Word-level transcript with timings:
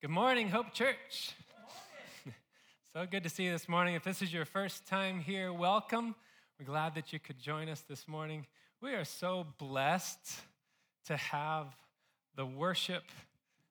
Good 0.00 0.10
morning, 0.10 0.48
Hope 0.48 0.72
Church. 0.72 1.34
so 2.92 3.04
good 3.04 3.24
to 3.24 3.28
see 3.28 3.46
you 3.46 3.50
this 3.50 3.68
morning. 3.68 3.96
If 3.96 4.04
this 4.04 4.22
is 4.22 4.32
your 4.32 4.44
first 4.44 4.86
time 4.86 5.18
here, 5.18 5.52
welcome. 5.52 6.14
We're 6.56 6.66
glad 6.66 6.94
that 6.94 7.12
you 7.12 7.18
could 7.18 7.40
join 7.40 7.68
us 7.68 7.80
this 7.80 8.06
morning. 8.06 8.46
We 8.80 8.92
are 8.92 9.04
so 9.04 9.44
blessed 9.58 10.40
to 11.06 11.16
have 11.16 11.74
the 12.36 12.46
worship. 12.46 13.02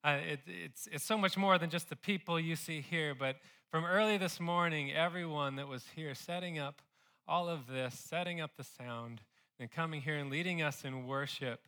Uh, 0.03 0.17
it, 0.29 0.39
it's, 0.47 0.89
it's 0.91 1.05
so 1.05 1.17
much 1.17 1.37
more 1.37 1.57
than 1.57 1.69
just 1.69 1.87
the 1.87 1.95
people 1.95 2.37
you 2.37 2.57
see 2.57 2.81
here, 2.81 3.15
but 3.15 3.37
from 3.71 3.85
early 3.85 4.17
this 4.17 4.37
morning, 4.37 4.91
everyone 4.91 5.55
that 5.55 5.69
was 5.69 5.85
here 5.95 6.13
setting 6.13 6.59
up 6.59 6.81
all 7.25 7.47
of 7.47 7.67
this, 7.67 7.97
setting 7.97 8.41
up 8.41 8.51
the 8.57 8.65
sound, 8.65 9.21
and 9.61 9.71
coming 9.71 10.01
here 10.01 10.17
and 10.17 10.29
leading 10.29 10.61
us 10.61 10.83
in 10.83 11.07
worship, 11.07 11.61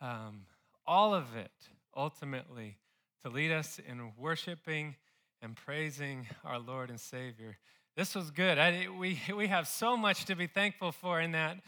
um, 0.00 0.46
all 0.86 1.12
of 1.12 1.36
it 1.36 1.52
ultimately 1.94 2.78
to 3.24 3.30
lead 3.30 3.52
us 3.52 3.80
in 3.86 4.12
worshiping 4.18 4.96
and 5.40 5.56
praising 5.56 6.26
our 6.44 6.58
Lord 6.58 6.90
and 6.90 7.00
Savior. 7.00 7.58
This 7.96 8.14
was 8.14 8.30
good. 8.30 8.58
I, 8.58 8.88
we, 8.98 9.20
we 9.36 9.48
have 9.48 9.68
so 9.68 9.96
much 9.96 10.24
to 10.26 10.34
be 10.34 10.46
thankful 10.46 10.92
for 10.92 11.20
in 11.20 11.32
that 11.32 11.58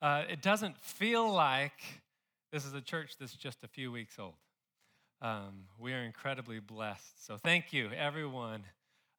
uh, 0.00 0.24
it 0.28 0.42
doesn't 0.42 0.78
feel 0.78 1.32
like 1.32 1.80
this 2.50 2.64
is 2.64 2.74
a 2.74 2.80
church 2.80 3.16
that's 3.18 3.34
just 3.34 3.62
a 3.62 3.68
few 3.68 3.92
weeks 3.92 4.18
old. 4.18 4.34
Um, 5.20 5.66
we 5.78 5.92
are 5.92 6.02
incredibly 6.02 6.58
blessed. 6.58 7.24
So 7.26 7.36
thank 7.36 7.72
you, 7.72 7.90
everyone, 7.96 8.64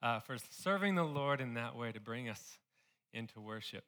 uh, 0.01 0.19
for 0.19 0.37
serving 0.49 0.95
the 0.95 1.03
Lord 1.03 1.39
in 1.39 1.53
that 1.53 1.75
way 1.77 1.91
to 1.91 1.99
bring 2.01 2.27
us 2.27 2.57
into 3.13 3.39
worship. 3.39 3.85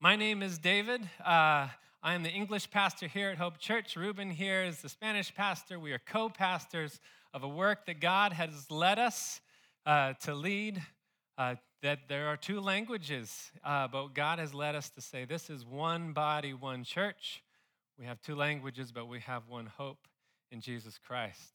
My 0.00 0.14
name 0.14 0.44
is 0.44 0.58
David. 0.58 1.02
Uh, 1.18 1.66
I 2.04 2.14
am 2.14 2.22
the 2.22 2.30
English 2.30 2.70
pastor 2.70 3.08
here 3.08 3.30
at 3.30 3.36
Hope 3.36 3.58
Church. 3.58 3.96
Ruben 3.96 4.30
here 4.30 4.62
is 4.62 4.80
the 4.80 4.88
Spanish 4.88 5.34
pastor. 5.34 5.80
We 5.80 5.90
are 5.90 5.98
co 5.98 6.28
pastors 6.28 7.00
of 7.34 7.42
a 7.42 7.48
work 7.48 7.84
that 7.86 7.98
God 7.98 8.32
has 8.32 8.70
led 8.70 9.00
us 9.00 9.40
uh, 9.84 10.12
to 10.22 10.36
lead. 10.36 10.80
Uh, 11.36 11.56
that 11.82 12.02
there 12.08 12.28
are 12.28 12.36
two 12.36 12.60
languages, 12.60 13.50
uh, 13.64 13.88
but 13.88 14.14
God 14.14 14.38
has 14.38 14.54
led 14.54 14.76
us 14.76 14.88
to 14.90 15.00
say 15.00 15.24
this 15.24 15.50
is 15.50 15.66
one 15.66 16.12
body, 16.12 16.54
one 16.54 16.84
church. 16.84 17.42
We 17.98 18.06
have 18.06 18.22
two 18.22 18.36
languages, 18.36 18.92
but 18.92 19.08
we 19.08 19.18
have 19.18 19.48
one 19.48 19.66
hope 19.66 20.06
in 20.52 20.60
Jesus 20.60 20.96
Christ. 20.96 21.50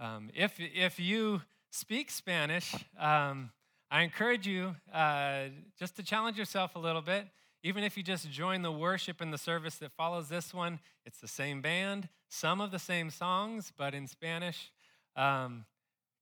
Um, 0.00 0.30
if, 0.34 0.54
if 0.58 0.98
you 0.98 1.42
speak 1.70 2.10
Spanish, 2.10 2.74
um, 2.98 3.50
I 3.92 4.02
encourage 4.02 4.44
you 4.44 4.74
uh, 4.92 5.44
just 5.78 5.94
to 5.98 6.02
challenge 6.02 6.36
yourself 6.36 6.74
a 6.74 6.80
little 6.80 7.02
bit 7.02 7.28
even 7.62 7.84
if 7.84 7.96
you 7.96 8.02
just 8.02 8.30
join 8.30 8.62
the 8.62 8.72
worship 8.72 9.20
in 9.20 9.30
the 9.30 9.38
service 9.38 9.76
that 9.76 9.92
follows 9.92 10.28
this 10.28 10.54
one, 10.54 10.80
it's 11.04 11.20
the 11.20 11.28
same 11.28 11.60
band, 11.60 12.08
some 12.28 12.60
of 12.60 12.70
the 12.70 12.78
same 12.78 13.10
songs, 13.10 13.72
but 13.76 13.94
in 13.94 14.06
Spanish. 14.06 14.72
Um, 15.16 15.66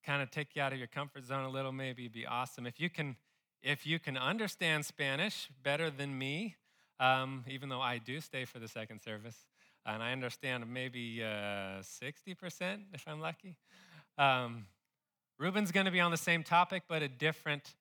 kind 0.04 0.22
of 0.22 0.30
take 0.30 0.56
you 0.56 0.62
out 0.62 0.72
of 0.72 0.78
your 0.78 0.88
comfort 0.88 1.24
zone 1.24 1.44
a 1.44 1.50
little, 1.50 1.70
maybe 1.72 2.04
It'd 2.04 2.12
be 2.12 2.26
awesome. 2.26 2.66
If 2.66 2.80
you 2.80 2.88
can, 2.88 3.16
if 3.62 3.86
you 3.86 3.98
can 3.98 4.16
understand 4.16 4.86
Spanish 4.86 5.48
better 5.62 5.90
than 5.90 6.16
me, 6.16 6.56
um, 6.98 7.44
even 7.48 7.68
though 7.68 7.80
I 7.80 7.98
do 7.98 8.20
stay 8.20 8.44
for 8.44 8.58
the 8.58 8.68
second 8.68 9.00
service, 9.00 9.36
and 9.86 10.02
I 10.02 10.12
understand 10.12 10.64
maybe 10.72 11.22
uh, 11.22 11.82
60% 11.82 12.80
if 12.92 13.04
I'm 13.06 13.20
lucky. 13.20 13.56
Um, 14.16 14.66
Ruben's 15.38 15.70
going 15.70 15.86
to 15.86 15.92
be 15.92 16.00
on 16.00 16.10
the 16.10 16.16
same 16.16 16.42
topic, 16.42 16.84
but 16.88 17.02
a 17.02 17.08
different, 17.08 17.74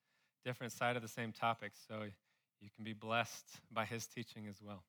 different 0.44 0.72
side 0.72 0.96
of 0.96 1.02
the 1.02 1.08
same 1.08 1.32
topic. 1.32 1.72
So 1.88 2.04
you 2.60 2.68
can 2.74 2.84
be 2.84 2.92
blessed 2.92 3.60
by 3.70 3.84
his 3.84 4.06
teaching 4.06 4.46
as 4.48 4.60
well. 4.60 4.82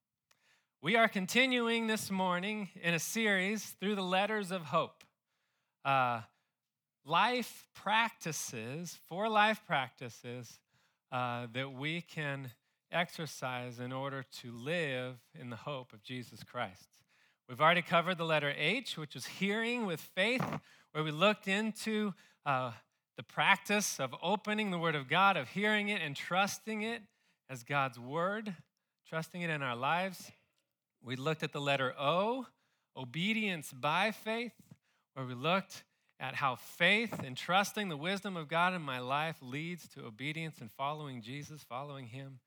We 0.82 0.96
are 0.96 1.08
continuing 1.08 1.88
this 1.88 2.10
morning 2.10 2.70
in 2.82 2.94
a 2.94 3.00
series 3.00 3.64
through 3.80 3.96
the 3.96 4.02
letters 4.02 4.52
of 4.52 4.64
hope. 4.64 5.04
Uh, 5.86 6.22
life 7.06 7.68
practices, 7.76 8.98
four 9.08 9.30
life 9.30 9.62
practices 9.68 10.60
uh, 11.12 11.48
that 11.54 11.74
we 11.74 12.02
can 12.02 12.52
exercise 12.92 13.80
in 13.80 13.92
order 13.92 14.26
to 14.42 14.52
live 14.52 15.18
in 15.40 15.52
the 15.52 15.56
hope 15.56 15.94
of 15.94 16.02
Jesus 16.02 16.44
Christ. 16.44 16.88
We've 17.48 17.62
already 17.62 17.84
covered 17.84 18.18
the 18.18 18.26
letter 18.26 18.54
H, 18.58 18.98
which 18.98 19.16
is 19.16 19.26
hearing 19.26 19.86
with 19.86 20.00
faith, 20.00 20.46
where 20.92 21.04
we 21.04 21.12
looked 21.12 21.48
into 21.48 22.14
uh, 22.46 22.72
the 23.16 23.24
practice 23.24 24.00
of 24.00 24.16
opening 24.24 24.72
the 24.72 24.80
Word 24.80 24.96
of 24.96 25.08
God, 25.08 25.38
of 25.38 25.50
hearing 25.50 25.90
it 25.90 26.02
and 26.02 26.16
trusting 26.16 26.82
it 26.82 27.04
as 27.50 27.64
God's 27.64 28.00
word, 28.00 28.56
trusting 29.08 29.42
it 29.42 29.50
in 29.50 29.62
our 29.62 29.76
lives. 29.76 30.32
We 31.04 31.16
looked 31.16 31.44
at 31.44 31.52
the 31.52 31.62
letter 31.62 31.94
O, 31.98 32.46
obedience 32.96 33.74
by 33.74 34.12
faith, 34.12 34.54
where 35.14 35.26
we 35.26 35.34
looked 35.34 35.84
at 36.20 36.36
how 36.36 36.56
faith 36.56 37.22
and 37.24 37.36
trusting 37.36 37.90
the 37.90 37.98
wisdom 37.98 38.36
of 38.36 38.50
God 38.50 38.74
in 38.74 38.82
my 38.82 39.00
life 39.00 39.38
leads 39.42 39.88
to 39.90 40.06
obedience 40.06 40.58
and 40.60 40.70
following 40.72 41.22
Jesus, 41.22 41.64
following 41.64 42.08
Him. 42.08 42.40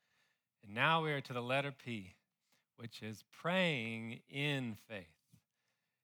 And 0.63 0.75
now 0.75 1.03
we 1.03 1.13
are 1.13 1.23
to 1.23 1.33
the 1.33 1.43
letter 1.43 1.73
P, 1.73 2.15
which 2.77 3.03
is 3.03 3.25
praying 3.33 4.21
in 4.29 4.77
faith. 4.89 5.07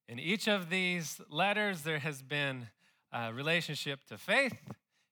In 0.08 0.18
each 0.18 0.48
of 0.48 0.70
these 0.70 1.20
letters, 1.28 1.82
there 1.82 1.98
has 1.98 2.22
been 2.22 2.68
a 3.12 3.32
relationship 3.32 4.04
to 4.06 4.16
faith 4.16 4.56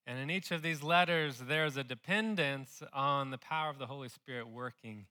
and 0.07 0.19
in 0.19 0.31
each 0.31 0.53
of 0.53 0.63
these 0.63 0.83
letters, 0.83 1.39
there's 1.49 1.77
a 1.77 1.83
dependence 1.83 2.83
on 2.93 3.31
the 3.31 3.39
power 3.39 3.71
of 3.71 3.79
the 3.79 3.87
Holy 3.87 4.09
Spirit 4.09 4.49
working 4.49 5.07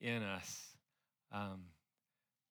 in 0.00 0.22
us. 0.22 0.76
Um, 1.32 1.64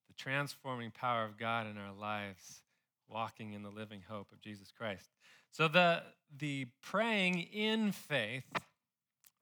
the 0.07 0.13
transforming 0.21 0.91
power 0.91 1.23
of 1.23 1.37
God 1.37 1.65
in 1.67 1.77
our 1.77 1.93
lives, 1.93 2.61
walking 3.07 3.53
in 3.53 3.63
the 3.63 3.69
living 3.69 4.01
hope 4.09 4.31
of 4.33 4.41
Jesus 4.41 4.71
Christ. 4.77 5.07
So 5.51 5.67
the, 5.67 6.03
the 6.37 6.67
praying 6.81 7.39
in 7.39 7.93
faith 7.93 8.51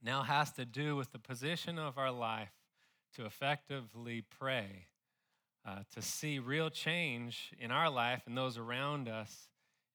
now 0.03 0.23
has 0.23 0.51
to 0.53 0.65
do 0.65 0.95
with 0.95 1.11
the 1.11 1.19
position 1.19 1.79
of 1.79 1.97
our 1.97 2.11
life 2.11 2.51
to 3.15 3.25
effectively 3.25 4.23
pray, 4.39 4.87
uh, 5.65 5.79
to 5.95 6.01
see 6.01 6.37
real 6.37 6.69
change 6.69 7.51
in 7.59 7.71
our 7.71 7.89
life 7.89 8.23
and 8.25 8.37
those 8.37 8.57
around 8.57 9.07
us 9.07 9.47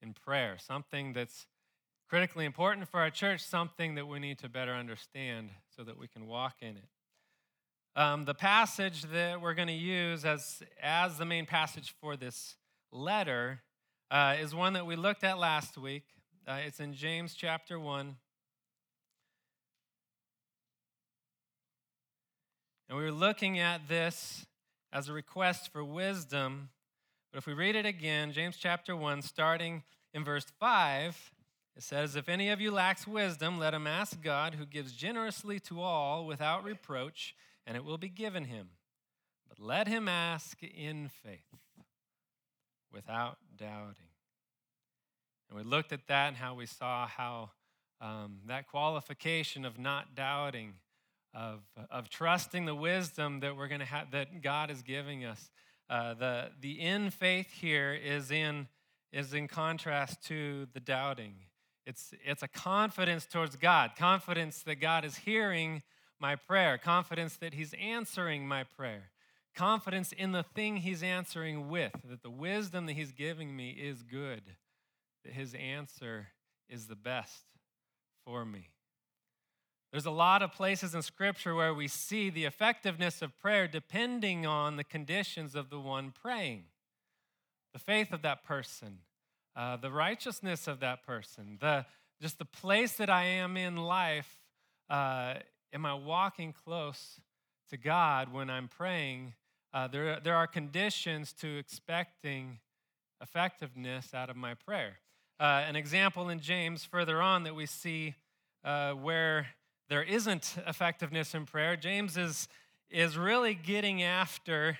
in 0.02 0.12
prayer, 0.12 0.56
something 0.58 1.12
that's 1.12 1.46
critically 2.08 2.44
important 2.44 2.88
for 2.88 3.00
our 3.00 3.10
church, 3.10 3.42
something 3.42 3.96
that 3.96 4.06
we 4.06 4.18
need 4.18 4.38
to 4.38 4.48
better 4.48 4.72
understand 4.72 5.50
so 5.76 5.82
that 5.82 5.98
we 5.98 6.06
can 6.06 6.26
walk 6.26 6.56
in 6.60 6.76
it. 6.76 6.88
Um, 7.96 8.24
the 8.26 8.34
passage 8.34 9.02
that 9.12 9.40
we're 9.40 9.54
going 9.54 9.68
to 9.68 9.74
use 9.74 10.24
as, 10.24 10.62
as 10.82 11.18
the 11.18 11.24
main 11.24 11.46
passage 11.46 11.94
for 12.00 12.16
this 12.16 12.56
letter 12.92 13.62
uh, 14.10 14.36
is 14.38 14.54
one 14.54 14.74
that 14.74 14.86
we 14.86 14.96
looked 14.96 15.24
at 15.24 15.38
last 15.38 15.76
week. 15.76 16.04
Uh, 16.46 16.58
it's 16.64 16.78
in 16.78 16.94
James 16.94 17.34
chapter 17.34 17.80
1. 17.80 18.16
And 22.88 22.98
we 22.98 23.02
were 23.02 23.10
looking 23.10 23.58
at 23.58 23.88
this 23.88 24.46
as 24.92 25.08
a 25.08 25.12
request 25.12 25.72
for 25.72 25.82
wisdom. 25.82 26.68
But 27.32 27.38
if 27.38 27.46
we 27.46 27.52
read 27.52 27.74
it 27.74 27.84
again, 27.84 28.32
James 28.32 28.56
chapter 28.56 28.94
1, 28.94 29.22
starting 29.22 29.82
in 30.14 30.22
verse 30.22 30.46
5, 30.60 31.32
it 31.76 31.82
says, 31.82 32.16
If 32.16 32.28
any 32.28 32.48
of 32.48 32.60
you 32.60 32.70
lacks 32.70 33.06
wisdom, 33.06 33.58
let 33.58 33.74
him 33.74 33.86
ask 33.86 34.22
God, 34.22 34.54
who 34.54 34.64
gives 34.64 34.92
generously 34.92 35.60
to 35.60 35.80
all 35.82 36.26
without 36.26 36.64
reproach, 36.64 37.34
and 37.66 37.76
it 37.76 37.84
will 37.84 37.98
be 37.98 38.08
given 38.08 38.44
him. 38.44 38.70
But 39.48 39.60
let 39.60 39.86
him 39.86 40.08
ask 40.08 40.62
in 40.62 41.08
faith, 41.08 41.60
without 42.92 43.36
doubting. 43.56 44.08
And 45.48 45.58
we 45.58 45.64
looked 45.64 45.92
at 45.92 46.06
that 46.08 46.28
and 46.28 46.36
how 46.36 46.54
we 46.54 46.66
saw 46.66 47.06
how 47.06 47.50
um, 48.00 48.38
that 48.46 48.68
qualification 48.68 49.64
of 49.64 49.78
not 49.78 50.14
doubting, 50.14 50.74
of, 51.34 51.60
of 51.90 52.08
trusting 52.08 52.64
the 52.64 52.74
wisdom 52.74 53.40
that 53.40 53.56
we're 53.56 53.68
going 53.68 53.80
to 53.80 53.86
have, 53.86 54.10
that 54.12 54.42
God 54.42 54.70
is 54.70 54.82
giving 54.82 55.24
us. 55.24 55.50
Uh, 55.88 56.14
the, 56.14 56.50
the 56.60 56.80
in 56.80 57.10
faith 57.10 57.52
here 57.52 57.94
is 57.94 58.30
in, 58.30 58.66
is 59.12 59.34
in 59.34 59.46
contrast 59.46 60.22
to 60.26 60.66
the 60.72 60.80
doubting. 60.80 61.34
It's, 61.86 62.12
it's 62.24 62.42
a 62.42 62.48
confidence 62.48 63.26
towards 63.26 63.54
God, 63.54 63.92
confidence 63.96 64.62
that 64.64 64.76
God 64.76 65.04
is 65.04 65.18
hearing 65.18 65.82
my 66.18 66.34
prayer, 66.34 66.78
confidence 66.78 67.36
that 67.36 67.54
He's 67.54 67.74
answering 67.80 68.48
my 68.48 68.64
prayer, 68.64 69.10
confidence 69.54 70.12
in 70.12 70.32
the 70.32 70.42
thing 70.42 70.78
He's 70.78 71.02
answering 71.02 71.68
with, 71.68 71.92
that 72.04 72.22
the 72.22 72.30
wisdom 72.30 72.86
that 72.86 72.94
He's 72.94 73.12
giving 73.12 73.54
me 73.54 73.70
is 73.70 74.02
good, 74.02 74.42
that 75.24 75.34
His 75.34 75.54
answer 75.54 76.28
is 76.68 76.88
the 76.88 76.96
best 76.96 77.44
for 78.24 78.44
me. 78.44 78.70
There's 79.92 80.06
a 80.06 80.10
lot 80.10 80.42
of 80.42 80.52
places 80.52 80.94
in 80.94 81.02
Scripture 81.02 81.54
where 81.54 81.72
we 81.72 81.86
see 81.86 82.28
the 82.30 82.44
effectiveness 82.44 83.22
of 83.22 83.38
prayer 83.38 83.68
depending 83.68 84.44
on 84.44 84.76
the 84.76 84.84
conditions 84.84 85.54
of 85.54 85.70
the 85.70 85.78
one 85.78 86.12
praying, 86.12 86.64
the 87.72 87.78
faith 87.78 88.12
of 88.12 88.22
that 88.22 88.44
person, 88.44 88.98
uh, 89.56 89.76
the 89.76 89.90
righteousness 89.90 90.68
of 90.68 90.80
that 90.80 91.02
person, 91.06 91.56
the, 91.60 91.86
just 92.20 92.38
the 92.38 92.44
place 92.44 92.92
that 92.92 93.08
I 93.08 93.24
am 93.24 93.56
in 93.56 93.76
life. 93.76 94.38
Uh, 94.90 95.34
am 95.72 95.86
I 95.86 95.94
walking 95.94 96.52
close 96.52 97.20
to 97.70 97.76
God 97.76 98.32
when 98.32 98.50
I'm 98.50 98.68
praying? 98.68 99.34
Uh, 99.72 99.88
there, 99.88 100.20
there 100.20 100.36
are 100.36 100.46
conditions 100.46 101.32
to 101.34 101.58
expecting 101.58 102.58
effectiveness 103.20 104.14
out 104.14 104.30
of 104.30 104.36
my 104.36 104.54
prayer. 104.54 104.98
Uh, 105.40 105.64
an 105.66 105.74
example 105.74 106.28
in 106.28 106.40
James 106.40 106.84
further 106.84 107.20
on 107.20 107.44
that 107.44 107.54
we 107.54 107.66
see 107.66 108.14
uh, 108.64 108.92
where 108.92 109.48
there 109.88 110.02
isn't 110.02 110.56
effectiveness 110.66 111.34
in 111.34 111.46
prayer. 111.46 111.76
James 111.76 112.16
is, 112.16 112.48
is 112.90 113.16
really 113.16 113.54
getting 113.54 114.02
after 114.02 114.78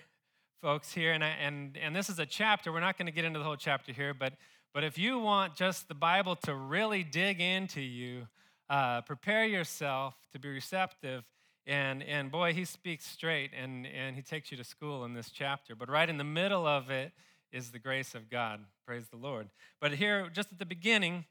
folks 0.62 0.92
here, 0.92 1.12
and, 1.12 1.22
I, 1.22 1.28
and, 1.28 1.76
and 1.76 1.94
this 1.94 2.08
is 2.08 2.18
a 2.18 2.26
chapter. 2.26 2.72
We're 2.72 2.80
not 2.80 2.98
going 2.98 3.06
to 3.06 3.12
get 3.12 3.24
into 3.24 3.38
the 3.38 3.44
whole 3.44 3.56
chapter 3.56 3.92
here, 3.92 4.14
but, 4.14 4.32
but 4.76 4.84
if 4.84 4.98
you 4.98 5.18
want 5.18 5.54
just 5.54 5.88
the 5.88 5.94
Bible 5.94 6.36
to 6.36 6.54
really 6.54 7.02
dig 7.02 7.40
into 7.40 7.80
you, 7.80 8.28
uh, 8.68 9.00
prepare 9.00 9.46
yourself 9.46 10.14
to 10.34 10.38
be 10.38 10.50
receptive. 10.50 11.24
And, 11.66 12.02
and 12.02 12.30
boy, 12.30 12.52
he 12.52 12.66
speaks 12.66 13.06
straight 13.06 13.52
and, 13.58 13.86
and 13.86 14.14
he 14.14 14.20
takes 14.20 14.50
you 14.50 14.58
to 14.58 14.64
school 14.64 15.06
in 15.06 15.14
this 15.14 15.30
chapter. 15.30 15.74
But 15.74 15.88
right 15.88 16.06
in 16.06 16.18
the 16.18 16.24
middle 16.24 16.66
of 16.66 16.90
it 16.90 17.12
is 17.50 17.70
the 17.70 17.78
grace 17.78 18.14
of 18.14 18.28
God. 18.28 18.66
Praise 18.86 19.08
the 19.08 19.16
Lord. 19.16 19.48
But 19.80 19.92
here, 19.92 20.28
just 20.30 20.52
at 20.52 20.58
the 20.58 20.66
beginning, 20.66 21.24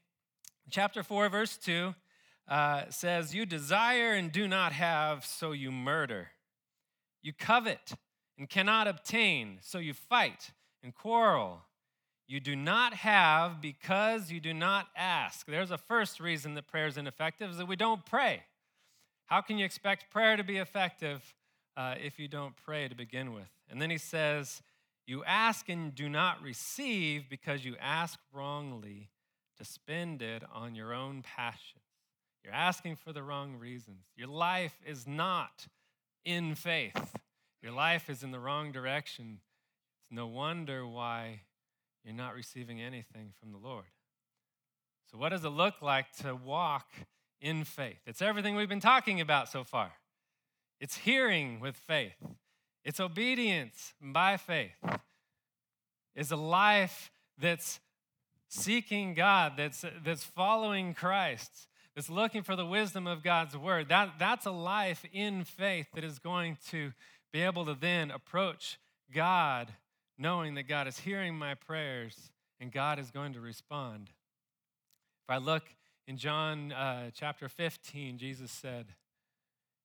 chapter 0.68 1.04
4, 1.04 1.28
verse 1.28 1.56
2 1.56 1.94
uh, 2.48 2.82
says, 2.88 3.32
You 3.32 3.46
desire 3.46 4.12
and 4.12 4.32
do 4.32 4.48
not 4.48 4.72
have, 4.72 5.24
so 5.24 5.52
you 5.52 5.70
murder. 5.70 6.30
You 7.22 7.32
covet 7.32 7.92
and 8.36 8.50
cannot 8.50 8.88
obtain, 8.88 9.58
so 9.60 9.78
you 9.78 9.94
fight 9.94 10.50
and 10.82 10.92
quarrel. 10.92 11.65
You 12.28 12.40
do 12.40 12.56
not 12.56 12.94
have 12.94 13.60
because 13.60 14.32
you 14.32 14.40
do 14.40 14.52
not 14.52 14.88
ask. 14.96 15.46
There's 15.46 15.70
a 15.70 15.78
first 15.78 16.18
reason 16.18 16.54
that 16.54 16.66
prayer 16.66 16.86
is 16.86 16.96
ineffective 16.96 17.50
is 17.50 17.58
that 17.58 17.68
we 17.68 17.76
don't 17.76 18.04
pray. 18.04 18.42
How 19.26 19.40
can 19.40 19.58
you 19.58 19.64
expect 19.64 20.10
prayer 20.10 20.36
to 20.36 20.44
be 20.44 20.56
effective 20.56 21.34
uh, 21.76 21.94
if 22.02 22.18
you 22.18 22.26
don't 22.26 22.54
pray 22.56 22.88
to 22.88 22.94
begin 22.94 23.32
with? 23.32 23.48
And 23.70 23.80
then 23.80 23.90
he 23.90 23.98
says, 23.98 24.62
You 25.06 25.22
ask 25.24 25.68
and 25.68 25.94
do 25.94 26.08
not 26.08 26.42
receive 26.42 27.28
because 27.28 27.64
you 27.64 27.76
ask 27.80 28.18
wrongly 28.32 29.10
to 29.58 29.64
spend 29.64 30.20
it 30.20 30.42
on 30.52 30.74
your 30.74 30.92
own 30.92 31.22
passions. 31.22 31.82
You're 32.44 32.54
asking 32.54 32.96
for 32.96 33.12
the 33.12 33.22
wrong 33.22 33.56
reasons. 33.56 34.04
Your 34.16 34.28
life 34.28 34.76
is 34.86 35.06
not 35.06 35.66
in 36.24 36.56
faith, 36.56 37.14
your 37.62 37.72
life 37.72 38.10
is 38.10 38.22
in 38.24 38.32
the 38.32 38.40
wrong 38.40 38.72
direction. 38.72 39.38
It's 40.02 40.12
no 40.12 40.26
wonder 40.26 40.86
why 40.86 41.40
you're 42.06 42.14
not 42.14 42.34
receiving 42.34 42.80
anything 42.80 43.32
from 43.40 43.50
the 43.50 43.58
Lord. 43.58 43.84
So, 45.10 45.18
what 45.18 45.30
does 45.30 45.44
it 45.44 45.50
look 45.50 45.82
like 45.82 46.12
to 46.22 46.34
walk 46.34 46.86
in 47.40 47.64
faith? 47.64 47.98
It's 48.06 48.22
everything 48.22 48.54
we've 48.54 48.68
been 48.68 48.80
talking 48.80 49.20
about 49.20 49.48
so 49.48 49.64
far. 49.64 49.90
It's 50.80 50.98
hearing 50.98 51.58
with 51.60 51.76
faith, 51.76 52.16
it's 52.84 53.00
obedience 53.00 53.94
by 54.00 54.36
faith. 54.36 54.76
It's 56.14 56.30
a 56.30 56.36
life 56.36 57.10
that's 57.38 57.78
seeking 58.48 59.12
God, 59.12 59.52
that's, 59.58 59.84
that's 60.02 60.24
following 60.24 60.94
Christ, 60.94 61.68
that's 61.94 62.08
looking 62.08 62.42
for 62.42 62.56
the 62.56 62.64
wisdom 62.64 63.06
of 63.06 63.22
God's 63.22 63.56
word. 63.56 63.90
That, 63.90 64.14
that's 64.18 64.46
a 64.46 64.50
life 64.50 65.04
in 65.12 65.44
faith 65.44 65.88
that 65.94 66.04
is 66.04 66.18
going 66.18 66.56
to 66.70 66.92
be 67.32 67.42
able 67.42 67.66
to 67.66 67.74
then 67.74 68.10
approach 68.10 68.78
God 69.14 69.68
knowing 70.18 70.54
that 70.54 70.68
God 70.68 70.86
is 70.86 70.98
hearing 70.98 71.34
my 71.34 71.54
prayers 71.54 72.30
and 72.60 72.72
God 72.72 72.98
is 72.98 73.10
going 73.10 73.32
to 73.34 73.40
respond. 73.40 74.10
If 75.24 75.30
I 75.30 75.38
look 75.38 75.64
in 76.06 76.16
John 76.16 76.72
uh, 76.72 77.10
chapter 77.14 77.48
15, 77.48 78.18
Jesus 78.18 78.50
said, 78.50 78.86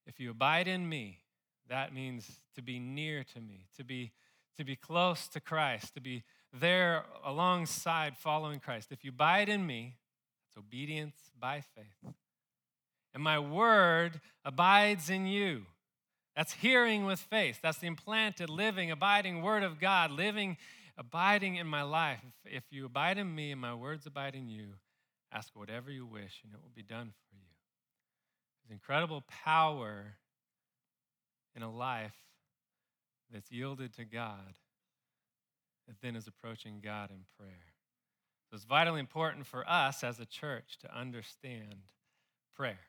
If 0.06 0.20
you 0.20 0.32
abide 0.32 0.68
in 0.68 0.88
me, 0.88 1.20
that 1.70 1.94
means 1.94 2.42
to 2.56 2.62
be 2.62 2.80
near 2.80 3.24
to 3.34 3.42
me, 3.42 3.66
to 3.78 3.84
be, 3.84 4.12
to 4.58 4.64
be 4.64 4.76
close 4.76 5.28
to 5.30 5.40
Christ, 5.40 5.94
to 5.96 6.02
be 6.02 6.24
there 6.54 7.06
alongside 7.26 8.18
following 8.18 8.60
Christ. 8.60 8.92
If 8.92 9.04
you 9.04 9.10
abide 9.10 9.50
in 9.50 9.66
me, 9.66 9.96
it's 10.48 10.58
obedience 10.58 11.16
by 11.40 11.62
faith. 11.62 12.14
And 13.14 13.24
my 13.24 13.40
word 13.40 14.22
abides 14.46 15.10
in 15.10 15.26
you. 15.26 15.66
That's 16.36 16.54
hearing 16.54 17.06
with 17.06 17.20
faith. 17.20 17.60
That's 17.62 17.80
the 17.80 17.88
implanted, 17.88 18.50
living, 18.50 18.90
abiding 18.90 19.42
word 19.42 19.64
of 19.64 19.80
God, 19.80 20.12
living, 20.12 20.58
abiding 20.98 21.56
in 21.56 21.68
my 21.68 21.84
life. 21.84 22.20
If, 22.46 22.58
if 22.58 22.64
you 22.72 22.86
abide 22.86 23.18
in 23.18 23.34
me 23.34 23.52
and 23.52 23.60
my 23.60 23.74
words 23.74 24.06
abide 24.06 24.36
in 24.36 24.48
you, 24.48 24.76
ask 25.32 25.50
whatever 25.56 25.92
you 25.92 26.06
wish 26.06 26.42
and 26.44 26.54
it 26.54 26.60
will 26.62 26.72
be 26.74 26.84
done 26.84 27.12
for 27.30 27.36
you. 27.36 27.42
There's 28.64 28.74
incredible 28.74 29.24
power 29.44 30.16
in 31.56 31.64
a 31.64 31.72
life 31.72 32.16
that's 33.32 33.52
yielded 33.52 33.94
to 33.96 34.06
God 34.06 34.56
that 35.88 35.96
then 36.02 36.16
is 36.16 36.28
approaching 36.28 36.80
God 36.82 37.10
in 37.12 37.26
prayer. 37.38 37.74
So 38.50 38.56
it's 38.56 38.66
vitally 38.66 39.00
important 39.00 39.46
for 39.46 39.70
us 39.70 40.04
as 40.04 40.20
a 40.20 40.26
church 40.26 40.78
to 40.82 40.98
understand 40.98 41.76
prayer, 42.56 42.80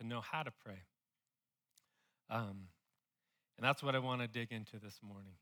to 0.00 0.06
know 0.06 0.20
how 0.20 0.42
to 0.42 0.52
pray. 0.64 0.82
Um, 2.28 2.68
and 3.60 3.68
that's 3.68 3.82
what 3.82 3.94
I 3.94 3.98
want 3.98 4.22
to 4.22 4.26
dig 4.26 4.52
into 4.52 4.78
this 4.82 4.98
morning. 5.06 5.34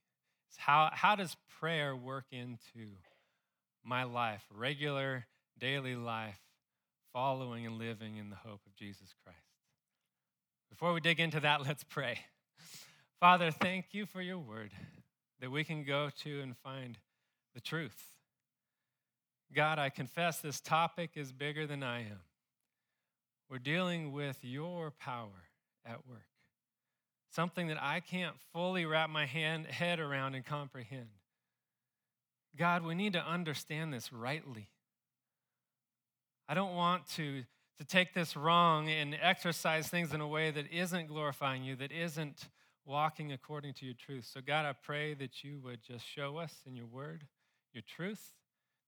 Is 0.51 0.57
how, 0.57 0.91
how 0.93 1.15
does 1.15 1.37
prayer 1.61 1.95
work 1.95 2.25
into 2.33 2.89
my 3.85 4.03
life, 4.03 4.43
regular 4.53 5.27
daily 5.57 5.95
life, 5.95 6.41
following 7.13 7.65
and 7.65 7.79
living 7.79 8.17
in 8.17 8.29
the 8.29 8.35
hope 8.35 8.61
of 8.67 8.75
Jesus 8.77 9.15
Christ? 9.23 9.39
Before 10.69 10.93
we 10.93 11.01
dig 11.01 11.21
into 11.21 11.39
that, 11.39 11.63
let's 11.67 11.85
pray. 11.85 12.19
Father, 13.21 13.53
thank 13.53 13.87
you 13.93 14.05
for 14.05 14.21
your 14.21 14.39
word 14.39 14.73
that 15.41 15.53
we 15.53 15.63
can 15.63 15.85
go 15.85 16.11
to 16.25 16.41
and 16.41 16.57
find 16.57 16.99
the 17.55 17.61
truth. 17.61 18.03
God, 19.55 19.79
I 19.79 19.91
confess 19.91 20.41
this 20.41 20.61
topic 20.61 21.11
is 21.15 21.31
bigger 21.31 21.69
than 21.69 21.85
I 21.85 22.01
am. 22.01 22.23
We're 23.49 23.59
dealing 23.59 24.11
with 24.11 24.39
your 24.43 24.91
power 24.91 25.45
at 25.87 26.05
work 26.05 26.27
something 27.31 27.69
that 27.69 27.83
I 27.83 28.01
can't 28.01 28.35
fully 28.53 28.87
wrap 28.87 29.11
my 29.11 29.27
hand, 29.27 29.67
head 29.67 30.01
around 30.01 30.35
and 30.35 30.45
comprehend. 30.45 31.09
God, 32.57 32.85
we 32.85 32.95
need 32.95 33.13
to 33.13 33.25
understand 33.25 33.93
this 33.93 34.13
rightly. 34.13 34.69
I 36.49 36.55
don't 36.55 36.75
want 36.75 37.07
to, 37.17 37.45
to 37.79 37.85
take 37.85 38.15
this 38.15 38.37
wrong 38.37 38.89
and 38.89 39.17
exercise 39.21 39.89
things 39.89 40.13
in 40.13 40.21
a 40.21 40.27
way 40.27 40.51
that 40.51 40.73
isn't 40.73 41.09
glorifying 41.09 41.63
you, 41.63 41.77
that 41.77 41.93
isn't 41.93 42.49
walking 42.87 43.33
according 43.33 43.75
to 43.75 43.85
your 43.85 43.95
truth. 43.95 44.29
So, 44.33 44.41
God, 44.41 44.65
I 44.65 44.73
pray 44.73 45.15
that 45.15 45.45
you 45.45 45.61
would 45.63 45.83
just 45.83 46.07
show 46.07 46.39
us 46.39 46.55
in 46.67 46.75
your 46.75 46.87
word 46.87 47.25
your 47.73 47.83
truth, 47.83 48.33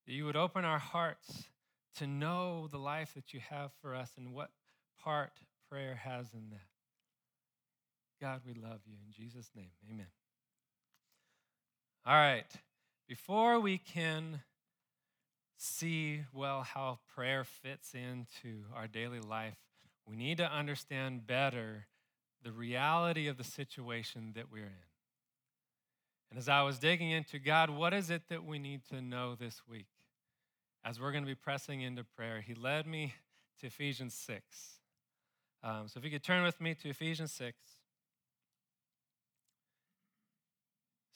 that 0.06 0.12
you 0.12 0.24
would 0.24 0.36
open 0.36 0.64
our 0.64 0.78
hearts 0.78 1.44
to 1.96 2.06
know 2.06 2.66
the 2.68 2.78
life 2.78 3.12
that 3.14 3.32
you 3.32 3.40
have 3.50 3.70
for 3.80 3.94
us 3.94 4.10
and 4.16 4.32
what 4.32 4.50
part 5.02 5.32
prayer 5.68 5.94
has 5.94 6.32
in 6.32 6.50
that. 6.50 6.69
God, 8.20 8.42
we 8.46 8.52
love 8.52 8.80
you. 8.86 8.94
In 9.06 9.12
Jesus' 9.12 9.50
name, 9.56 9.70
amen. 9.90 10.06
All 12.04 12.14
right. 12.14 12.44
Before 13.08 13.58
we 13.58 13.78
can 13.78 14.42
see 15.56 16.22
well 16.32 16.62
how 16.62 16.98
prayer 17.14 17.44
fits 17.44 17.94
into 17.94 18.64
our 18.74 18.86
daily 18.86 19.20
life, 19.20 19.56
we 20.06 20.16
need 20.16 20.36
to 20.38 20.44
understand 20.44 21.26
better 21.26 21.86
the 22.42 22.52
reality 22.52 23.26
of 23.26 23.38
the 23.38 23.44
situation 23.44 24.32
that 24.34 24.52
we're 24.52 24.64
in. 24.64 24.86
And 26.30 26.38
as 26.38 26.48
I 26.48 26.62
was 26.62 26.78
digging 26.78 27.10
into 27.10 27.38
God, 27.38 27.70
what 27.70 27.94
is 27.94 28.10
it 28.10 28.22
that 28.28 28.44
we 28.44 28.58
need 28.58 28.82
to 28.90 29.00
know 29.00 29.34
this 29.34 29.62
week? 29.68 29.88
As 30.84 31.00
we're 31.00 31.12
going 31.12 31.24
to 31.24 31.28
be 31.28 31.34
pressing 31.34 31.80
into 31.80 32.04
prayer, 32.04 32.40
He 32.40 32.54
led 32.54 32.86
me 32.86 33.14
to 33.60 33.66
Ephesians 33.66 34.14
6. 34.14 34.42
Um, 35.62 35.88
so 35.88 35.98
if 35.98 36.04
you 36.04 36.10
could 36.10 36.22
turn 36.22 36.44
with 36.44 36.60
me 36.60 36.74
to 36.74 36.90
Ephesians 36.90 37.32
6. 37.32 37.56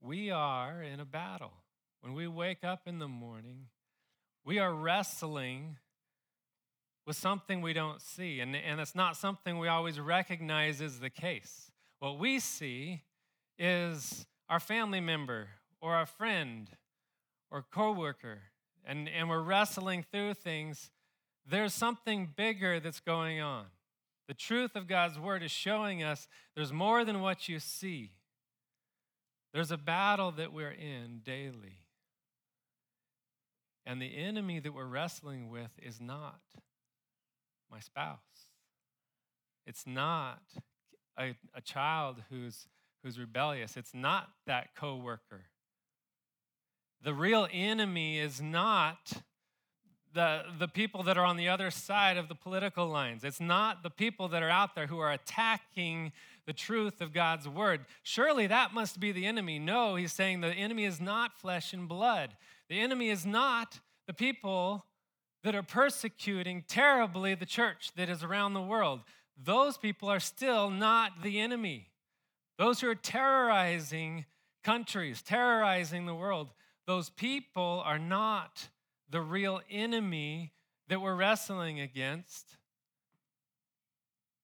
we 0.00 0.30
are 0.30 0.82
in 0.82 1.00
a 1.00 1.04
battle. 1.04 1.52
When 2.00 2.14
we 2.14 2.26
wake 2.26 2.64
up 2.64 2.82
in 2.86 2.98
the 2.98 3.08
morning, 3.08 3.66
we 4.44 4.58
are 4.58 4.72
wrestling 4.72 5.76
with 7.06 7.16
something 7.16 7.60
we 7.60 7.72
don't 7.72 8.00
see. 8.00 8.40
And, 8.40 8.54
and 8.54 8.80
it's 8.80 8.94
not 8.94 9.16
something 9.16 9.58
we 9.58 9.68
always 9.68 9.98
recognize 9.98 10.80
as 10.80 11.00
the 11.00 11.10
case. 11.10 11.70
What 11.98 12.18
we 12.18 12.38
see 12.38 13.02
is 13.58 14.26
our 14.48 14.60
family 14.60 15.00
member 15.00 15.48
or 15.80 15.94
our 15.94 16.06
friend 16.06 16.68
or 17.50 17.62
coworker 17.62 18.42
and, 18.88 19.08
and 19.08 19.28
we're 19.28 19.42
wrestling 19.42 20.04
through 20.10 20.34
things, 20.34 20.90
there's 21.46 21.74
something 21.74 22.32
bigger 22.34 22.80
that's 22.80 23.00
going 23.00 23.40
on. 23.40 23.66
The 24.26 24.34
truth 24.34 24.74
of 24.74 24.88
God's 24.88 25.18
word 25.18 25.42
is 25.42 25.50
showing 25.50 26.02
us 26.02 26.26
there's 26.56 26.72
more 26.72 27.04
than 27.04 27.20
what 27.20 27.48
you 27.48 27.60
see. 27.60 28.12
There's 29.58 29.72
a 29.72 29.76
battle 29.76 30.30
that 30.36 30.52
we're 30.52 30.70
in 30.70 31.20
daily. 31.24 31.80
And 33.84 34.00
the 34.00 34.16
enemy 34.16 34.60
that 34.60 34.72
we're 34.72 34.86
wrestling 34.86 35.50
with 35.50 35.72
is 35.82 36.00
not 36.00 36.38
my 37.68 37.80
spouse. 37.80 38.18
It's 39.66 39.84
not 39.84 40.42
a, 41.18 41.34
a 41.56 41.60
child 41.60 42.22
who's, 42.30 42.68
who's 43.02 43.18
rebellious. 43.18 43.76
It's 43.76 43.92
not 43.92 44.28
that 44.46 44.76
coworker. 44.76 45.46
The 47.02 47.12
real 47.12 47.48
enemy 47.52 48.20
is 48.20 48.40
not 48.40 49.12
the, 50.14 50.42
the 50.56 50.68
people 50.68 51.02
that 51.02 51.18
are 51.18 51.24
on 51.24 51.36
the 51.36 51.48
other 51.48 51.72
side 51.72 52.16
of 52.16 52.28
the 52.28 52.36
political 52.36 52.86
lines. 52.86 53.24
It's 53.24 53.40
not 53.40 53.82
the 53.82 53.90
people 53.90 54.28
that 54.28 54.44
are 54.44 54.50
out 54.50 54.76
there 54.76 54.86
who 54.86 55.00
are 55.00 55.10
attacking 55.10 56.12
the 56.48 56.54
truth 56.54 57.02
of 57.02 57.12
God's 57.12 57.46
word. 57.46 57.84
Surely 58.02 58.46
that 58.46 58.72
must 58.72 58.98
be 58.98 59.12
the 59.12 59.26
enemy. 59.26 59.58
No, 59.58 59.96
he's 59.96 60.14
saying 60.14 60.40
the 60.40 60.48
enemy 60.48 60.86
is 60.86 60.98
not 60.98 61.38
flesh 61.38 61.74
and 61.74 61.86
blood. 61.86 62.34
The 62.70 62.80
enemy 62.80 63.10
is 63.10 63.26
not 63.26 63.80
the 64.06 64.14
people 64.14 64.86
that 65.44 65.54
are 65.54 65.62
persecuting 65.62 66.64
terribly 66.66 67.34
the 67.34 67.44
church 67.44 67.92
that 67.96 68.08
is 68.08 68.24
around 68.24 68.54
the 68.54 68.62
world. 68.62 69.00
Those 69.36 69.76
people 69.76 70.08
are 70.08 70.20
still 70.20 70.70
not 70.70 71.22
the 71.22 71.38
enemy. 71.38 71.90
Those 72.56 72.80
who 72.80 72.88
are 72.88 72.94
terrorizing 72.94 74.24
countries, 74.64 75.20
terrorizing 75.20 76.06
the 76.06 76.14
world, 76.14 76.48
those 76.86 77.10
people 77.10 77.82
are 77.84 77.98
not 77.98 78.70
the 79.10 79.20
real 79.20 79.60
enemy 79.70 80.54
that 80.88 81.02
we're 81.02 81.14
wrestling 81.14 81.78
against. 81.78 82.56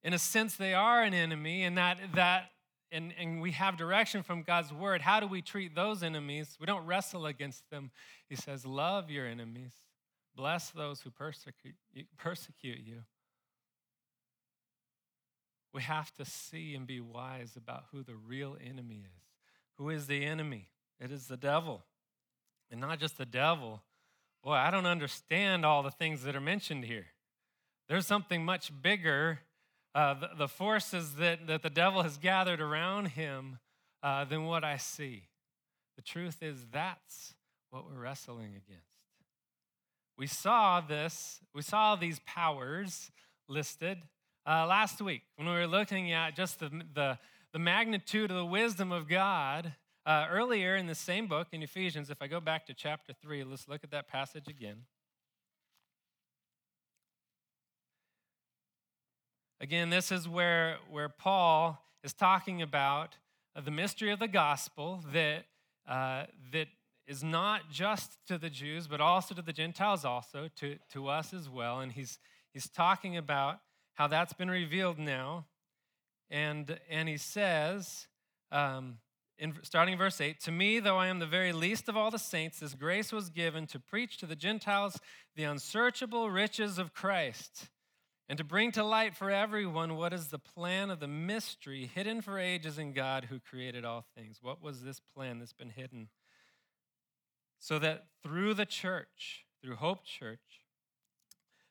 In 0.05 0.13
a 0.13 0.19
sense, 0.19 0.55
they 0.55 0.75
are 0.75 1.03
an 1.03 1.15
enemy, 1.15 1.65
and 1.65 1.79
that 1.79 1.99
that 2.15 2.51
and, 2.93 3.13
and 3.19 3.41
we 3.41 3.51
have 3.53 3.77
direction 3.77 4.23
from 4.23 4.43
God's 4.43 4.73
word. 4.73 5.01
How 5.01 5.19
do 5.19 5.27
we 5.27 5.43
treat 5.43 5.75
those 5.75 6.05
enemies? 6.05 6.57
We 6.61 6.67
don't 6.67 6.87
wrestle 6.87 7.27
against 7.27 7.69
them. 7.71 7.91
He 8.29 8.37
says, 8.37 8.65
Love 8.65 9.11
your 9.11 9.27
enemies, 9.27 9.73
bless 10.37 10.71
those 10.71 11.01
who 11.01 11.11
persecute, 11.11 11.75
persecute 12.17 12.81
you. 12.85 13.03
We 15.73 15.83
have 15.83 16.13
to 16.15 16.25
see 16.25 16.77
and 16.77 16.87
be 16.87 17.01
wise 17.01 17.57
about 17.57 17.87
who 17.91 18.05
the 18.05 18.15
real 18.15 18.57
enemy 18.65 19.03
is. 19.05 19.23
Who 19.79 19.89
is 19.91 20.07
the 20.07 20.25
enemy? 20.25 20.69
It 21.01 21.11
is 21.11 21.27
the 21.27 21.37
devil. 21.37 21.83
And 22.71 22.81
not 22.81 23.01
just 23.01 23.19
the 23.19 23.27
devil, 23.27 23.83
Boy, 24.45 24.53
I 24.53 24.71
don't 24.71 24.85
understand 24.85 25.65
all 25.65 25.83
the 25.83 25.91
things 25.91 26.23
that 26.25 26.37
are 26.37 26.41
mentioned 26.41 26.85
here. 26.85 27.07
There's 27.89 28.07
something 28.07 28.45
much 28.45 28.71
bigger, 28.83 29.41
uh, 29.95 30.15
the, 30.15 30.31
the, 30.39 30.49
forces 30.49 31.15
that, 31.15 31.47
that 31.47 31.63
the 31.63 31.71
devil 31.71 32.03
has 32.03 32.17
gathered 32.17 32.61
around 32.61 33.09
him 33.09 33.59
uh, 34.03 34.25
than 34.25 34.45
what 34.45 34.65
I 34.65 34.77
see. 34.77 35.25
The 35.97 36.03
truth 36.03 36.43
is, 36.43 36.67
that's 36.73 37.35
what 37.71 37.85
we're 37.87 38.01
wrestling 38.01 38.51
against. 38.51 38.89
We 40.17 40.27
saw 40.27 40.81
this, 40.81 41.41
we 41.55 41.63
saw 41.63 41.97
these 41.97 42.21
powers 42.27 43.11
listed 43.49 43.99
uh, 44.47 44.67
last 44.67 45.01
week 45.01 45.23
when 45.37 45.49
we 45.49 45.55
were 45.55 45.67
looking 45.67 46.13
at 46.13 46.37
just 46.37 46.61
the, 46.61 46.71
the, 46.93 47.19
the 47.53 47.59
magnitude 47.59 48.31
of 48.31 48.37
the 48.37 48.45
wisdom 48.45 48.93
of 48.93 49.09
God 49.09 49.75
uh, 50.07 50.27
earlier 50.31 50.77
in 50.77 50.87
the 50.87 50.95
same 50.95 51.27
book, 51.27 51.49
in 51.53 51.63
Ephesians, 51.63 52.11
if 52.11 52.21
I 52.21 52.27
go 52.27 52.41
back 52.41 52.67
to 52.67 52.75
chapter 52.75 53.13
3, 53.13 53.45
let's 53.45 53.69
look 53.69 53.83
at 53.85 53.91
that 53.93 54.09
passage 54.09 54.49
again. 54.49 54.83
Again, 59.61 59.91
this 59.91 60.11
is 60.11 60.29
where, 60.29 60.79
where 60.91 61.09
Paul 61.09 61.81
is 62.03 62.13
talking 62.13 62.61
about 62.61 63.17
uh, 63.57 63.61
the 63.61 63.71
mystery 63.71 64.11
of 64.11 64.19
the 64.19 64.29
gospel 64.29 65.05
that, 65.13 65.45
uh, 65.89 66.25
that 66.53 66.67
is 67.07 67.23
not 67.23 67.71
just 67.71 68.19
to 68.27 68.39
the 68.39 68.51
Jews, 68.51 68.87
but 68.87 69.01
also 69.01 69.35
to 69.35 69.43
the 69.43 69.53
Gentiles, 69.53 70.05
also, 70.05 70.49
to, 70.57 70.77
to 70.93 71.09
us 71.09 71.33
as 71.33 71.49
well. 71.49 71.81
And 71.81 71.93
he's, 71.93 72.19
he's 72.53 72.69
talking 72.69 73.17
about 73.17 73.61
how 73.95 74.07
that's 74.07 74.33
been 74.33 74.51
revealed 74.51 74.99
now. 74.99 75.47
And, 76.31 76.79
and 76.91 77.09
he 77.09 77.17
says, 77.17 78.09
um, 78.51 78.99
in, 79.39 79.55
starting 79.63 79.93
in 79.93 79.99
verse 79.99 80.21
8 80.21 80.41
To 80.41 80.53
me, 80.53 80.81
though 80.81 80.97
I 80.97 81.09
am 81.09 81.19
the 81.19 81.27
very 81.27 81.53
least 81.53 81.89
of 81.89 81.97
all 81.97 82.11
the 82.11 82.19
saints, 82.19 82.61
this 82.61 82.75
grace 82.75 83.13
was 83.13 83.31
given 83.31 83.67
to 83.69 83.79
preach 83.79 84.19
to 84.19 84.27
the 84.27 84.37
Gentiles 84.37 84.99
the 85.37 85.45
unsearchable 85.45 86.31
riches 86.31 86.79
of 86.79 86.95
Christ, 86.95 87.69
and 88.29 88.39
to 88.39 88.45
bring 88.45 88.73
to 88.73 88.83
light 88.83 89.15
for 89.15 89.31
everyone 89.31 89.97
what 89.97 90.13
is 90.13 90.29
the 90.29 90.39
plan 90.39 90.91
of 90.91 91.01
the 91.01 91.09
mystery 91.09 91.91
hidden 91.95 92.23
for 92.23 92.39
ages 92.39 92.79
in 92.79 92.93
God 92.93 93.27
who 93.27 93.39
created 93.39 93.85
all 93.85 94.05
things. 94.17 94.39
What 94.41 94.63
was 94.63 94.83
this 94.83 95.01
plan 95.15 95.39
that's 95.39 95.53
been 95.53 95.71
hidden? 95.71 96.09
So 97.59 97.79
that 97.79 98.07
through 98.23 98.55
the 98.55 98.67
church, 98.67 99.45
through 99.63 99.77
Hope 99.77 100.05
Church, 100.05 100.39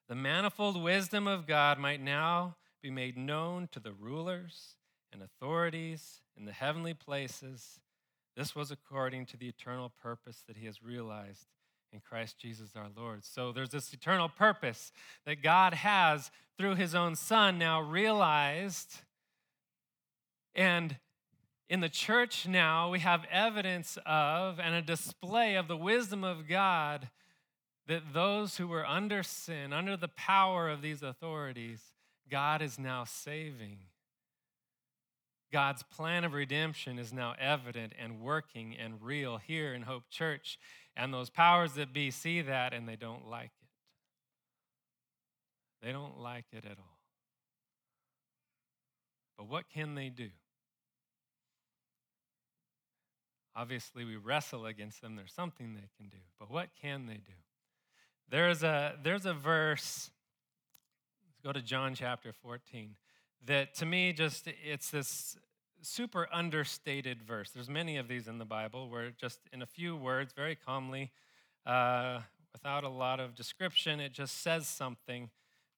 the 0.07 0.15
manifold 0.15 0.81
wisdom 0.81 1.27
of 1.27 1.48
God 1.48 1.79
might 1.79 2.01
now 2.01 2.55
be 2.81 2.91
made 2.91 3.17
known 3.17 3.67
to 3.72 3.79
the 3.79 3.93
rulers 3.93 4.75
and 5.12 5.22
authorities 5.22 6.22
in 6.38 6.45
the 6.45 6.51
heavenly 6.51 6.93
places. 6.93 7.79
This 8.36 8.55
was 8.55 8.72
according 8.72 9.27
to 9.27 9.38
the 9.38 9.48
eternal 9.48 9.91
purpose 10.01 10.43
that 10.48 10.57
he 10.57 10.65
has 10.65 10.83
realized 10.83 11.48
in 11.93 12.00
Christ 12.00 12.39
Jesus 12.39 12.71
our 12.75 12.89
Lord. 12.97 13.23
So 13.23 13.51
there's 13.51 13.69
this 13.69 13.93
eternal 13.93 14.27
purpose 14.27 14.91
that 15.25 15.43
God 15.43 15.73
has 15.73 16.31
through 16.57 16.75
his 16.75 16.95
own 16.95 17.15
Son 17.15 17.57
now 17.57 17.81
realized. 17.81 19.01
And 20.55 20.97
in 21.69 21.79
the 21.79 21.89
church 21.89 22.47
now, 22.47 22.89
we 22.89 23.00
have 23.00 23.25
evidence 23.31 23.97
of 24.05 24.59
and 24.59 24.75
a 24.75 24.81
display 24.81 25.55
of 25.55 25.67
the 25.67 25.77
wisdom 25.77 26.23
of 26.23 26.47
God 26.47 27.09
that 27.88 28.13
those 28.13 28.57
who 28.57 28.67
were 28.67 28.85
under 28.85 29.23
sin, 29.23 29.73
under 29.73 29.97
the 29.97 30.07
power 30.07 30.69
of 30.69 30.81
these 30.81 31.03
authorities, 31.03 31.81
God 32.29 32.62
is 32.62 32.79
now 32.79 33.03
saving. 33.03 33.79
God's 35.51 35.83
plan 35.83 36.23
of 36.23 36.33
redemption 36.33 36.97
is 36.97 37.13
now 37.13 37.35
evident 37.39 37.93
and 38.00 38.21
working 38.21 38.75
and 38.75 39.01
real 39.01 39.38
here 39.38 39.73
in 39.73 39.83
Hope 39.83 40.09
Church. 40.09 40.57
And 40.95 41.13
those 41.13 41.29
powers 41.29 41.73
that 41.73 41.93
be 41.93 42.12
see 42.12 42.41
that 42.41 42.73
and 42.73 42.88
they 42.88 42.95
don't 42.95 43.27
like 43.27 43.51
it. 43.62 43.67
They 45.85 45.91
don't 45.91 46.19
like 46.19 46.45
it 46.51 46.65
at 46.65 46.77
all. 46.77 46.97
But 49.38 49.50
what 49.50 49.65
can 49.69 49.95
they 49.95 50.09
do? 50.09 50.29
Obviously, 53.55 54.05
we 54.05 54.15
wrestle 54.15 54.65
against 54.65 55.01
them. 55.01 55.15
There's 55.15 55.33
something 55.33 55.73
they 55.73 55.89
can 55.97 56.09
do. 56.09 56.17
But 56.39 56.50
what 56.50 56.69
can 56.81 57.05
they 57.05 57.15
do? 57.15 57.33
There's 58.29 58.63
a, 58.63 58.95
there's 59.03 59.25
a 59.25 59.33
verse, 59.33 60.09
let's 61.27 61.39
go 61.43 61.51
to 61.51 61.62
John 61.62 61.93
chapter 61.95 62.31
14 62.31 62.95
that 63.45 63.73
to 63.75 63.85
me 63.85 64.13
just 64.13 64.47
it's 64.63 64.89
this 64.89 65.38
super 65.83 66.27
understated 66.31 67.21
verse. 67.23 67.51
There's 67.51 67.69
many 67.69 67.97
of 67.97 68.07
these 68.07 68.27
in 68.27 68.37
the 68.37 68.45
Bible 68.45 68.89
where 68.89 69.11
just 69.11 69.39
in 69.51 69.61
a 69.61 69.65
few 69.65 69.95
words, 69.95 70.33
very 70.33 70.55
calmly, 70.55 71.11
uh, 71.65 72.19
without 72.53 72.83
a 72.83 72.89
lot 72.89 73.19
of 73.19 73.35
description, 73.35 73.99
it 73.99 74.13
just 74.13 74.41
says 74.41 74.67
something 74.67 75.29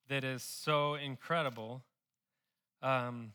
that 0.07 0.23
is 0.23 0.43
so 0.43 0.95
incredible. 0.95 1.81
Um, 2.81 3.33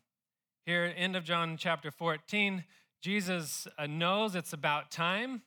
here, 0.65 0.93
end 0.97 1.17
of 1.17 1.25
John 1.25 1.57
chapter 1.57 1.91
14, 1.91 2.65
Jesus 3.03 3.67
uh, 3.79 3.87
knows 3.87 4.35
it's 4.35 4.53
about 4.53 4.91
time 4.91 5.43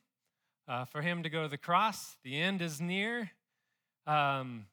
uh, 0.67 0.85
for 0.85 1.01
him 1.01 1.23
to 1.23 1.29
go 1.29 1.43
to 1.43 1.47
the 1.47 1.57
cross. 1.57 2.17
The 2.23 2.39
end 2.39 2.61
is 2.61 2.81
near. 2.81 3.31
Um, 4.05 4.65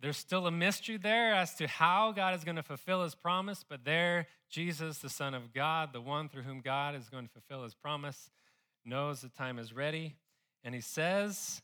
there's 0.00 0.16
still 0.16 0.46
a 0.46 0.50
mystery 0.50 0.98
there 0.98 1.34
as 1.34 1.54
to 1.54 1.66
how 1.66 2.12
God 2.12 2.34
is 2.34 2.44
going 2.44 2.56
to 2.56 2.62
fulfill 2.62 3.02
his 3.02 3.14
promise, 3.14 3.64
but 3.66 3.84
there, 3.84 4.26
Jesus, 4.50 4.98
the 4.98 5.08
Son 5.08 5.34
of 5.34 5.52
God, 5.54 5.92
the 5.92 6.00
one 6.00 6.28
through 6.28 6.42
whom 6.42 6.60
God 6.60 6.94
is 6.94 7.08
going 7.08 7.26
to 7.26 7.32
fulfill 7.32 7.64
his 7.64 7.74
promise, 7.74 8.30
knows 8.84 9.22
the 9.22 9.28
time 9.28 9.58
is 9.58 9.72
ready. 9.72 10.16
And 10.62 10.74
he 10.74 10.80
says 10.80 11.62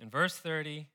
in 0.00 0.10
verse 0.10 0.36
30, 0.36 0.88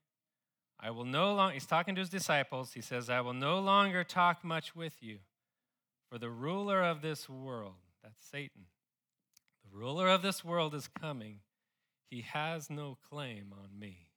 I 0.79 0.91
will 0.91 1.05
no 1.05 1.33
longer, 1.33 1.53
he's 1.53 1.65
talking 1.65 1.95
to 1.95 2.01
his 2.01 2.09
disciples, 2.09 2.73
he 2.73 2.81
says, 2.81 3.09
I 3.09 3.21
will 3.21 3.33
no 3.33 3.59
longer 3.59 4.03
talk 4.03 4.43
much 4.43 4.75
with 4.75 5.01
you, 5.01 5.19
for 6.09 6.17
the 6.17 6.29
ruler 6.29 6.83
of 6.83 7.01
this 7.01 7.29
world, 7.29 7.75
that's 8.03 8.25
Satan, 8.29 8.65
the 9.63 9.77
ruler 9.77 10.09
of 10.09 10.21
this 10.21 10.43
world 10.43 10.75
is 10.75 10.87
coming. 10.87 11.39
He 12.09 12.21
has 12.21 12.69
no 12.69 12.97
claim 13.09 13.53
on 13.53 13.79
me. 13.79 14.09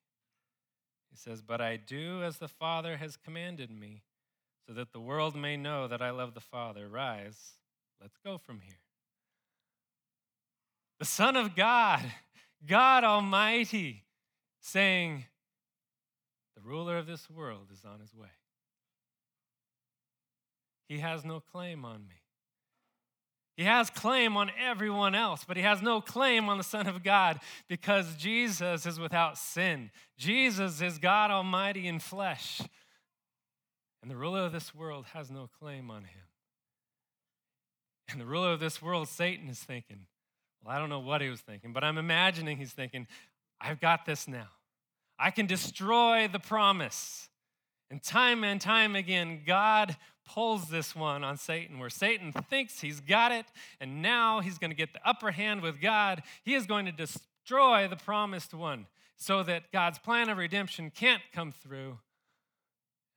He 1.17 1.31
says, 1.31 1.41
But 1.41 1.63
I 1.63 1.77
do 1.77 2.23
as 2.23 2.37
the 2.37 2.49
Father 2.49 2.99
has 2.99 3.17
commanded 3.17 3.71
me, 3.71 4.03
so 4.67 4.75
that 4.75 4.93
the 4.93 5.01
world 5.01 5.35
may 5.35 5.57
know 5.57 5.89
that 5.89 6.03
I 6.03 6.11
love 6.11 6.35
the 6.35 6.41
Father. 6.41 6.89
Rise, 6.89 7.55
let's 8.03 8.19
go 8.23 8.37
from 8.37 8.61
here. 8.61 8.81
The 10.99 11.07
Son 11.07 11.35
of 11.35 11.57
God, 11.57 12.03
God 12.67 13.03
Almighty, 13.03 14.05
saying, 14.61 15.25
The 16.55 16.61
ruler 16.61 16.99
of 16.99 17.07
this 17.07 17.31
world 17.31 17.69
is 17.73 17.83
on 17.83 18.01
his 18.01 18.15
way. 18.15 18.29
He 20.87 20.99
has 20.99 21.25
no 21.25 21.41
claim 21.41 21.85
on 21.87 22.07
me. 22.07 22.26
He 23.57 23.65
has 23.65 23.89
claim 23.89 24.37
on 24.37 24.51
everyone 24.63 25.15
else, 25.15 25.45
but 25.47 25.57
he 25.57 25.63
has 25.63 25.81
no 25.81 26.03
claim 26.03 26.49
on 26.49 26.59
the 26.59 26.65
Son 26.65 26.87
of 26.87 27.03
God 27.03 27.41
because 27.69 28.15
Jesus 28.17 28.85
is 28.85 29.01
without 29.01 29.39
sin. 29.39 29.91
Jesus 30.19 30.83
is 30.83 30.99
God 30.99 31.31
Almighty 31.31 31.89
in 31.89 31.99
flesh. 31.99 32.61
And 34.03 34.11
the 34.11 34.17
ruler 34.17 34.45
of 34.45 34.53
this 34.53 34.75
world 34.75 35.07
has 35.15 35.31
no 35.31 35.49
claim 35.59 35.91
on 35.91 36.03
him. 36.03 36.23
And 38.11 38.21
the 38.21 38.27
ruler 38.27 38.53
of 38.53 38.61
this 38.61 38.83
world, 38.83 39.09
Satan, 39.09 39.49
is 39.49 39.59
thinking, 39.59 40.07
well, 40.63 40.77
I 40.77 40.79
don't 40.79 40.91
know 40.91 41.01
what 41.01 41.23
he 41.23 41.31
was 41.31 41.41
thinking, 41.41 41.73
but 41.73 41.83
I'm 41.83 41.99
imagining 41.99 42.59
he's 42.59 42.73
thinking, 42.73 43.07
I've 43.61 43.81
got 43.81 44.05
this 44.05 44.29
now. 44.29 44.49
I 45.19 45.31
can 45.31 45.47
destroy 45.47 46.29
the 46.29 46.39
promise. 46.39 47.31
And 47.91 48.03
time 48.03 48.45
and 48.45 48.61
time 48.61 48.95
again, 48.97 49.41
God 49.47 49.97
pulls 50.27 50.69
this 50.69 50.95
one 50.95 51.25
on 51.25 51.37
Satan, 51.37 51.79
where 51.79 51.91
Satan 51.91 52.33
thinks 52.33 52.81
he's 52.81 53.01
got 53.01 53.33
it, 53.33 53.47
and 53.81 54.03
now 54.03 54.41
he's 54.41 54.59
going 54.59 54.71
to 54.71 54.77
get 54.77 54.93
the 54.93 55.09
upper 55.09 55.31
hand 55.31 55.63
with 55.63 55.81
God. 55.81 56.23
He 56.43 56.55
is 56.55 56.67
going 56.67 56.87
to 56.87 56.93
destroy 56.93 57.89
the 57.89 57.97
promised 57.97 58.53
one 58.53 58.87
so 59.17 59.43
that 59.43 59.73
God's 59.73 59.99
plan 59.99 60.29
of 60.29 60.39
redemption 60.39 60.91
can't 60.91 61.23
come 61.33 61.53
through. 61.53 61.99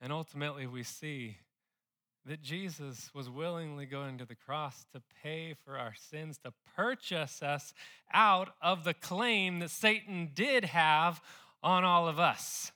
And 0.02 0.14
ultimately, 0.14 0.66
we 0.66 0.84
see 0.84 1.38
that 2.26 2.42
Jesus 2.42 3.10
was 3.14 3.30
willingly 3.30 3.86
going 3.86 4.18
to 4.20 4.26
the 4.26 4.36
cross 4.36 4.86
to 4.94 5.02
pay 5.24 5.56
for 5.66 5.78
our 5.78 5.94
sins, 5.96 6.38
to 6.44 6.54
purchase 6.76 7.42
us 7.42 7.74
out 8.14 8.50
of 8.62 8.84
the 8.84 8.94
claim 8.94 9.60
that 9.60 9.72
Satan 9.72 10.32
did 10.34 10.66
have 10.66 11.22
on 11.64 11.84
all 11.84 12.08
of 12.08 12.20
us. 12.20 12.72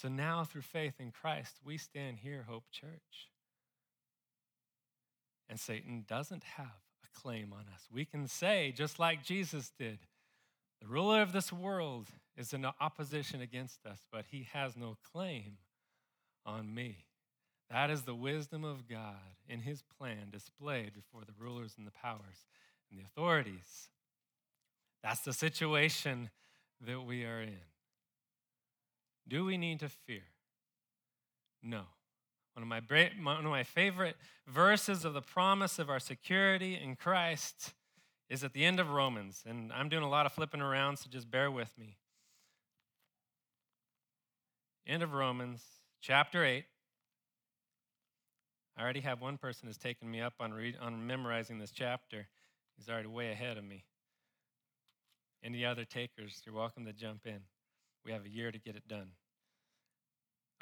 So 0.00 0.08
now, 0.08 0.44
through 0.44 0.62
faith 0.62 0.94
in 1.00 1.10
Christ, 1.10 1.56
we 1.64 1.76
stand 1.76 2.18
here, 2.18 2.44
Hope 2.48 2.70
Church. 2.70 3.30
And 5.50 5.58
Satan 5.58 6.04
doesn't 6.06 6.44
have 6.44 6.66
a 7.02 7.20
claim 7.20 7.52
on 7.52 7.64
us. 7.74 7.88
We 7.92 8.04
can 8.04 8.28
say, 8.28 8.72
just 8.76 9.00
like 9.00 9.24
Jesus 9.24 9.72
did, 9.76 9.98
the 10.80 10.86
ruler 10.86 11.20
of 11.20 11.32
this 11.32 11.52
world 11.52 12.06
is 12.36 12.52
in 12.52 12.64
opposition 12.80 13.40
against 13.40 13.84
us, 13.86 13.98
but 14.12 14.26
he 14.30 14.46
has 14.52 14.76
no 14.76 14.96
claim 15.12 15.58
on 16.46 16.72
me. 16.72 17.04
That 17.68 17.90
is 17.90 18.02
the 18.02 18.14
wisdom 18.14 18.64
of 18.64 18.88
God 18.88 19.16
in 19.48 19.60
his 19.60 19.82
plan 19.98 20.30
displayed 20.30 20.94
before 20.94 21.22
the 21.26 21.34
rulers 21.36 21.74
and 21.76 21.86
the 21.86 21.90
powers 21.90 22.46
and 22.88 23.00
the 23.00 23.04
authorities. 23.04 23.88
That's 25.02 25.20
the 25.22 25.32
situation 25.32 26.30
that 26.86 27.02
we 27.02 27.24
are 27.24 27.42
in. 27.42 27.58
Do 29.28 29.44
we 29.44 29.58
need 29.58 29.80
to 29.80 29.88
fear? 29.88 30.22
No. 31.62 31.82
One 32.54 32.62
of 32.62 32.66
my, 32.68 32.80
one 33.22 33.44
of 33.44 33.50
my 33.50 33.62
favorite 33.62 34.16
verses 34.46 35.04
of 35.04 35.14
the 35.14 35.20
promise 35.20 35.78
of 35.78 35.90
our 35.90 36.00
security 36.00 36.74
in 36.74 36.96
Christ 36.96 37.74
is 38.28 38.42
at 38.42 38.52
the 38.52 38.64
end 38.64 38.80
of 38.80 38.90
Romans. 38.90 39.44
And 39.46 39.72
I'm 39.72 39.88
doing 39.88 40.02
a 40.02 40.08
lot 40.08 40.26
of 40.26 40.32
flipping 40.32 40.60
around, 40.60 40.98
so 40.98 41.08
just 41.10 41.30
bear 41.30 41.50
with 41.50 41.76
me. 41.78 41.96
End 44.86 45.02
of 45.02 45.12
Romans, 45.12 45.62
chapter 46.00 46.44
8. 46.44 46.64
I 48.76 48.82
already 48.82 49.00
have 49.00 49.20
one 49.20 49.36
person 49.36 49.66
who's 49.66 49.76
taken 49.76 50.10
me 50.10 50.20
up 50.20 50.34
on, 50.40 50.52
read, 50.52 50.76
on 50.80 51.06
memorizing 51.06 51.58
this 51.58 51.70
chapter. 51.70 52.28
He's 52.76 52.88
already 52.88 53.08
way 53.08 53.30
ahead 53.30 53.58
of 53.58 53.64
me. 53.64 53.84
Any 55.44 55.64
other 55.64 55.84
takers, 55.84 56.42
you're 56.46 56.54
welcome 56.54 56.84
to 56.86 56.92
jump 56.92 57.26
in. 57.26 57.40
We 58.08 58.14
have 58.14 58.24
a 58.24 58.30
year 58.30 58.50
to 58.50 58.58
get 58.58 58.74
it 58.74 58.88
done. 58.88 59.10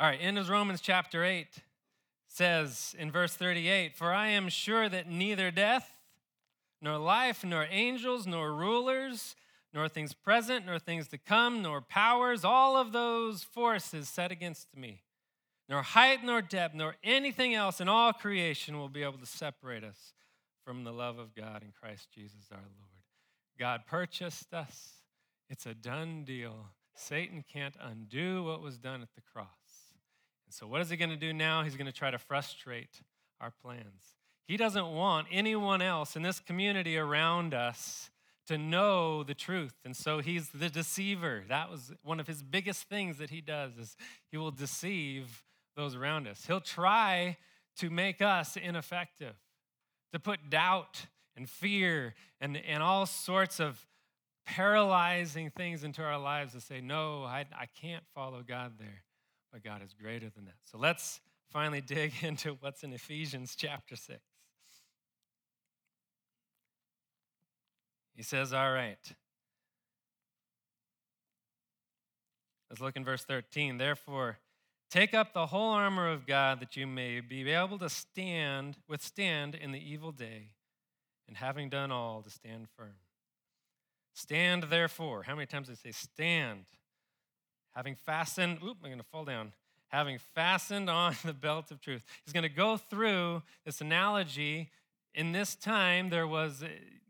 All 0.01 0.09
right, 0.09 0.19
end 0.21 0.37
of 0.37 0.49
Romans 0.49 0.81
chapter 0.81 1.23
8 1.23 1.47
says 2.27 2.97
in 2.99 3.13
verse 3.13 3.37
38 3.37 3.95
For 3.95 4.13
I 4.13 4.31
am 4.31 4.49
sure 4.49 4.89
that 4.89 5.09
neither 5.09 5.53
death, 5.53 5.89
nor 6.83 6.99
life, 6.99 7.45
nor 7.45 7.69
angels, 7.71 8.27
nor 8.27 8.53
rulers, 8.53 9.37
nor 9.73 9.89
things 9.89 10.13
present, 10.13 10.67
nor 10.67 10.81
things 10.81 11.07
to 11.07 11.19
come, 11.19 11.63
nor 11.63 11.81
powers, 11.81 12.45
all 12.45 12.77
of 12.77 12.91
those 12.91 13.45
forces 13.45 14.09
set 14.09 14.33
against 14.33 14.77
me, 14.77 15.05
nor 15.69 15.83
height, 15.83 16.25
nor 16.25 16.43
depth, 16.43 16.75
nor 16.75 16.97
anything 17.05 17.55
else 17.55 17.81
in 17.81 17.89
all 17.89 18.13
creation 18.13 18.77
will 18.77 18.89
be 18.89 19.05
able 19.05 19.19
to 19.19 19.27
separate 19.27 19.85
us 19.85 20.15
from 20.65 20.83
the 20.83 20.93
love 20.93 21.21
of 21.21 21.33
God 21.33 21.63
in 21.63 21.73
Christ 21.81 22.09
Jesus 22.13 22.49
our 22.51 22.59
Lord. 22.59 23.05
God 23.57 23.83
purchased 23.87 24.53
us, 24.53 24.95
it's 25.49 25.65
a 25.65 25.75
done 25.75 26.25
deal. 26.25 26.71
Satan 26.97 27.45
can't 27.53 27.77
undo 27.81 28.43
what 28.45 28.63
was 28.63 28.79
done 28.79 29.03
at 29.03 29.15
the 29.15 29.21
cross. 29.21 29.47
And 30.47 30.55
so, 30.55 30.67
what 30.67 30.81
is 30.81 30.91
he 30.91 30.97
going 30.97 31.11
to 31.11 31.17
do 31.17 31.33
now? 31.33 31.63
He's 31.63 31.77
going 31.77 31.87
to 31.87 31.93
try 31.93 32.11
to 32.11 32.19
frustrate 32.19 33.01
our 33.41 33.51
plans. 33.51 34.17
He 34.47 34.57
doesn't 34.57 34.87
want 34.87 35.27
anyone 35.31 35.83
else 35.83 36.17
in 36.17 36.23
this 36.23 36.41
community 36.41 36.97
around 36.97 37.53
us 37.53 38.11
to 38.47 38.57
know 38.57 39.25
the 39.25 39.35
truth. 39.35 39.75
And 39.85 39.97
so 39.97 40.21
he's 40.21 40.51
the 40.51 40.69
deceiver. 40.69 41.43
That 41.49 41.71
was 41.71 41.93
one 42.03 42.21
of 42.21 42.27
his 42.27 42.43
biggest 42.43 42.89
things 42.89 43.19
that 43.19 43.31
he 43.31 43.41
does 43.41 43.77
is 43.77 43.97
he 44.31 44.37
will 44.37 44.53
deceive 44.53 45.43
those 45.77 45.97
around 45.97 46.29
us. 46.29 46.47
He'll 46.47 46.61
try 46.61 47.37
to 47.79 47.91
make 47.91 48.23
us 48.23 48.57
ineffective, 48.57 49.35
to 50.13 50.19
put 50.21 50.49
doubt 50.49 51.07
and 51.37 51.51
fear 51.51 52.15
and, 52.41 52.57
and 52.57 52.83
all 52.83 53.05
sorts 53.05 53.61
of 53.61 53.85
paralyzing 54.47 55.51
things 55.51 55.85
into 55.85 56.03
our 56.03 56.19
lives 56.19 56.53
to 56.55 56.61
say, 56.61 56.81
no, 56.81 57.25
I, 57.25 57.45
I 57.53 57.67
can't 57.81 58.05
follow 58.15 58.43
God 58.47 58.75
there 58.79 59.03
but 59.57 59.65
God 59.65 59.83
is 59.83 59.95
greater 59.95 60.29
than 60.29 60.45
that. 60.45 60.57
So 60.71 60.77
let's 60.77 61.21
finally 61.51 61.81
dig 61.87 62.13
into 62.23 62.59
what's 62.61 62.83
in 62.83 62.93
Ephesians 62.93 63.55
chapter 63.57 63.97
6. 63.97 64.21
He 68.15 68.23
says, 68.23 68.53
All 68.53 68.71
right. 68.71 68.99
Let's 72.69 72.83
look 72.83 72.97
in 72.97 73.05
verse 73.05 73.25
13. 73.25 73.79
Therefore, 73.79 74.39
take 74.91 75.15
up 75.15 75.33
the 75.33 75.47
whole 75.47 75.71
armor 75.71 76.11
of 76.11 76.27
God 76.27 76.61
that 76.61 76.77
you 76.77 76.87
may 76.87 77.21
be 77.21 77.49
able 77.51 77.79
to 77.79 77.89
stand, 77.89 78.77
withstand 78.87 79.55
in 79.55 79.73
the 79.73 79.79
evil 79.79 80.13
day, 80.13 80.49
and 81.29 81.37
having 81.39 81.71
done 81.71 81.91
all, 81.91 82.21
to 82.21 82.29
stand 82.29 82.67
firm. 82.77 82.97
Stand 84.17 84.65
therefore. 84.65 85.23
How 85.23 85.35
many 85.35 85.47
times 85.47 85.69
did 85.69 85.75
I 85.75 85.91
say 85.91 85.93
stand? 85.93 86.65
having 87.77 87.95
fastened, 87.95 88.59
oop, 88.65 88.79
I'm 88.83 88.89
going 88.89 88.99
to 88.99 89.05
fall 89.05 89.27
down, 89.27 89.53
having 89.89 90.19
fastened 90.35 90.89
on 90.89 91.15
the 91.25 91.35
belt 91.35 91.71
of 91.71 91.81
truth. 91.81 92.05
He's 92.25 92.33
going 92.33 92.43
to 92.43 92.49
go 92.49 92.79
through 92.79 93.43
this 93.65 93.81
analogy. 93.81 94.71
In 95.15 95.33
this 95.33 95.55
time, 95.55 96.09
there 96.09 96.27
was 96.27 96.63
uh, 96.63 96.69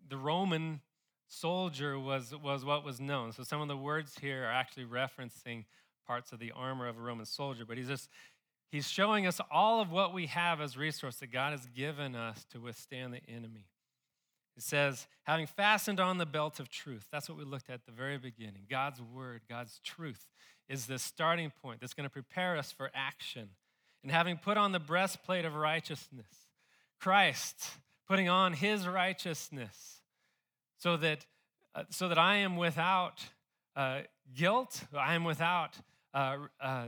the 0.09 0.17
Roman 0.17 0.81
soldier 1.29 1.99
was, 1.99 2.35
was 2.43 2.65
what 2.65 2.85
was 2.85 3.01
known. 3.01 3.33
So 3.33 3.45
some 3.45 3.61
of 3.61 3.69
the 3.69 3.77
words 3.77 4.19
here 4.21 4.45
are 4.45 4.53
actually 4.53 4.85
referencing 4.85 5.65
parts 6.07 6.33
of 6.33 6.41
the 6.41 6.53
armor 6.53 6.89
of 6.89 6.99
a 6.99 7.01
Roman 7.01 7.27
soldier, 7.27 7.65
but 7.65 7.79
he's 7.79 7.89
just 7.89 8.09
he's 8.71 8.89
showing 8.89 9.27
us 9.27 9.41
all 9.51 9.81
of 9.81 9.91
what 9.91 10.15
we 10.15 10.27
have 10.27 10.61
as 10.61 10.77
resource 10.77 11.17
that 11.17 11.33
God 11.33 11.51
has 11.51 11.67
given 11.67 12.15
us 12.15 12.45
to 12.53 12.61
withstand 12.61 13.13
the 13.13 13.21
enemy. 13.29 13.67
It 14.57 14.63
says, 14.63 15.07
having 15.25 15.47
fastened 15.47 16.01
on 16.01 16.19
the 16.19 16.25
belt 16.27 16.61
of 16.61 16.71
truth. 16.71 17.07
That's 17.13 17.29
what 17.29 17.37
we 17.37 17.45
looked 17.45 17.69
at 17.69 17.75
at 17.75 17.87
the 17.87 17.93
very 17.93 18.17
beginning. 18.17 18.63
God's 18.71 19.03
word, 19.03 19.43
God's 19.49 19.81
truth 19.85 20.27
is 20.69 20.87
the 20.87 20.99
starting 20.99 21.53
point 21.63 21.81
that's 21.81 21.95
going 21.95 22.09
to 22.09 22.13
prepare 22.13 22.57
us 22.57 22.73
for 22.73 22.91
action. 22.95 23.51
And 24.03 24.11
having 24.11 24.39
put 24.39 24.57
on 24.57 24.73
the 24.73 24.81
breastplate 24.81 25.45
of 25.45 25.55
righteousness, 25.55 26.27
Christ 26.99 27.71
putting 28.09 28.29
on 28.29 28.55
his 28.55 28.89
righteousness 28.89 30.01
so 30.79 30.97
that, 30.97 31.27
uh, 31.75 31.83
so 31.91 32.09
that 32.09 32.19
I 32.19 32.37
am 32.37 32.57
without 32.57 33.25
uh, 33.75 34.03
guilt, 34.35 34.85
I 34.97 35.15
am 35.15 35.25
without, 35.25 35.77
uh, 36.15 36.37
uh 36.61 36.85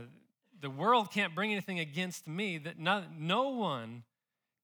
the 0.61 0.69
world 0.69 1.11
can't 1.11 1.35
bring 1.35 1.51
anything 1.51 1.79
against 1.79 2.27
me, 2.27 2.57
that 2.57 2.79
no, 2.79 3.03
no 3.17 3.49
one 3.49 4.03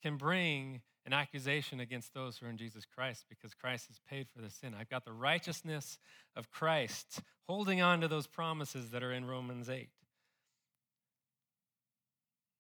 can 0.02 0.18
bring 0.18 0.82
an 1.06 1.14
accusation 1.14 1.80
against 1.80 2.14
those 2.14 2.38
who 2.38 2.48
are 2.48 2.50
in 2.50 2.58
Jesus 2.58 2.84
Christ 2.86 3.26
because 3.30 3.54
Christ 3.54 3.88
has 3.88 4.00
paid 4.10 4.28
for 4.28 4.42
the 4.42 4.50
sin. 4.50 4.74
I've 4.78 4.90
got 4.90 5.06
the 5.06 5.14
righteousness 5.14 6.00
of 6.36 6.50
Christ 6.50 7.22
holding 7.48 7.82
on 7.82 8.02
to 8.02 8.08
those 8.08 8.28
promises 8.28 8.90
that 8.90 9.04
are 9.04 9.14
in 9.14 9.26
Romans 9.26 9.70
8. 9.70 9.90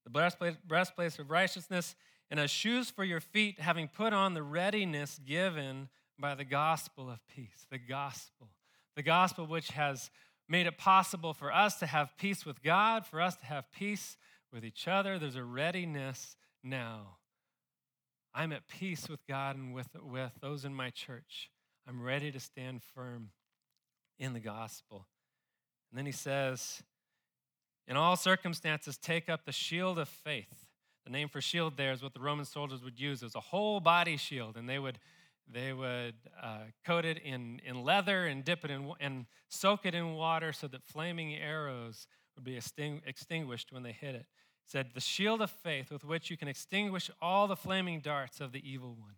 The 0.04 0.10
breastplate, 0.68 1.20
of 1.20 1.32
righteousness 1.32 1.96
and 2.30 2.40
as 2.40 2.52
shoes 2.52 2.92
for 2.92 3.04
your 3.04 3.20
feet, 3.20 3.60
having 3.60 3.88
put 3.88 4.14
on 4.14 4.36
the 4.36 4.44
readiness 4.44 5.20
given 5.26 5.90
by 6.20 6.36
the 6.36 6.46
gospel 6.46 7.10
of 7.10 7.20
peace. 7.28 7.66
The 7.72 7.80
gospel. 7.80 8.50
The 8.96 9.04
gospel 9.04 9.48
which 9.48 9.70
has 9.70 10.12
made 10.48 10.68
it 10.68 10.78
possible 10.78 11.34
for 11.34 11.52
us 11.52 11.80
to 11.80 11.88
have 11.88 12.16
peace 12.18 12.46
with 12.46 12.62
God, 12.62 13.06
for 13.06 13.20
us 13.20 13.36
to 13.38 13.46
have 13.46 13.72
peace 13.72 14.18
with 14.54 14.64
each 14.64 14.88
other. 14.88 15.18
There's 15.18 15.36
a 15.36 15.44
readiness 15.44 16.36
now 16.64 17.18
I'm 18.38 18.52
at 18.52 18.68
peace 18.68 19.08
with 19.08 19.26
God 19.28 19.56
and 19.56 19.74
with, 19.74 19.88
with 20.04 20.34
those 20.42 20.66
in 20.66 20.76
my 20.76 20.90
church. 20.90 21.50
I'm 21.88 22.02
ready 22.02 22.34
to 22.34 22.40
stand 22.40 22.82
firm 22.84 23.30
in 24.20 24.34
the 24.34 24.42
gospel. 24.42 25.08
And 25.90 25.98
then 25.98 26.06
he 26.06 26.12
says, 26.12 26.84
in 27.88 27.96
all 27.96 28.18
circumstances, 28.18 28.98
take 28.98 29.30
up 29.30 29.46
the 29.46 29.54
shield 29.54 29.98
of 29.98 30.10
faith. 30.10 30.68
The 31.06 31.12
name 31.12 31.30
for 31.30 31.40
shield 31.40 31.78
there 31.78 31.94
is 31.94 32.04
what 32.04 32.14
the 32.14 32.20
Roman 32.20 32.44
soldiers 32.44 32.84
would 32.84 33.00
use. 33.00 33.22
It 33.22 33.26
was 33.26 33.36
a 33.36 33.40
whole 33.40 33.80
body 33.80 34.18
shield, 34.18 34.58
and 34.58 34.68
they 34.68 34.80
would 34.80 35.00
they 35.48 35.74
would 35.74 36.16
uh, 36.42 36.64
coat 36.84 37.06
it 37.06 37.20
in, 37.20 37.62
in 37.64 37.84
leather 37.84 38.26
and 38.26 38.44
dip 38.44 38.66
it 38.66 38.72
in 38.72 38.92
and 39.00 39.28
soak 39.48 39.86
it 39.86 39.94
in 39.94 40.16
water 40.16 40.52
so 40.52 40.68
that 40.68 40.84
flaming 40.84 41.36
arrows 41.36 42.08
would 42.36 42.44
be 42.44 42.58
extinguished 42.58 43.72
when 43.72 43.84
they 43.84 43.92
hit 43.92 44.16
it. 44.16 44.26
Said 44.66 44.90
the 44.94 45.02
shield 45.02 45.42
of 45.42 45.52
faith 45.52 45.92
with 45.92 46.04
which 46.04 46.30
you 46.30 46.38
can 46.38 46.48
extinguish 46.48 47.12
all 47.22 47.48
the 47.48 47.56
flaming 47.56 48.02
darts 48.02 48.42
of 48.42 48.52
the 48.52 48.68
evil 48.68 48.96
one. 49.00 49.16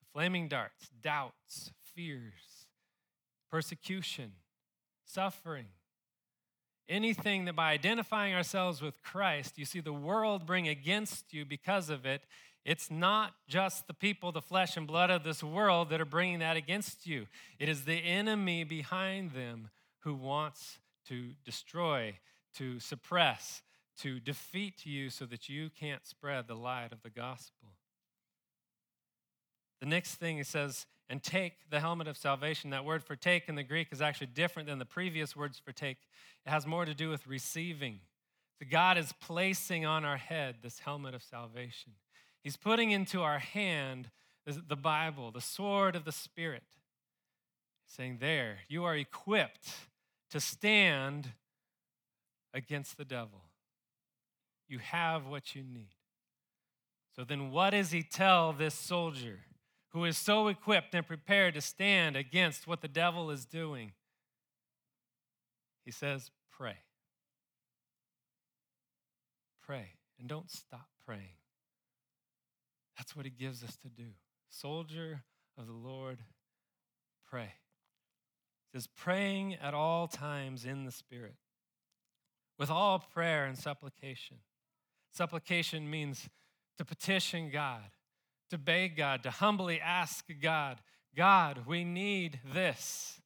The 0.00 0.06
flaming 0.12 0.48
darts, 0.48 0.88
doubts, 1.02 1.70
fears, 1.94 2.66
persecution, 3.50 4.32
suffering, 5.04 5.66
anything 6.88 7.44
that 7.44 7.54
by 7.54 7.72
identifying 7.72 8.34
ourselves 8.34 8.82
with 8.82 9.02
Christ, 9.02 9.58
you 9.58 9.64
see 9.64 9.80
the 9.80 9.92
world 9.92 10.46
bring 10.46 10.68
against 10.68 11.32
you 11.32 11.44
because 11.44 11.90
of 11.90 12.04
it, 12.04 12.22
it's 12.64 12.90
not 12.90 13.32
just 13.46 13.86
the 13.86 13.94
people, 13.94 14.32
the 14.32 14.42
flesh 14.42 14.76
and 14.76 14.88
blood 14.88 15.08
of 15.08 15.22
this 15.22 15.42
world 15.42 15.90
that 15.90 16.00
are 16.00 16.04
bringing 16.04 16.40
that 16.40 16.56
against 16.56 17.06
you. 17.06 17.28
It 17.60 17.68
is 17.68 17.84
the 17.84 17.94
enemy 17.94 18.64
behind 18.64 19.30
them 19.30 19.70
who 20.00 20.14
wants 20.14 20.78
to 21.08 21.30
destroy, 21.44 22.18
to 22.56 22.80
suppress, 22.80 23.62
to 24.02 24.20
defeat 24.20 24.84
you 24.84 25.10
so 25.10 25.24
that 25.26 25.48
you 25.48 25.70
can't 25.70 26.06
spread 26.06 26.48
the 26.48 26.54
light 26.54 26.92
of 26.92 27.02
the 27.02 27.10
gospel. 27.10 27.68
The 29.80 29.86
next 29.86 30.16
thing 30.16 30.36
he 30.38 30.42
says, 30.42 30.86
and 31.08 31.22
take 31.22 31.70
the 31.70 31.80
helmet 31.80 32.08
of 32.08 32.16
salvation. 32.16 32.70
That 32.70 32.84
word 32.84 33.04
for 33.04 33.14
take 33.14 33.48
in 33.48 33.54
the 33.54 33.62
Greek 33.62 33.88
is 33.92 34.02
actually 34.02 34.28
different 34.28 34.68
than 34.68 34.78
the 34.78 34.84
previous 34.84 35.36
words 35.36 35.58
for 35.58 35.72
take. 35.72 35.98
It 36.44 36.50
has 36.50 36.66
more 36.66 36.84
to 36.84 36.94
do 36.94 37.08
with 37.08 37.26
receiving. 37.26 38.00
So 38.58 38.66
God 38.70 38.98
is 38.98 39.12
placing 39.20 39.86
on 39.86 40.04
our 40.04 40.16
head 40.16 40.56
this 40.62 40.80
helmet 40.80 41.14
of 41.14 41.22
salvation. 41.22 41.92
He's 42.42 42.56
putting 42.56 42.90
into 42.90 43.22
our 43.22 43.38
hand 43.38 44.10
the 44.46 44.76
Bible, 44.76 45.30
the 45.30 45.40
sword 45.40 45.96
of 45.96 46.04
the 46.04 46.12
Spirit, 46.12 46.62
saying, 47.86 48.18
There, 48.20 48.58
you 48.68 48.84
are 48.84 48.96
equipped 48.96 49.68
to 50.30 50.40
stand 50.40 51.32
against 52.54 52.96
the 52.96 53.04
devil. 53.04 53.42
You 54.68 54.78
have 54.78 55.26
what 55.26 55.54
you 55.54 55.62
need. 55.62 55.94
So 57.14 57.24
then, 57.24 57.50
what 57.50 57.70
does 57.70 57.90
he 57.90 58.02
tell 58.02 58.52
this 58.52 58.74
soldier 58.74 59.40
who 59.90 60.04
is 60.04 60.18
so 60.18 60.48
equipped 60.48 60.94
and 60.94 61.06
prepared 61.06 61.54
to 61.54 61.60
stand 61.60 62.16
against 62.16 62.66
what 62.66 62.82
the 62.82 62.88
devil 62.88 63.30
is 63.30 63.46
doing? 63.46 63.92
He 65.84 65.90
says, 65.90 66.30
Pray. 66.50 66.76
Pray 69.62 69.96
and 70.18 70.28
don't 70.28 70.50
stop 70.50 70.88
praying. 71.04 71.38
That's 72.96 73.14
what 73.14 73.24
he 73.24 73.30
gives 73.30 73.62
us 73.62 73.76
to 73.78 73.88
do. 73.88 74.10
Soldier 74.48 75.22
of 75.58 75.66
the 75.66 75.72
Lord, 75.72 76.18
pray. 77.28 77.52
It 78.72 78.76
says, 78.76 78.86
praying 78.86 79.54
at 79.54 79.74
all 79.74 80.06
times 80.08 80.64
in 80.64 80.84
the 80.84 80.92
Spirit, 80.92 81.34
with 82.58 82.70
all 82.70 82.98
prayer 82.98 83.44
and 83.44 83.58
supplication. 83.58 84.38
Supplication 85.16 85.88
means 85.88 86.28
to 86.76 86.84
petition 86.84 87.48
God, 87.48 87.90
to 88.50 88.58
beg 88.58 88.96
God, 88.96 89.22
to 89.22 89.30
humbly 89.30 89.80
ask 89.80 90.26
God, 90.42 90.76
God, 91.16 91.62
we 91.66 91.84
need 91.84 92.40
this. 92.52 93.18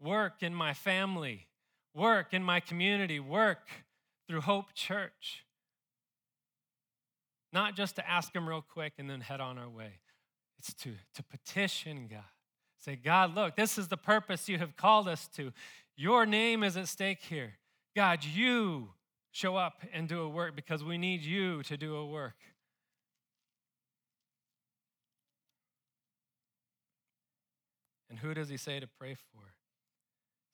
Work 0.00 0.44
in 0.44 0.54
my 0.54 0.74
family, 0.74 1.48
work 1.92 2.32
in 2.32 2.44
my 2.44 2.60
community, 2.60 3.18
work 3.18 3.68
through 4.28 4.42
Hope 4.42 4.72
Church. 4.74 5.44
Not 7.52 7.74
just 7.74 7.96
to 7.96 8.08
ask 8.08 8.32
Him 8.32 8.48
real 8.48 8.62
quick 8.62 8.92
and 8.96 9.10
then 9.10 9.22
head 9.22 9.40
on 9.40 9.58
our 9.58 9.68
way. 9.68 9.98
It's 10.60 10.72
to, 10.74 10.92
to 11.14 11.24
petition 11.24 12.06
God. 12.08 12.20
Say, 12.78 12.94
God, 12.94 13.34
look, 13.34 13.56
this 13.56 13.76
is 13.76 13.88
the 13.88 13.96
purpose 13.96 14.48
you 14.48 14.58
have 14.58 14.76
called 14.76 15.08
us 15.08 15.26
to. 15.34 15.52
Your 15.96 16.26
name 16.26 16.62
is 16.62 16.76
at 16.76 16.86
stake 16.86 17.22
here. 17.22 17.54
God, 17.96 18.24
you 18.24 18.90
show 19.32 19.56
up 19.56 19.82
and 19.92 20.08
do 20.08 20.20
a 20.20 20.28
work 20.28 20.56
because 20.56 20.82
we 20.82 20.98
need 20.98 21.22
you 21.22 21.62
to 21.64 21.76
do 21.76 21.96
a 21.96 22.06
work. 22.06 22.36
And 28.10 28.18
who 28.18 28.34
does 28.34 28.48
he 28.48 28.56
say 28.56 28.80
to 28.80 28.86
pray 28.86 29.14
for? 29.14 29.42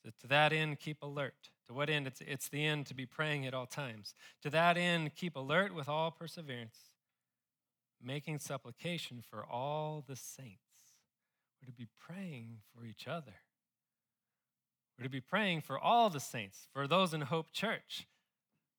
So 0.04 0.10
to 0.20 0.26
that 0.28 0.52
end, 0.52 0.80
keep 0.80 1.02
alert. 1.02 1.50
To 1.66 1.72
what 1.72 1.88
end? 1.88 2.06
It's, 2.06 2.20
it's 2.20 2.48
the 2.48 2.64
end 2.64 2.86
to 2.86 2.94
be 2.94 3.06
praying 3.06 3.46
at 3.46 3.54
all 3.54 3.66
times. 3.66 4.14
To 4.42 4.50
that 4.50 4.76
end, 4.76 5.14
keep 5.14 5.34
alert 5.34 5.74
with 5.74 5.88
all 5.88 6.10
perseverance, 6.10 6.76
making 8.02 8.40
supplication 8.40 9.22
for 9.22 9.44
all 9.44 10.04
the 10.06 10.16
saints. 10.16 10.58
We're 11.60 11.66
to 11.66 11.72
be 11.72 11.88
praying 11.98 12.58
for 12.74 12.84
each 12.84 13.08
other. 13.08 13.32
We're 14.98 15.04
to 15.04 15.10
be 15.10 15.20
praying 15.20 15.62
for 15.62 15.78
all 15.78 16.10
the 16.10 16.20
saints, 16.20 16.68
for 16.72 16.86
those 16.86 17.14
in 17.14 17.22
Hope 17.22 17.50
Church, 17.52 18.06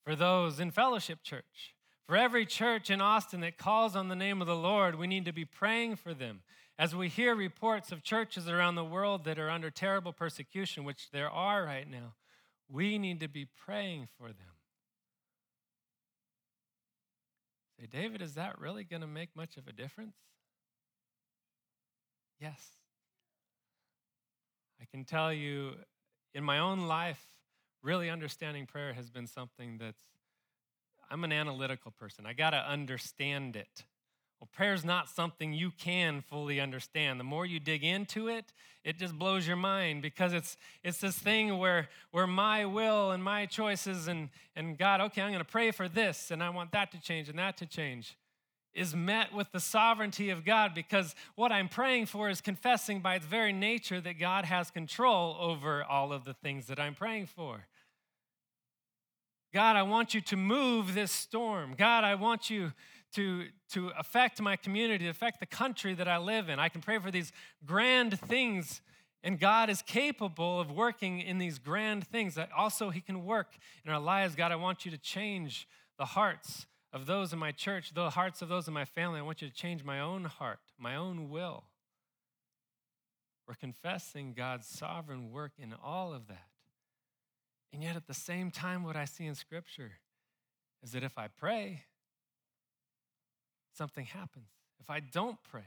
for 0.06 0.16
those 0.16 0.60
in 0.60 0.72
Fellowship 0.72 1.24
Church, 1.24 1.74
for 2.08 2.16
every 2.16 2.46
church 2.46 2.90
in 2.90 3.02
Austin 3.02 3.42
that 3.42 3.58
calls 3.58 3.96
on 3.96 4.08
the 4.08 4.16
name 4.16 4.40
of 4.40 4.48
the 4.48 4.56
Lord. 4.56 4.96
We 4.96 5.08
need 5.08 5.26
to 5.26 5.34
be 5.34 5.46
praying 5.46 5.96
for 5.96 6.14
them. 6.14 6.42
As 6.78 6.96
we 6.96 7.08
hear 7.08 7.34
reports 7.34 7.92
of 7.92 8.04
churches 8.04 8.48
around 8.48 8.76
the 8.76 8.84
world 8.84 9.24
that 9.24 9.40
are 9.40 9.50
under 9.50 9.72
terrible 9.72 10.14
persecution, 10.14 10.84
which 10.84 11.10
there 11.12 11.30
are 11.30 11.64
right 11.64 11.90
now, 11.90 12.14
we 12.70 12.98
need 12.98 13.20
to 13.22 13.28
be 13.28 13.46
praying 13.46 14.08
for 14.18 14.28
them. 14.28 14.56
Say, 17.80 17.88
David, 17.88 18.22
is 18.22 18.36
that 18.36 18.60
really 18.60 18.84
going 18.84 19.02
to 19.02 19.08
make 19.08 19.36
much 19.36 19.58
of 19.58 19.68
a 19.68 19.74
difference? 19.74 20.16
Yes. 22.40 22.62
I 24.82 24.86
can 24.86 25.06
tell 25.06 25.34
you 25.34 25.76
in 26.34 26.44
my 26.44 26.60
own 26.60 26.88
life, 26.88 27.35
really 27.86 28.10
understanding 28.10 28.66
prayer 28.66 28.94
has 28.94 29.10
been 29.10 29.28
something 29.28 29.78
that's, 29.78 30.02
I'm 31.10 31.24
an 31.24 31.32
analytical 31.32 31.92
person. 31.92 32.26
I 32.26 32.34
got 32.34 32.50
to 32.50 32.58
understand 32.58 33.56
it. 33.56 33.84
Well, 34.40 34.50
prayer's 34.52 34.84
not 34.84 35.08
something 35.08 35.54
you 35.54 35.72
can 35.72 36.22
fully 36.22 36.60
understand. 36.60 37.20
The 37.20 37.24
more 37.24 37.46
you 37.46 37.60
dig 37.60 37.84
into 37.84 38.28
it, 38.28 38.52
it 38.84 38.98
just 38.98 39.18
blows 39.18 39.48
your 39.48 39.56
mind 39.56 40.02
because 40.02 40.34
it's 40.34 40.58
it's 40.84 41.00
this 41.00 41.18
thing 41.18 41.58
where 41.58 41.88
where 42.12 42.28
my 42.28 42.66
will 42.66 43.12
and 43.12 43.24
my 43.24 43.46
choices 43.46 44.08
and 44.08 44.30
and 44.56 44.78
God, 44.78 45.00
okay, 45.02 45.22
I'm 45.22 45.30
going 45.30 45.40
to 45.40 45.50
pray 45.50 45.72
for 45.72 45.88
this 45.88 46.32
and 46.32 46.44
I 46.44 46.50
want 46.50 46.72
that 46.74 46.92
to 46.92 47.00
change 47.00 47.30
and 47.30 47.40
that 47.40 47.56
to 47.58 47.66
change 47.66 48.18
is 48.76 48.94
met 48.94 49.34
with 49.34 49.52
the 49.54 49.60
sovereignty 49.60 50.30
of 50.30 50.44
God 50.44 50.76
because 50.76 51.16
what 51.36 51.52
I'm 51.52 51.70
praying 51.70 52.08
for 52.08 52.30
is 52.30 52.42
confessing 52.42 53.00
by 53.00 53.16
its 53.16 53.26
very 53.26 53.54
nature 53.54 54.02
that 54.02 54.20
God 54.20 54.46
has 54.46 54.70
control 54.70 55.38
over 55.40 55.84
all 55.84 56.12
of 56.12 56.26
the 56.26 56.34
things 56.34 56.68
that 56.68 56.80
I'm 56.80 56.94
praying 56.94 57.28
for. 57.28 57.66
God, 59.56 59.78
I 59.78 59.84
want 59.84 60.14
you 60.14 60.20
to 60.20 60.36
move 60.36 60.96
this 60.96 61.14
storm. 61.14 61.76
God, 61.78 62.04
I 62.04 62.16
want 62.16 62.50
you 62.50 62.74
to, 63.14 63.46
to 63.70 63.90
affect 63.98 64.42
my 64.42 64.58
community, 64.58 65.08
affect 65.08 65.40
the 65.40 65.46
country 65.46 65.94
that 65.94 66.10
I 66.10 66.18
live 66.18 66.50
in. 66.50 66.60
I 66.60 66.68
can 66.68 66.82
pray 66.82 67.00
for 67.00 67.10
these 67.10 67.32
grand 67.66 68.20
things, 68.20 68.82
and 69.24 69.40
God 69.40 69.70
is 69.70 69.82
capable 69.82 70.60
of 70.60 70.72
working 70.72 71.22
in 71.22 71.38
these 71.38 71.58
grand 71.58 72.06
things. 72.06 72.36
That 72.36 72.50
also, 72.52 72.90
He 72.90 73.00
can 73.00 73.24
work 73.24 73.56
in 73.86 73.94
our 73.94 74.00
lives. 74.02 74.36
God, 74.36 74.52
I 74.52 74.58
want 74.58 74.84
you 74.84 74.92
to 74.92 74.98
change 74.98 75.70
the 75.98 76.04
hearts 76.04 76.66
of 76.92 77.06
those 77.06 77.32
in 77.32 77.40
my 77.40 77.54
church, 77.54 77.94
the 77.94 78.10
hearts 78.10 78.42
of 78.42 78.50
those 78.50 78.68
in 78.68 78.74
my 78.74 78.84
family. 78.84 79.20
I 79.20 79.24
want 79.24 79.42
you 79.42 79.48
to 79.48 79.56
change 79.56 79.86
my 79.86 80.02
own 80.02 80.26
heart, 80.26 80.60
my 80.78 80.98
own 80.98 81.30
will. 81.30 81.64
We're 83.48 83.56
confessing 83.56 84.34
God's 84.34 84.68
sovereign 84.68 85.32
work 85.32 85.54
in 85.58 85.74
all 85.82 86.14
of 86.14 86.28
that. 86.28 86.50
And 87.74 87.84
yet, 87.84 87.96
at 87.96 88.08
the 88.08 88.14
same 88.14 88.52
time, 88.52 88.84
what 88.84 88.96
I 88.96 89.06
see 89.06 89.26
in 89.26 89.36
Scripture 89.36 89.92
is 90.84 90.92
that 90.94 91.04
if 91.04 91.18
I 91.18 91.28
pray, 91.28 91.84
something 93.78 94.06
happens. 94.06 94.48
If 94.80 94.90
I 94.90 95.00
don't 95.00 95.38
pray, 95.50 95.66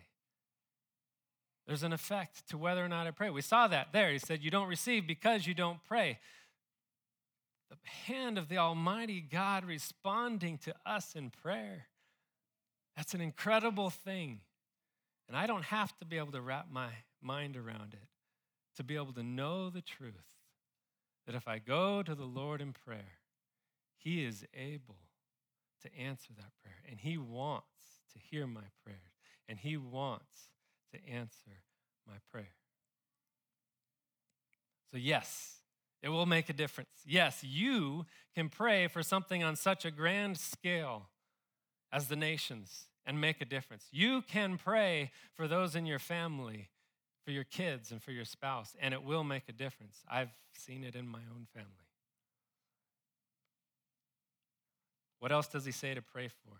there's 1.67 1.83
an 1.83 1.93
effect 1.93 2.49
to 2.49 2.57
whether 2.57 2.83
or 2.83 2.89
not 2.89 3.07
I 3.07 3.11
pray. 3.11 3.29
We 3.29 3.43
saw 3.43 3.69
that 3.69 3.89
there. 3.93 4.11
He 4.11 4.19
said, 4.19 4.43
You 4.43 4.51
don't 4.51 4.69
receive 4.69 5.07
because 5.07 5.47
you 5.47 5.55
don't 5.55 5.83
pray. 5.87 6.19
The 7.69 7.77
hand 8.07 8.39
of 8.39 8.49
the 8.49 8.57
Almighty 8.57 9.21
God 9.21 9.67
responding 9.67 10.57
to 10.59 10.75
us 10.87 11.15
in 11.15 11.31
prayer. 11.31 11.89
That's 12.97 13.13
an 13.13 13.21
incredible 13.21 13.91
thing. 13.91 14.41
And 15.29 15.37
I 15.37 15.47
don't 15.47 15.65
have 15.65 15.97
to 15.99 16.07
be 16.07 16.17
able 16.17 16.33
to 16.33 16.41
wrap 16.41 16.69
my 16.73 16.89
mind 17.21 17.57
around 17.57 17.93
it 17.93 18.09
to 18.77 18.85
be 18.85 18.95
able 18.95 19.13
to 19.13 19.23
know 19.23 19.69
the 19.69 19.83
truth 19.83 20.38
that 21.29 21.37
if 21.37 21.47
I 21.47 21.59
go 21.59 22.03
to 22.03 22.14
the 22.14 22.25
Lord 22.25 22.62
in 22.62 22.73
prayer, 22.73 23.19
He 23.99 24.25
is 24.25 24.47
able 24.55 24.97
to 25.83 25.95
answer 25.95 26.33
that 26.35 26.53
prayer. 26.62 26.83
And 26.88 26.99
He 26.99 27.19
wants 27.19 27.67
to 28.14 28.19
hear 28.19 28.47
my 28.47 28.62
prayers, 28.83 29.12
and 29.47 29.59
He 29.59 29.77
wants 29.77 30.49
to 30.95 31.07
answer 31.07 31.61
my 32.07 32.14
prayer. 32.33 32.55
So, 34.91 34.97
yes, 34.97 35.57
it 36.03 36.09
will 36.09 36.25
make 36.25 36.49
a 36.49 36.55
difference. 36.55 37.03
Yes, 37.05 37.45
you 37.45 38.07
can 38.35 38.49
pray 38.49 38.88
for 38.88 39.03
something 39.03 39.45
on 39.45 39.55
such 39.55 39.85
a 39.85 39.91
grand 39.91 40.38
scale 40.38 41.11
as 41.93 42.09
the 42.09 42.17
nations 42.17 42.87
and 43.05 43.21
make 43.21 43.43
a 43.43 43.45
difference. 43.45 43.88
You 43.93 44.23
can 44.23 44.57
pray 44.57 45.11
for 45.35 45.47
those 45.47 45.77
in 45.77 45.85
your 45.85 45.99
family, 45.99 46.71
for 47.29 47.33
your 47.33 47.45
kids, 47.45 47.93
and 47.93 48.03
for 48.03 48.11
your 48.11 48.25
spouse, 48.25 48.75
and 48.81 48.95
it 48.95 49.03
will 49.05 49.23
make 49.23 49.43
a 49.51 49.53
difference. 49.53 49.99
I've 50.11 50.31
seen 50.55 50.83
it 50.83 50.95
in 50.95 51.07
my 51.07 51.19
own 51.19 51.47
family. 51.53 51.69
What 55.19 55.31
else 55.31 55.47
does 55.47 55.67
he 55.67 55.71
say 55.71 55.93
to 55.93 56.01
pray 56.01 56.29
for? 56.29 56.55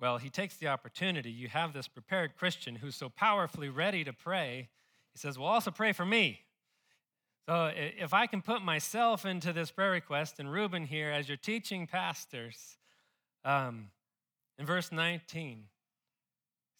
Well, 0.00 0.18
he 0.18 0.30
takes 0.30 0.56
the 0.56 0.68
opportunity. 0.68 1.32
You 1.32 1.48
have 1.48 1.72
this 1.72 1.88
prepared 1.88 2.36
Christian 2.36 2.76
who's 2.76 2.94
so 2.94 3.08
powerfully 3.08 3.68
ready 3.68 4.04
to 4.04 4.12
pray. 4.12 4.68
He 5.12 5.18
says, 5.18 5.36
Well, 5.36 5.48
also 5.48 5.72
pray 5.72 5.90
for 5.90 6.06
me. 6.06 6.38
So 7.48 7.72
if 7.74 8.14
I 8.14 8.28
can 8.28 8.40
put 8.40 8.62
myself 8.62 9.26
into 9.26 9.52
this 9.52 9.72
prayer 9.72 9.90
request, 9.90 10.38
and 10.38 10.48
Reuben 10.48 10.86
here, 10.86 11.10
as 11.10 11.26
your 11.26 11.38
teaching 11.38 11.88
pastors, 11.88 12.78
um, 13.44 13.88
in 14.60 14.64
verse 14.64 14.92
19, 14.92 15.64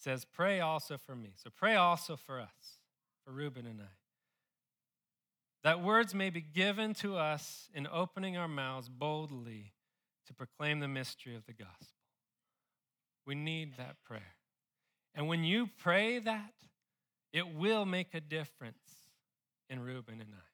says, 0.03 0.25
Pray 0.25 0.61
also 0.61 0.99
for 0.99 1.15
me. 1.15 1.33
So 1.37 1.51
pray 1.55 1.75
also 1.75 2.17
for 2.17 2.41
us, 2.41 2.79
for 3.25 3.33
Reuben 3.33 3.67
and 3.67 3.81
I. 3.81 3.93
That 5.65 5.83
words 5.83 6.15
may 6.15 6.31
be 6.31 6.41
given 6.41 6.93
to 6.95 7.17
us 7.17 7.71
in 7.73 7.87
opening 7.87 8.37
our 8.37 8.49
mouths 8.49 8.89
boldly 8.89 9.73
to 10.27 10.35
proclaim 10.35 10.81
the 10.81 10.89
mystery 10.89 11.37
of 11.37 11.47
the 11.47 11.53
gospel. 11.53 11.87
We 13.27 13.37
need 13.37 13.77
that 13.77 13.97
prayer. 14.05 14.35
And 15.15 15.29
when 15.29 15.45
you 15.45 15.69
pray 15.79 16.19
that, 16.19 16.53
it 17.33 17.55
will 17.55 17.85
make 17.85 18.15
a 18.15 18.21
difference 18.21 18.83
in 19.71 19.81
Reuben 19.81 20.21
and 20.21 20.31
I. 20.33 20.49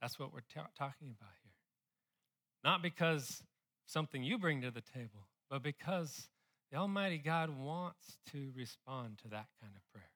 That's 0.00 0.18
what 0.18 0.32
we're 0.32 0.40
ta- 0.52 0.70
talking 0.78 1.14
about 1.16 1.32
here. 1.42 1.52
Not 2.64 2.82
because 2.82 3.42
something 3.86 4.22
you 4.22 4.38
bring 4.38 4.62
to 4.62 4.70
the 4.70 4.80
table, 4.80 5.28
but 5.50 5.62
because 5.62 6.28
the 6.70 6.78
Almighty 6.78 7.18
God 7.18 7.50
wants 7.50 8.18
to 8.32 8.52
respond 8.56 9.18
to 9.22 9.28
that 9.28 9.46
kind 9.60 9.72
of 9.74 9.82
prayer. 9.92 10.10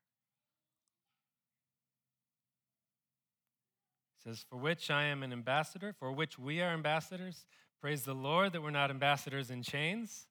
He 4.16 4.30
says, 4.30 4.44
For 4.48 4.56
which 4.56 4.90
I 4.90 5.04
am 5.04 5.22
an 5.22 5.32
ambassador, 5.32 5.94
for 5.98 6.12
which 6.12 6.38
we 6.38 6.60
are 6.60 6.72
ambassadors. 6.72 7.44
Praise 7.80 8.02
the 8.02 8.14
Lord 8.14 8.52
that 8.52 8.62
we're 8.62 8.70
not 8.70 8.90
ambassadors 8.90 9.50
in 9.50 9.62
chains 9.62 10.26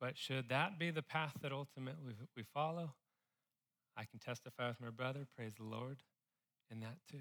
but 0.00 0.16
should 0.16 0.48
that 0.48 0.78
be 0.78 0.90
the 0.90 1.02
path 1.02 1.34
that 1.42 1.52
ultimately 1.52 2.14
we 2.34 2.42
follow, 2.42 2.94
I 3.96 4.04
can 4.04 4.18
testify 4.18 4.68
with 4.68 4.80
my 4.80 4.88
brother, 4.88 5.26
praise 5.36 5.52
the 5.54 5.64
Lord, 5.64 5.98
in 6.70 6.80
that 6.80 6.96
too. 7.10 7.20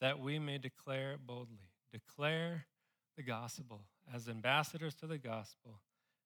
That 0.00 0.20
we 0.20 0.38
may 0.38 0.58
declare 0.58 1.16
boldly, 1.18 1.70
declare 1.90 2.66
the 3.16 3.22
gospel 3.22 3.80
as 4.12 4.28
ambassadors 4.28 4.94
to 4.96 5.06
the 5.06 5.18
gospel, 5.18 5.80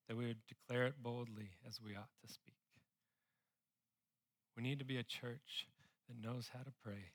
that 0.09 0.17
we 0.17 0.27
would 0.27 0.47
declare 0.47 0.87
it 0.87 1.03
boldly 1.03 1.51
as 1.67 1.81
we 1.81 1.95
ought 1.95 2.11
to 2.27 2.33
speak. 2.33 2.55
We 4.57 4.63
need 4.63 4.79
to 4.79 4.85
be 4.85 4.99
a 4.99 5.03
church 5.03 5.67
that 6.09 6.21
knows 6.21 6.51
how 6.53 6.61
to 6.61 6.73
pray 6.83 7.13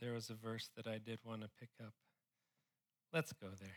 there 0.00 0.12
was 0.12 0.30
a 0.30 0.34
verse 0.34 0.70
that 0.76 0.86
I 0.86 0.98
did 0.98 1.18
want 1.24 1.42
to 1.42 1.48
pick 1.58 1.68
up. 1.80 1.92
Let's 3.12 3.32
go 3.32 3.48
there. 3.60 3.70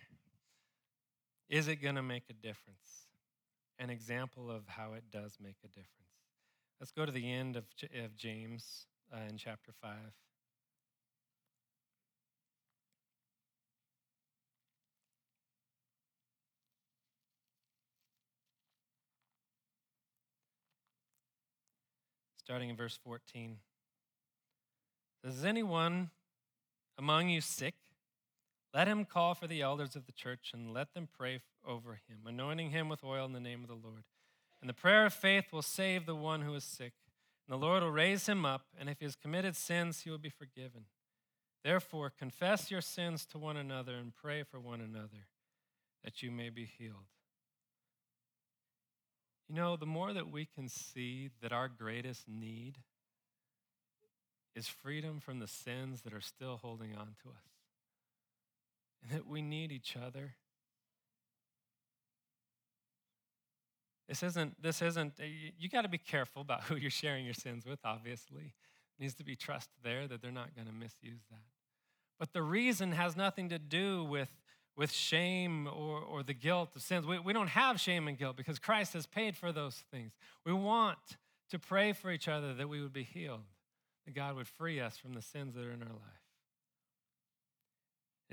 Is 1.50 1.68
it 1.68 1.78
going 1.78 1.96
to 1.96 2.04
make 2.04 2.24
a 2.30 2.34
difference? 2.34 3.03
An 3.84 3.90
example 3.90 4.50
of 4.50 4.66
how 4.66 4.94
it 4.94 5.04
does 5.12 5.36
make 5.44 5.58
a 5.66 5.68
difference. 5.68 5.90
Let's 6.80 6.94
go 6.94 7.06
to 7.06 7.12
the 7.12 7.30
end 7.30 7.58
of, 7.58 7.66
of 8.02 8.16
James 8.16 8.86
uh, 9.14 9.18
in 9.30 9.36
chapter 9.36 9.74
5. 9.82 9.92
Starting 22.38 22.70
in 22.70 22.78
verse 22.78 22.98
14. 23.04 23.58
Is 25.26 25.44
anyone 25.44 26.10
among 26.98 27.28
you 27.28 27.42
sick? 27.42 27.74
Let 28.74 28.88
him 28.88 29.06
call 29.06 29.36
for 29.36 29.46
the 29.46 29.62
elders 29.62 29.96
of 29.96 30.06
the 30.06 30.12
church 30.12 30.52
and 30.54 30.74
let 30.74 30.94
them 30.94 31.08
pray 31.16 31.42
over 31.66 31.94
him, 31.94 32.20
anointing 32.26 32.72
him 32.72 32.90
with 32.90 33.04
oil 33.04 33.26
in 33.26 33.34
the 33.34 33.40
name 33.40 33.62
of 33.62 33.68
the 33.68 33.76
Lord. 33.76 34.04
And 34.62 34.70
the 34.70 34.74
prayer 34.74 35.06
of 35.06 35.14
faith 35.14 35.52
will 35.52 35.62
save 35.62 36.06
the 36.06 36.16
one 36.16 36.42
who 36.42 36.56
is 36.56 36.64
sick, 36.64 36.94
and 37.48 37.54
the 37.54 37.64
Lord 37.64 37.84
will 37.84 37.92
raise 37.92 38.28
him 38.28 38.46
up, 38.46 38.66
and 38.80 38.90
if 38.90 39.00
he 39.00 39.06
has 39.06 39.16
committed 39.16 39.56
sins, 39.56 40.02
he 40.02 40.10
will 40.10 40.18
be 40.18 40.30
forgiven. 40.30 40.86
Therefore, 41.64 42.10
confess 42.10 42.72
your 42.72 42.82
sins 42.82 43.26
to 43.28 43.38
one 43.38 43.58
another 43.58 43.96
and 43.96 44.16
pray 44.16 44.44
for 44.44 44.60
one 44.60 44.82
another 44.82 45.28
that 46.04 46.24
you 46.24 46.32
may 46.32 46.50
be 46.50 46.66
healed. 46.66 47.06
You 49.48 49.56
know, 49.56 49.76
the 49.76 49.86
more 49.86 50.14
that 50.14 50.32
we 50.32 50.46
can 50.46 50.68
see 50.68 51.30
that 51.42 51.54
our 51.54 51.68
greatest 51.68 52.28
need 52.28 52.80
is 54.56 54.68
freedom 54.68 55.20
from 55.20 55.40
the 55.40 55.48
sins 55.48 56.02
that 56.02 56.14
are 56.14 56.22
still 56.22 56.58
holding 56.58 56.96
on 56.96 57.16
to 57.24 57.30
us. 57.30 57.53
And 59.04 59.12
that 59.20 59.28
we 59.28 59.42
need 59.42 59.72
each 59.72 59.96
other. 59.96 60.36
This 64.08 64.22
isn't, 64.22 64.62
this 64.62 64.82
isn't, 64.82 65.14
you 65.58 65.70
got 65.70 65.84
to 65.84 65.90
be 65.90 65.98
careful 65.98 66.42
about 66.42 66.64
who 66.64 66.76
you're 66.76 66.92
sharing 66.92 67.26
your 67.26 67.34
sins 67.34 67.66
with, 67.66 67.80
obviously. 67.86 68.54
needs 69.00 69.16
to 69.16 69.24
be 69.24 69.36
trust 69.36 69.70
there 69.84 70.08
that 70.08 70.22
they're 70.22 70.32
not 70.32 70.56
going 70.56 70.68
to 70.68 70.74
misuse 70.74 71.22
that. 71.32 71.40
But 72.20 72.34
the 72.34 72.42
reason 72.42 72.92
has 72.92 73.16
nothing 73.16 73.50
to 73.50 73.58
do 73.58 74.04
with, 74.04 74.30
with 74.76 74.92
shame 74.92 75.68
or, 75.68 76.00
or 76.00 76.22
the 76.22 76.34
guilt 76.34 76.76
of 76.76 76.82
sins. 76.82 77.06
We, 77.06 77.18
we 77.18 77.34
don't 77.34 77.48
have 77.48 77.80
shame 77.80 78.08
and 78.08 78.18
guilt 78.18 78.36
because 78.36 78.60
Christ 78.60 78.94
has 78.94 79.08
paid 79.08 79.36
for 79.36 79.52
those 79.52 79.84
things. 79.90 80.12
We 80.46 80.54
want 80.54 81.00
to 81.50 81.58
pray 81.58 81.94
for 81.94 82.12
each 82.12 82.28
other 82.28 82.54
that 82.54 82.70
we 82.70 82.82
would 82.82 82.94
be 82.94 83.04
healed 83.04 83.42
that 84.06 84.14
God 84.14 84.36
would 84.36 84.48
free 84.48 84.80
us 84.80 84.98
from 84.98 85.14
the 85.14 85.22
sins 85.22 85.56
that 85.56 85.64
are 85.64 85.72
in 85.72 85.82
our 85.82 85.90
life. 85.90 86.23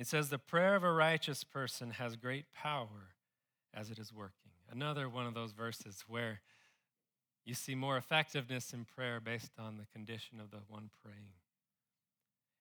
It 0.00 0.06
says, 0.06 0.30
The 0.30 0.38
prayer 0.38 0.76
of 0.76 0.82
a 0.82 0.90
righteous 0.90 1.44
person 1.44 1.90
has 1.90 2.16
great 2.16 2.46
power 2.54 3.12
as 3.74 3.90
it 3.90 3.98
is 3.98 4.14
working. 4.14 4.52
Another 4.72 5.10
one 5.10 5.26
of 5.26 5.34
those 5.34 5.52
verses 5.52 6.04
where 6.08 6.40
you 7.44 7.52
see 7.52 7.74
more 7.74 7.98
effectiveness 7.98 8.72
in 8.72 8.86
prayer 8.86 9.20
based 9.20 9.52
on 9.58 9.76
the 9.76 9.84
condition 9.94 10.40
of 10.40 10.50
the 10.50 10.60
one 10.68 10.88
praying. 11.04 11.34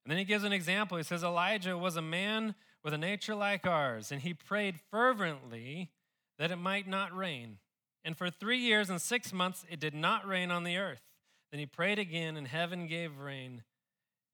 And 0.03 0.11
then 0.11 0.17
he 0.17 0.25
gives 0.25 0.43
an 0.43 0.51
example. 0.51 0.97
He 0.97 1.03
says, 1.03 1.23
Elijah 1.23 1.77
was 1.77 1.95
a 1.95 2.01
man 2.01 2.55
with 2.83 2.93
a 2.93 2.97
nature 2.97 3.35
like 3.35 3.65
ours, 3.65 4.11
and 4.11 4.21
he 4.21 4.33
prayed 4.33 4.75
fervently 4.91 5.91
that 6.39 6.51
it 6.51 6.57
might 6.57 6.89
not 6.89 7.15
rain. 7.15 7.59
And 8.03 8.17
for 8.17 8.29
three 8.29 8.59
years 8.59 8.89
and 8.89 9.01
six 9.01 9.31
months, 9.31 9.65
it 9.69 9.79
did 9.79 9.93
not 9.93 10.27
rain 10.27 10.51
on 10.51 10.65
the 10.65 10.75
earth. 10.75 11.03
Then 11.51 11.59
he 11.59 11.65
prayed 11.65 11.99
again, 11.99 12.35
and 12.35 12.49
heaven 12.49 12.85
gave 12.85 13.17
rain, 13.17 13.63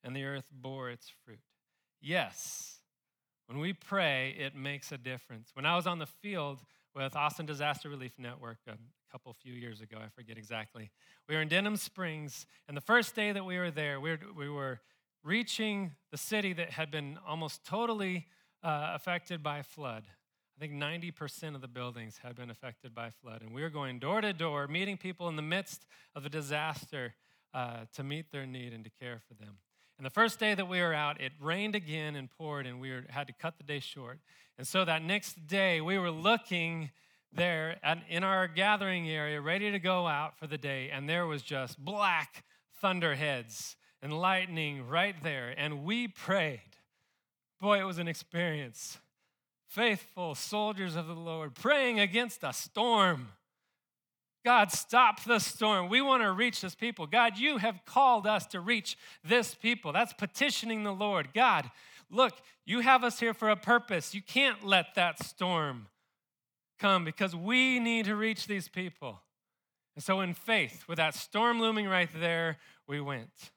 and 0.03 0.15
the 0.15 0.25
earth 0.25 0.49
bore 0.51 0.89
its 0.89 1.11
fruit. 1.23 1.39
Yes, 2.01 2.79
when 3.47 3.59
we 3.59 3.73
pray, 3.73 4.35
it 4.37 4.55
makes 4.55 4.91
a 4.91 4.97
difference. 4.97 5.51
When 5.53 5.65
I 5.65 5.75
was 5.75 5.87
on 5.87 5.99
the 5.99 6.05
field 6.05 6.59
with 6.95 7.15
Austin 7.15 7.45
Disaster 7.45 7.89
Relief 7.89 8.13
Network 8.17 8.57
a 8.67 8.77
couple 9.11 9.33
few 9.33 9.53
years 9.53 9.81
ago, 9.81 9.97
I 10.03 10.09
forget 10.09 10.37
exactly, 10.37 10.91
we 11.29 11.35
were 11.35 11.41
in 11.41 11.47
Denham 11.47 11.77
Springs, 11.77 12.45
and 12.67 12.75
the 12.75 12.81
first 12.81 13.15
day 13.15 13.31
that 13.31 13.45
we 13.45 13.57
were 13.57 13.71
there, 13.71 13.99
we 13.99 14.11
were, 14.11 14.19
we 14.35 14.49
were 14.49 14.79
reaching 15.23 15.91
the 16.11 16.17
city 16.17 16.53
that 16.53 16.71
had 16.71 16.91
been 16.91 17.17
almost 17.27 17.65
totally 17.65 18.27
uh, 18.63 18.91
affected 18.93 19.43
by 19.43 19.61
flood. 19.61 20.03
I 20.57 20.59
think 20.59 20.73
90% 20.73 21.55
of 21.55 21.61
the 21.61 21.67
buildings 21.67 22.19
had 22.23 22.35
been 22.35 22.49
affected 22.49 22.95
by 22.95 23.09
flood. 23.09 23.41
And 23.41 23.53
we 23.53 23.61
were 23.61 23.69
going 23.69 23.99
door 23.99 24.21
to 24.21 24.31
door, 24.31 24.67
meeting 24.67 24.95
people 24.95 25.27
in 25.27 25.35
the 25.35 25.41
midst 25.41 25.85
of 26.15 26.25
a 26.25 26.29
disaster 26.29 27.13
uh, 27.53 27.85
to 27.93 28.03
meet 28.03 28.31
their 28.31 28.45
need 28.45 28.73
and 28.73 28.83
to 28.85 28.89
care 28.89 29.21
for 29.27 29.33
them. 29.33 29.57
And 29.97 30.05
the 30.05 30.11
first 30.11 30.39
day 30.39 30.53
that 30.53 30.67
we 30.67 30.81
were 30.81 30.93
out, 30.93 31.21
it 31.21 31.31
rained 31.39 31.75
again 31.75 32.15
and 32.15 32.29
poured, 32.29 32.65
and 32.67 32.81
we 32.81 32.91
were, 32.91 33.05
had 33.09 33.27
to 33.27 33.33
cut 33.33 33.57
the 33.57 33.63
day 33.63 33.79
short. 33.79 34.19
And 34.57 34.67
so 34.67 34.83
that 34.83 35.01
next 35.01 35.47
day, 35.47 35.81
we 35.81 35.97
were 35.97 36.11
looking 36.11 36.91
there 37.31 37.77
at, 37.83 37.99
in 38.09 38.23
our 38.23 38.47
gathering 38.47 39.09
area, 39.09 39.39
ready 39.39 39.71
to 39.71 39.79
go 39.79 40.07
out 40.07 40.37
for 40.37 40.47
the 40.47 40.57
day, 40.57 40.89
and 40.89 41.09
there 41.09 41.25
was 41.25 41.41
just 41.41 41.77
black 41.77 42.43
thunderheads 42.81 43.75
and 44.01 44.13
lightning 44.13 44.87
right 44.87 45.15
there. 45.23 45.53
And 45.57 45.83
we 45.83 46.07
prayed. 46.07 46.61
Boy, 47.59 47.79
it 47.79 47.85
was 47.85 47.97
an 47.97 48.07
experience 48.07 48.99
faithful 49.67 50.35
soldiers 50.35 50.95
of 50.95 51.05
the 51.05 51.13
Lord, 51.13 51.53
praying 51.53 51.99
against 51.99 52.45
a 52.45 52.53
storm. 52.53 53.27
God, 54.45 54.71
stop 54.71 55.23
the 55.23 55.39
storm. 55.39 55.89
We 55.89 56.01
want 56.01 56.21
to 56.21 56.31
reach 56.31 56.61
this 56.61 56.75
people. 56.75 57.07
God, 57.07 57.39
you 57.39 57.57
have 57.57 57.83
called 57.83 58.27
us 58.27 58.45
to 58.47 58.59
reach 58.59 58.95
this 59.23 59.55
people. 59.55 59.91
That's 59.91 60.13
petitioning 60.13 60.83
the 60.83 60.93
Lord. 60.93 61.29
God, 61.33 61.71
look, 62.11 62.33
you 62.63 62.81
have 62.81 63.03
us 63.03 63.19
here 63.19 63.33
for 63.33 63.49
a 63.49 63.55
purpose. 63.55 64.13
You 64.13 64.21
can't 64.21 64.63
let 64.63 64.93
that 64.95 65.23
storm 65.23 65.87
come 66.79 67.03
because 67.03 67.35
we 67.35 67.79
need 67.79 68.05
to 68.05 68.15
reach 68.15 68.45
these 68.45 68.67
people. 68.67 69.19
And 69.95 70.03
so, 70.03 70.21
in 70.21 70.35
faith, 70.35 70.83
with 70.87 70.97
that 70.97 71.15
storm 71.15 71.59
looming 71.59 71.87
right 71.87 72.09
there, 72.15 72.57
we 72.87 73.01
went. 73.01 73.51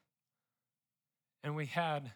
And 1.44 1.54
we 1.54 1.66
had 1.66 2.12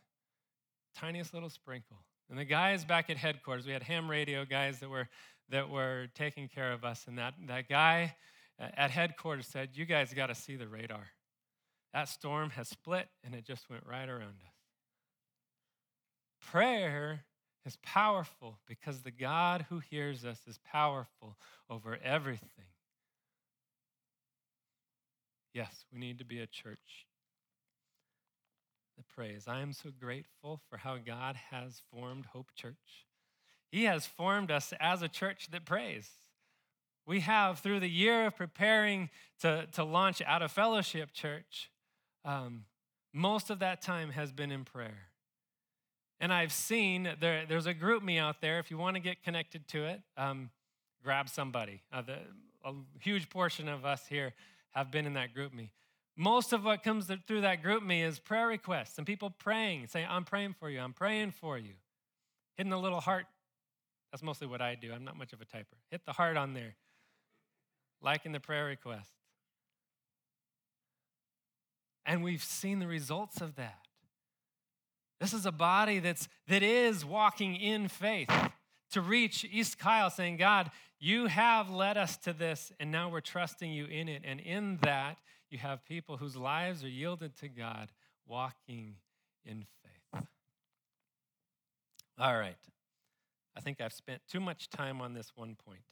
tiniest 0.96 1.34
little 1.34 1.50
sprinkle. 1.50 1.98
And 2.30 2.38
the 2.38 2.44
guys 2.46 2.86
back 2.86 3.10
at 3.10 3.18
headquarters, 3.18 3.66
we 3.66 3.72
had 3.72 3.82
ham 3.82 4.10
radio 4.10 4.46
guys 4.46 4.78
that 4.78 4.88
were 4.88 5.08
that 5.50 5.68
were 5.68 6.06
taking 6.14 6.48
care 6.48 6.72
of 6.72 6.84
us. 6.84 7.04
And 7.06 7.18
that, 7.18 7.34
that 7.46 7.68
guy 7.68 8.14
at 8.76 8.90
headquarters 8.90 9.46
said, 9.46 9.70
You 9.74 9.84
guys 9.84 10.14
got 10.14 10.26
to 10.26 10.34
see 10.34 10.56
the 10.56 10.68
radar. 10.68 11.08
That 11.92 12.08
storm 12.08 12.50
has 12.50 12.68
split 12.68 13.08
and 13.24 13.34
it 13.34 13.44
just 13.44 13.68
went 13.68 13.84
right 13.86 14.08
around 14.08 14.40
us. 14.46 14.54
Prayer 16.50 17.24
is 17.66 17.76
powerful 17.82 18.58
because 18.66 19.02
the 19.02 19.10
God 19.10 19.66
who 19.68 19.78
hears 19.78 20.24
us 20.24 20.40
is 20.48 20.58
powerful 20.64 21.36
over 21.68 21.98
everything. 22.02 22.66
Yes, 25.54 25.84
we 25.92 25.98
need 25.98 26.18
to 26.18 26.24
be 26.24 26.40
a 26.40 26.46
church 26.46 27.06
that 28.96 29.08
prays. 29.14 29.44
I 29.46 29.60
am 29.60 29.72
so 29.72 29.90
grateful 29.98 30.60
for 30.68 30.78
how 30.78 30.96
God 30.96 31.36
has 31.50 31.82
formed 31.92 32.26
Hope 32.26 32.48
Church. 32.54 33.06
He 33.70 33.84
has 33.84 34.06
formed 34.06 34.50
us 34.50 34.72
as 34.80 35.02
a 35.02 35.08
church 35.08 35.48
that 35.50 35.66
prays. 35.66 36.10
We 37.06 37.20
have, 37.20 37.58
through 37.58 37.80
the 37.80 37.88
year 37.88 38.26
of 38.26 38.36
preparing 38.36 39.10
to, 39.40 39.66
to 39.72 39.84
launch 39.84 40.22
out 40.22 40.42
of 40.42 40.52
fellowship 40.52 41.12
church, 41.12 41.70
um, 42.24 42.64
most 43.12 43.50
of 43.50 43.58
that 43.58 43.82
time 43.82 44.10
has 44.10 44.32
been 44.32 44.50
in 44.52 44.64
prayer. 44.64 45.08
And 46.20 46.32
I've 46.32 46.52
seen 46.52 47.08
there, 47.20 47.44
there's 47.48 47.66
a 47.66 47.74
GroupMe 47.74 48.20
out 48.20 48.40
there. 48.40 48.60
If 48.60 48.70
you 48.70 48.78
want 48.78 48.94
to 48.94 49.00
get 49.00 49.24
connected 49.24 49.66
to 49.68 49.84
it, 49.84 50.00
um, 50.16 50.50
grab 51.02 51.28
somebody. 51.28 51.82
Uh, 51.92 52.02
the, 52.02 52.18
a 52.64 52.72
huge 53.00 53.28
portion 53.28 53.68
of 53.68 53.84
us 53.84 54.06
here 54.06 54.32
have 54.70 54.92
been 54.92 55.04
in 55.04 55.14
that 55.14 55.34
GroupMe 55.34 55.70
Most 56.16 56.52
of 56.52 56.64
what 56.64 56.84
comes 56.84 57.10
through 57.26 57.40
that 57.40 57.62
GroupMe 57.62 58.04
is 58.06 58.20
prayer 58.20 58.46
requests 58.46 58.98
and 58.98 59.06
people 59.06 59.30
praying, 59.30 59.88
saying, 59.88 60.06
I'm 60.08 60.24
praying 60.24 60.54
for 60.60 60.70
you, 60.70 60.78
I'm 60.78 60.92
praying 60.92 61.32
for 61.32 61.58
you. 61.58 61.72
Hitting 62.56 62.70
the 62.70 62.78
little 62.78 63.00
heart. 63.00 63.26
That's 64.12 64.22
mostly 64.22 64.46
what 64.46 64.60
I 64.60 64.76
do. 64.76 64.92
I'm 64.92 65.04
not 65.04 65.16
much 65.16 65.32
of 65.32 65.40
a 65.40 65.44
typer. 65.44 65.74
Hit 65.90 66.02
the 66.06 66.12
heart 66.12 66.36
on 66.36 66.54
there 66.54 66.76
like 68.02 68.26
in 68.26 68.32
the 68.32 68.40
prayer 68.40 68.66
request. 68.66 69.10
And 72.04 72.22
we've 72.22 72.42
seen 72.42 72.80
the 72.80 72.86
results 72.86 73.40
of 73.40 73.54
that. 73.56 73.78
This 75.20 75.32
is 75.32 75.46
a 75.46 75.52
body 75.52 76.00
that's 76.00 76.28
that 76.48 76.64
is 76.64 77.04
walking 77.04 77.54
in 77.54 77.86
faith 77.86 78.30
to 78.90 79.00
reach 79.00 79.44
East 79.44 79.78
Kyle 79.78 80.10
saying, 80.10 80.36
God, 80.36 80.70
you 80.98 81.26
have 81.26 81.70
led 81.70 81.96
us 81.96 82.16
to 82.18 82.32
this, 82.32 82.72
and 82.78 82.90
now 82.90 83.08
we're 83.08 83.20
trusting 83.20 83.72
you 83.72 83.86
in 83.86 84.08
it. 84.08 84.22
And 84.24 84.40
in 84.40 84.78
that, 84.82 85.18
you 85.50 85.58
have 85.58 85.84
people 85.84 86.16
whose 86.16 86.36
lives 86.36 86.82
are 86.84 86.88
yielded 86.88 87.36
to 87.38 87.48
God 87.48 87.92
walking 88.26 88.96
in 89.44 89.64
faith. 89.82 90.24
All 92.18 92.36
right. 92.36 92.56
I 93.56 93.60
think 93.60 93.80
I've 93.80 93.92
spent 93.92 94.22
too 94.30 94.40
much 94.40 94.70
time 94.70 95.00
on 95.00 95.14
this 95.14 95.32
one 95.34 95.56
point. 95.56 95.82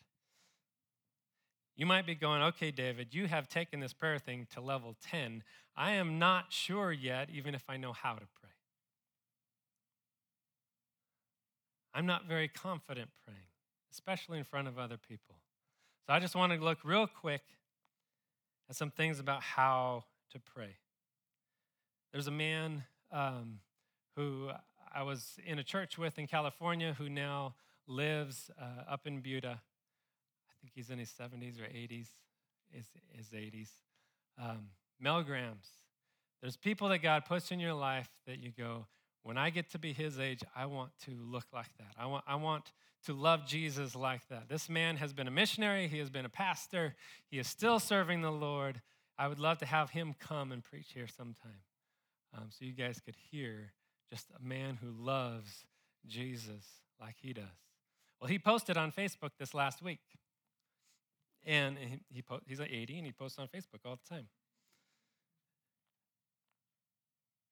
You 1.77 1.87
might 1.87 2.07
be 2.07 2.15
going, 2.15 2.43
okay, 2.43 2.71
David, 2.71 3.15
you 3.15 3.27
have 3.27 3.49
taken 3.49 3.81
this 3.81 3.93
prayer 3.93 4.19
thing 4.19 4.47
to 4.55 4.61
level 4.61 4.97
10. 5.11 5.43
I 5.77 5.93
am 5.93 6.19
not 6.19 6.53
sure 6.53 6.93
yet, 6.93 7.31
even 7.33 7.55
if 7.55 7.65
I 7.69 7.77
know 7.77 7.93
how 7.93 8.15
to 8.15 8.27
pray. 8.41 8.51
I'm 11.95 12.07
not 12.07 12.27
very 12.27 12.49
confident 12.49 13.11
praying, 13.25 13.41
especially 13.91 14.39
in 14.39 14.45
front 14.45 14.69
of 14.69 14.79
other 14.79 14.97
people. 14.97 15.37
So 16.07 16.13
I 16.13 16.21
just 16.21 16.35
want 16.35 16.53
to 16.53 16.59
look 16.59 16.79
real 16.85 17.07
quick 17.07 17.43
at 18.69 18.77
some 18.77 18.91
things 18.91 19.19
about 19.19 19.43
how 19.43 20.05
to 20.33 20.39
pray. 20.39 20.77
There's 22.13 22.27
a 22.27 22.33
man 22.33 22.85
um, 23.11 23.61
who 24.17 24.51
I 24.95 25.03
was 25.03 25.39
in 25.45 25.59
a 25.59 25.65
church 25.65 25.99
with 25.99 26.19
in 26.19 26.27
California 26.27 26.95
who 26.99 27.09
now 27.09 27.55
lives 27.87 28.51
uh, 28.61 28.91
up 28.91 29.07
in 29.07 29.21
Buda 29.21 29.61
think 30.61 30.73
he's 30.75 30.91
in 30.91 30.99
his 30.99 31.11
70s 31.11 31.61
or 31.61 31.65
80s, 31.65 32.09
his, 32.71 32.87
his 33.13 33.29
80s. 33.29 33.69
Um, 34.41 34.69
Mel 34.99 35.23
Grams. 35.23 35.67
There's 36.41 36.57
people 36.57 36.89
that 36.89 36.99
God 36.99 37.25
puts 37.27 37.51
in 37.51 37.61
your 37.61 37.75
life 37.75 38.09
that 38.27 38.39
you 38.39 38.51
go, 38.57 38.87
when 39.23 39.37
I 39.37 39.51
get 39.51 39.71
to 39.73 39.79
be 39.79 39.93
his 39.93 40.19
age, 40.19 40.43
I 40.57 40.67
want 40.67 40.93
to 41.05 41.11
look 41.11 41.45
like 41.53 41.77
that. 41.79 41.93
I 41.99 42.07
want, 42.07 42.25
I 42.27 42.37
want 42.37 42.73
to 43.05 43.13
love 43.13 43.47
Jesus 43.47 43.95
like 43.95 44.27
that. 44.29 44.49
This 44.49 44.69
man 44.69 44.97
has 44.97 45.13
been 45.13 45.29
a 45.29 45.31
missionary, 45.31 45.89
he 45.89 45.99
has 45.99 46.09
been 46.09 46.25
a 46.25 46.31
pastor, 46.31 46.95
he 47.31 47.39
is 47.39 47.47
still 47.47 47.79
serving 47.79 48.23
the 48.23 48.33
Lord. 48.33 48.81
I 49.19 49.29
would 49.29 49.39
love 49.39 49.59
to 49.59 49.67
have 49.67 49.91
him 49.91 50.15
come 50.19 50.53
and 50.53 50.65
preach 50.65 50.93
here 50.95 51.07
sometime 51.07 51.61
um, 52.37 52.49
so 52.51 52.65
you 52.65 52.73
guys 52.73 53.01
could 53.05 53.17
hear 53.31 53.73
just 54.11 54.27
a 54.39 54.43
man 54.43 54.79
who 54.81 54.91
loves 54.91 55.65
Jesus 56.07 56.65
like 57.01 57.17
he 57.21 57.33
does. 57.33 57.45
Well, 58.21 58.29
he 58.29 58.39
posted 58.39 58.77
on 58.77 58.93
Facebook 58.93 59.31
this 59.39 59.55
last 59.55 59.83
week. 59.83 60.01
And 61.47 61.79
he, 61.79 62.01
he 62.13 62.25
he's 62.47 62.61
like 62.61 62.71
80 62.71 62.99
and 62.99 63.07
he 63.07 63.13
posts 63.13 63.39
on 63.39 63.49
Facebook 63.49 63.81
all 63.85 63.97
the 63.97 64.15
time. 64.15 64.29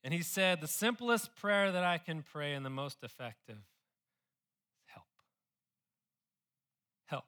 And 0.05 0.15
he 0.15 0.23
said, 0.23 0.61
The 0.61 0.69
simplest 0.69 1.35
prayer 1.37 1.73
that 1.73 1.85
I 1.85 1.99
can 1.99 2.23
pray 2.23 2.55
and 2.55 2.65
the 2.65 2.71
most 2.71 2.99
effective 3.03 3.57
is 3.57 4.87
help. 4.87 5.07
Help. 7.07 7.25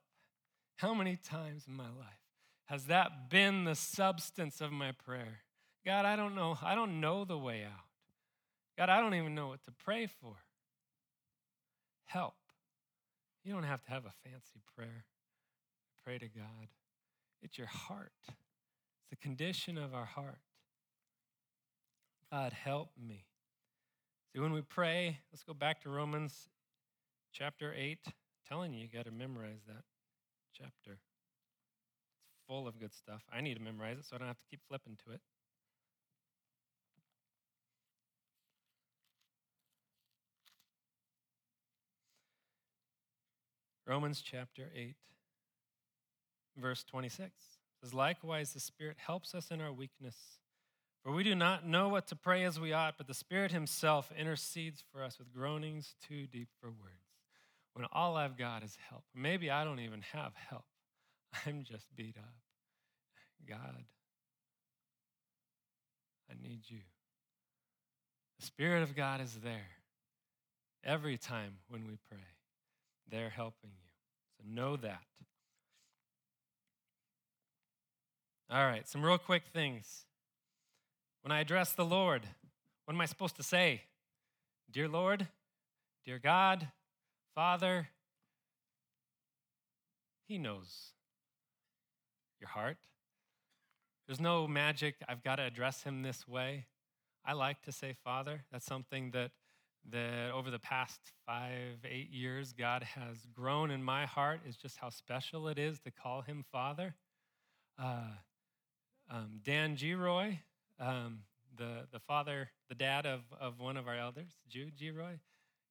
How 0.76 0.94
many 0.94 1.16
times 1.16 1.64
in 1.66 1.74
my 1.74 1.88
life 1.88 2.20
has 2.66 2.86
that 2.86 3.30
been 3.30 3.64
the 3.64 3.74
substance 3.74 4.60
of 4.60 4.70
my 4.70 4.92
prayer? 4.92 5.40
God, 5.84 6.04
I 6.04 6.14
don't 6.16 6.34
know. 6.34 6.58
I 6.62 6.74
don't 6.74 7.00
know 7.00 7.24
the 7.24 7.38
way 7.38 7.64
out. 7.64 7.84
God, 8.78 8.88
I 8.88 9.00
don't 9.00 9.14
even 9.14 9.34
know 9.34 9.48
what 9.48 9.64
to 9.64 9.72
pray 9.72 10.06
for. 10.06 10.36
Help. 12.04 12.34
You 13.44 13.52
don't 13.52 13.64
have 13.64 13.82
to 13.84 13.90
have 13.90 14.04
a 14.04 14.12
fancy 14.24 14.60
prayer 14.76 15.04
pray 16.04 16.18
to 16.18 16.28
God. 16.28 16.68
It's 17.42 17.56
your 17.56 17.66
heart, 17.68 18.12
it's 18.28 19.10
the 19.10 19.16
condition 19.16 19.78
of 19.78 19.94
our 19.94 20.04
heart. 20.04 20.38
God, 22.30 22.52
help 22.52 22.90
me. 22.96 23.24
See, 24.32 24.40
when 24.40 24.52
we 24.52 24.62
pray, 24.62 25.18
let's 25.32 25.42
go 25.42 25.52
back 25.52 25.80
to 25.82 25.90
Romans 25.90 26.48
chapter 27.32 27.74
8. 27.76 27.98
I'm 28.06 28.12
telling 28.48 28.72
you, 28.72 28.82
you 28.82 28.88
got 28.88 29.06
to 29.06 29.10
memorize 29.10 29.62
that 29.66 29.82
chapter. 30.56 30.92
It's 30.92 32.38
full 32.46 32.68
of 32.68 32.78
good 32.78 32.94
stuff. 32.94 33.22
I 33.32 33.40
need 33.40 33.54
to 33.54 33.62
memorize 33.62 33.98
it 33.98 34.04
so 34.04 34.14
I 34.14 34.18
don't 34.18 34.28
have 34.28 34.38
to 34.38 34.46
keep 34.48 34.60
flipping 34.68 34.96
to 35.06 35.14
it. 35.14 35.20
Romans 43.86 44.22
chapter 44.24 44.70
8 44.72 44.94
verse 46.60 46.84
26 46.84 47.30
says, 47.82 47.94
Likewise, 47.94 48.52
the 48.52 48.60
Spirit 48.60 48.96
helps 49.04 49.34
us 49.34 49.50
in 49.50 49.60
our 49.60 49.72
weakness. 49.72 50.16
For 51.02 51.12
we 51.12 51.24
do 51.24 51.34
not 51.34 51.66
know 51.66 51.88
what 51.88 52.06
to 52.08 52.16
pray 52.16 52.44
as 52.44 52.60
we 52.60 52.72
ought, 52.72 52.98
but 52.98 53.06
the 53.06 53.14
Spirit 53.14 53.52
Himself 53.52 54.12
intercedes 54.18 54.84
for 54.92 55.02
us 55.02 55.18
with 55.18 55.32
groanings 55.32 55.94
too 56.06 56.26
deep 56.26 56.48
for 56.60 56.68
words. 56.68 57.00
When 57.72 57.86
all 57.92 58.16
I've 58.16 58.36
got 58.36 58.62
is 58.62 58.76
help. 58.90 59.04
Maybe 59.14 59.50
I 59.50 59.64
don't 59.64 59.80
even 59.80 60.02
have 60.12 60.32
help. 60.48 60.64
I'm 61.46 61.64
just 61.64 61.86
beat 61.96 62.16
up. 62.18 62.34
God, 63.48 63.84
I 66.30 66.34
need 66.42 66.60
you. 66.68 66.80
The 68.38 68.46
Spirit 68.46 68.82
of 68.82 68.94
God 68.94 69.20
is 69.20 69.38
there 69.42 69.68
every 70.84 71.16
time 71.16 71.54
when 71.68 71.86
we 71.86 71.98
pray. 72.10 72.18
They're 73.10 73.30
helping 73.30 73.70
you. 73.70 73.90
So 74.38 74.44
know 74.48 74.76
that. 74.76 75.00
All 78.52 78.66
right, 78.66 78.88
some 78.88 79.04
real 79.04 79.16
quick 79.16 79.44
things. 79.52 80.06
When 81.22 81.30
I 81.30 81.38
address 81.38 81.72
the 81.72 81.84
Lord, 81.84 82.22
what 82.84 82.94
am 82.94 83.00
I 83.00 83.06
supposed 83.06 83.36
to 83.36 83.44
say? 83.44 83.82
Dear 84.68 84.88
Lord, 84.88 85.28
dear 86.04 86.18
God, 86.18 86.66
Father, 87.32 87.90
He 90.26 90.36
knows 90.36 90.94
your 92.40 92.48
heart. 92.48 92.78
There's 94.08 94.20
no 94.20 94.48
magic, 94.48 94.96
I've 95.08 95.22
got 95.22 95.36
to 95.36 95.44
address 95.44 95.84
Him 95.84 96.02
this 96.02 96.26
way. 96.26 96.66
I 97.24 97.34
like 97.34 97.62
to 97.62 97.72
say 97.72 97.94
Father. 98.02 98.42
That's 98.50 98.66
something 98.66 99.12
that, 99.12 99.30
that 99.90 100.32
over 100.32 100.50
the 100.50 100.58
past 100.58 101.00
five, 101.24 101.84
eight 101.88 102.10
years, 102.10 102.52
God 102.52 102.82
has 102.82 103.18
grown 103.32 103.70
in 103.70 103.84
my 103.84 104.06
heart, 104.06 104.40
is 104.44 104.56
just 104.56 104.78
how 104.78 104.88
special 104.90 105.46
it 105.46 105.56
is 105.56 105.78
to 105.80 105.92
call 105.92 106.22
Him 106.22 106.44
Father. 106.50 106.96
uh, 107.78 108.08
um, 109.10 109.40
Dan 109.44 109.76
Giroy, 109.76 110.38
um, 110.78 111.20
the, 111.56 111.86
the 111.92 111.98
father, 111.98 112.50
the 112.68 112.74
dad 112.74 113.06
of, 113.06 113.20
of 113.38 113.60
one 113.60 113.76
of 113.76 113.88
our 113.88 113.96
elders, 113.96 114.30
Jude 114.48 114.72
Giroy, 114.80 115.18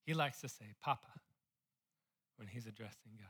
he 0.05 0.13
likes 0.13 0.41
to 0.41 0.49
say 0.49 0.65
Papa 0.83 1.07
when 2.37 2.47
he's 2.47 2.67
addressing 2.67 3.11
God. 3.17 3.27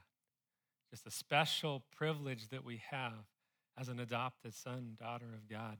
Just 0.91 1.05
a 1.05 1.11
special 1.11 1.83
privilege 1.95 2.49
that 2.49 2.65
we 2.65 2.81
have 2.89 3.13
as 3.79 3.89
an 3.89 3.99
adopted 3.99 4.53
son, 4.53 4.97
daughter 4.99 5.27
of 5.33 5.47
God, 5.49 5.77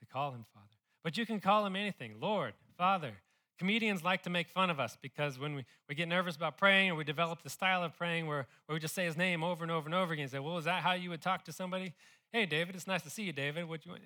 to 0.00 0.06
call 0.06 0.32
him 0.32 0.44
Father. 0.54 0.66
But 1.04 1.16
you 1.16 1.26
can 1.26 1.40
call 1.40 1.64
him 1.64 1.76
anything 1.76 2.16
Lord, 2.20 2.54
Father. 2.76 3.12
Comedians 3.58 4.04
like 4.04 4.22
to 4.24 4.30
make 4.30 4.48
fun 4.48 4.68
of 4.68 4.78
us 4.78 4.98
because 5.00 5.38
when 5.38 5.54
we, 5.54 5.64
we 5.88 5.94
get 5.94 6.08
nervous 6.08 6.36
about 6.36 6.58
praying 6.58 6.90
or 6.90 6.94
we 6.94 7.04
develop 7.04 7.42
the 7.42 7.48
style 7.48 7.82
of 7.82 7.96
praying 7.96 8.26
where, 8.26 8.46
where 8.66 8.74
we 8.74 8.80
just 8.80 8.94
say 8.94 9.06
his 9.06 9.16
name 9.16 9.42
over 9.42 9.64
and 9.64 9.70
over 9.70 9.86
and 9.86 9.94
over 9.94 10.12
again 10.12 10.28
say, 10.28 10.38
Well, 10.38 10.58
is 10.58 10.66
that 10.66 10.82
how 10.82 10.92
you 10.92 11.08
would 11.08 11.22
talk 11.22 11.44
to 11.44 11.52
somebody? 11.52 11.94
Hey, 12.32 12.46
David, 12.46 12.74
it's 12.74 12.86
nice 12.86 13.02
to 13.02 13.10
see 13.10 13.22
you, 13.22 13.32
David. 13.32 13.68
What 13.68 13.84
you 13.84 13.92
want? 13.92 14.02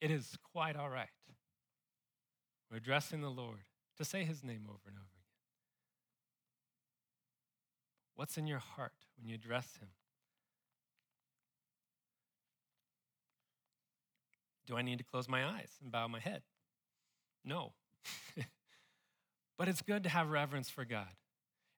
It 0.00 0.10
is 0.10 0.36
quite 0.52 0.76
all 0.76 0.90
right. 0.90 1.08
We're 2.70 2.78
addressing 2.78 3.20
the 3.20 3.30
Lord 3.30 3.58
to 3.98 4.04
say 4.04 4.24
his 4.24 4.42
name 4.42 4.62
over 4.68 4.80
and 4.86 4.96
over 4.96 5.04
again. 5.04 5.22
What's 8.14 8.36
in 8.36 8.46
your 8.46 8.58
heart 8.58 8.92
when 9.16 9.28
you 9.28 9.34
address 9.34 9.76
him? 9.80 9.88
Do 14.66 14.76
I 14.76 14.82
need 14.82 14.98
to 14.98 15.04
close 15.04 15.28
my 15.28 15.44
eyes 15.44 15.70
and 15.82 15.90
bow 15.90 16.08
my 16.08 16.20
head? 16.20 16.42
No. 17.44 17.72
but 19.58 19.68
it's 19.68 19.82
good 19.82 20.04
to 20.04 20.08
have 20.08 20.30
reverence 20.30 20.70
for 20.70 20.84
God. 20.84 21.08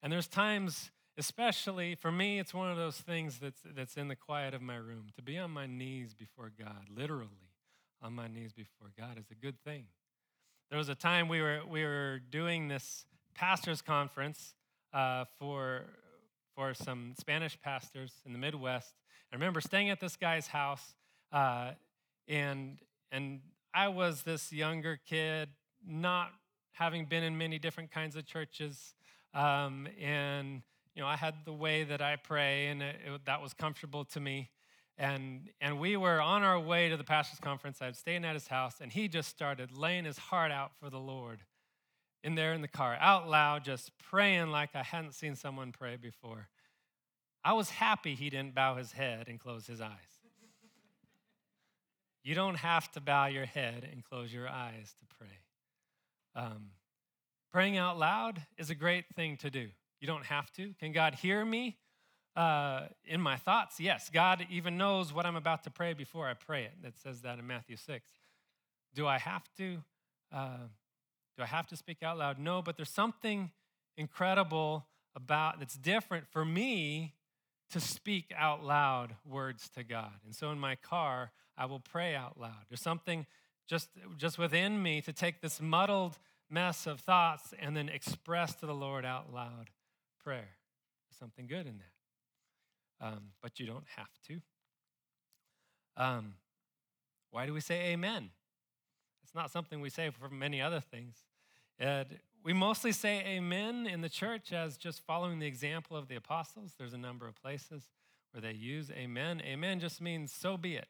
And 0.03 0.13
there's 0.13 0.29
times, 0.29 0.91
especially 1.17 1.95
for 1.95 2.11
me, 2.11 2.39
it's 2.39 2.53
one 2.53 2.71
of 2.71 2.77
those 2.77 2.97
things 2.97 3.39
that's, 3.39 3.61
that's 3.77 3.97
in 3.97 4.09
the 4.09 4.17
quiet 4.17 4.55
of 4.55 4.63
my 4.63 4.77
room. 4.77 5.07
To 5.17 5.23
be 5.23 5.39
on 5.39 5.51
my 5.51 5.67
knees 5.67 6.15
before 6.15 6.51
God, 6.59 6.89
literally 6.95 7.53
on 8.03 8.13
my 8.13 8.27
knees 8.27 8.53
before 8.53 8.89
God, 8.99 9.19
is 9.19 9.31
a 9.31 9.35
good 9.35 9.61
thing. 9.63 9.85
There 10.71 10.79
was 10.79 10.89
a 10.89 10.95
time 10.95 11.29
we 11.29 11.41
were, 11.41 11.61
we 11.69 11.85
were 11.85 12.21
doing 12.31 12.69
this 12.69 13.07
pastors' 13.35 13.83
conference 13.83 14.55
uh, 14.93 15.25
for, 15.39 15.83
for 16.55 16.75
some 16.75 17.15
Spanish 17.19 17.61
pastors 17.61 18.13
in 18.27 18.33
the 18.33 18.39
Midwest. 18.39 18.95
I 19.33 19.37
remember 19.37 19.61
staying 19.61 19.91
at 19.91 20.01
this 20.01 20.17
guy's 20.17 20.49
house, 20.49 20.95
uh, 21.33 21.73
and, 22.29 22.79
and 23.13 23.41
I 23.73 23.89
was 23.89 24.23
this 24.23 24.53
younger 24.53 24.99
kid, 25.09 25.49
not 25.87 26.31
having 26.73 27.07
been 27.07 27.23
in 27.23 27.39
many 27.39 27.59
different 27.59 27.91
kinds 27.93 28.17
of 28.17 28.27
churches. 28.27 28.95
Um, 29.33 29.89
and, 30.01 30.63
you 30.95 31.03
know, 31.03 31.09
I 31.09 31.17
had 31.17 31.35
the 31.45 31.53
way 31.53 31.85
that 31.85 32.01
I 32.01 32.17
pray, 32.17 32.69
and 32.69 32.83
it, 32.83 32.97
it, 33.05 33.25
that 33.27 33.43
was 33.43 33.53
comfortable 33.53 34.05
to 34.07 34.21
me. 34.21 34.51
And, 34.97 35.51
and 35.61 35.81
we 35.81 35.97
were 35.97 36.21
on 36.21 36.45
our 36.45 36.61
way 36.61 36.89
to 36.89 36.97
the 36.97 37.05
pastor's 37.05 37.41
conference. 37.41 37.79
I 37.83 37.89
was 37.89 37.99
staying 37.99 38.25
at 38.25 38.35
his 38.35 38.47
house, 38.47 38.77
and 38.81 38.93
he 38.93 39.09
just 39.09 39.29
started 39.29 39.77
laying 39.77 40.05
his 40.05 40.19
heart 40.19 40.53
out 40.53 40.73
for 40.79 40.91
the 40.91 41.01
Lord 41.01 41.41
in 42.23 42.37
there 42.37 42.53
in 42.55 42.63
the 42.63 42.69
car, 42.69 42.97
out 43.01 43.29
loud, 43.29 43.65
just 43.65 43.91
praying 43.99 44.49
like 44.49 44.71
I 44.75 44.83
hadn't 44.83 45.15
seen 45.15 45.35
someone 45.35 45.73
pray 45.73 45.97
before. 45.97 46.49
I 47.45 47.53
was 47.53 47.71
happy 47.71 48.15
he 48.15 48.31
didn't 48.31 48.55
bow 48.55 48.77
his 48.77 48.93
head 48.93 49.29
and 49.29 49.39
close 49.39 49.67
his 49.67 49.81
eyes. 49.81 49.91
You 52.23 52.35
don't 52.35 52.57
have 52.57 52.91
to 52.93 53.01
bow 53.03 53.27
your 53.27 53.45
head 53.45 53.87
and 53.93 54.03
close 54.03 54.33
your 54.33 54.49
eyes 54.49 54.95
to 54.99 55.17
pray. 55.19 55.29
Um, 56.35 56.71
praying 57.53 57.77
out 57.77 57.99
loud 57.99 58.41
is 58.57 58.71
a 58.71 58.75
great 58.75 59.05
thing 59.15 59.37
to 59.39 59.51
do. 59.51 59.69
You 60.05 60.09
don't 60.09 60.27
have 60.27 60.53
to. 60.57 60.75
Can 60.79 60.93
God 60.93 61.15
hear 61.15 61.43
me 61.43 61.79
uh, 62.37 62.89
in 63.07 63.23
my 63.23 63.37
thoughts? 63.37 63.81
Yes. 63.81 64.11
God 64.13 64.47
even 64.51 64.77
knows 64.77 65.15
what 65.15 65.25
I'm 65.25 65.35
about 65.35 65.65
to 65.65 65.71
pray 65.71 65.95
before 65.95 66.29
I 66.29 66.35
pray 66.35 66.65
it. 66.65 66.73
That 66.83 66.99
says 66.99 67.23
that 67.23 67.39
in 67.39 67.47
Matthew 67.47 67.77
6. 67.77 68.13
Do 68.95 69.07
I 69.07 69.17
have 69.17 69.45
to? 69.57 69.79
Uh, 70.31 70.59
do 71.39 71.43
I 71.43 71.47
have 71.47 71.67
to 71.69 71.77
speak 71.77 72.03
out 72.03 72.19
loud? 72.19 72.39
No, 72.39 72.61
but 72.61 72.77
there's 72.77 72.91
something 72.91 73.51
incredible 73.97 74.85
about 75.17 75.59
that's 75.59 75.79
different 75.79 76.27
for 76.29 76.45
me 76.45 77.15
to 77.71 77.81
speak 77.81 78.31
out 78.37 78.63
loud 78.63 79.15
words 79.25 79.71
to 79.71 79.85
God. 79.85 80.13
And 80.27 80.35
so 80.35 80.51
in 80.51 80.59
my 80.59 80.75
car, 80.75 81.33
I 81.57 81.65
will 81.65 81.81
pray 81.81 82.15
out 82.15 82.39
loud. 82.39 82.67
There's 82.69 82.83
something 82.83 83.25
just, 83.67 83.89
just 84.19 84.37
within 84.37 84.83
me 84.83 85.01
to 85.01 85.15
take 85.15 85.41
this 85.41 85.63
muddled 85.63 86.19
mess 86.51 86.87
of 86.87 87.01
thoughts 87.01 87.55
and 87.59 87.75
then 87.75 87.89
express 87.89 88.55
to 88.57 88.67
the 88.67 88.75
Lord 88.75 89.07
out 89.07 89.33
loud 89.33 89.71
prayer. 90.25 90.49
There's 91.09 91.19
something 91.19 91.47
good 91.47 91.67
in 91.67 91.79
that. 91.79 93.07
Um, 93.07 93.33
but 93.43 93.61
you 93.61 93.67
don't 93.67 93.85
have 93.97 94.09
to. 94.29 94.41
Um, 95.97 96.35
why 97.31 97.47
do 97.47 97.53
we 97.53 97.61
say 97.61 97.93
amen? 97.93 98.31
It's 99.23 99.35
not 99.35 99.51
something 99.51 99.81
we 99.81 99.91
say 99.91 100.11
for 100.11 100.29
many 100.29 100.63
other 100.63 100.81
things. 100.81 101.17
And 101.79 102.07
we 102.45 102.53
mostly 102.53 102.93
say 102.93 103.23
amen 103.27 103.87
in 103.87 104.01
the 104.01 104.09
church 104.09 104.53
as 104.53 104.77
just 104.77 105.01
following 105.07 105.39
the 105.39 105.47
example 105.47 105.97
of 105.97 106.09
the 106.09 106.17
apostles. 106.17 106.73
There's 106.79 106.93
a 106.93 106.99
number 106.99 107.27
of 107.27 107.35
places 107.41 107.83
where 108.33 108.41
they 108.41 108.53
use 108.53 108.91
amen. 108.91 109.43
Amen 109.45 109.81
just 109.81 110.01
means 110.01 110.33
so 110.33 110.57
be 110.57 110.77
it, 110.77 110.87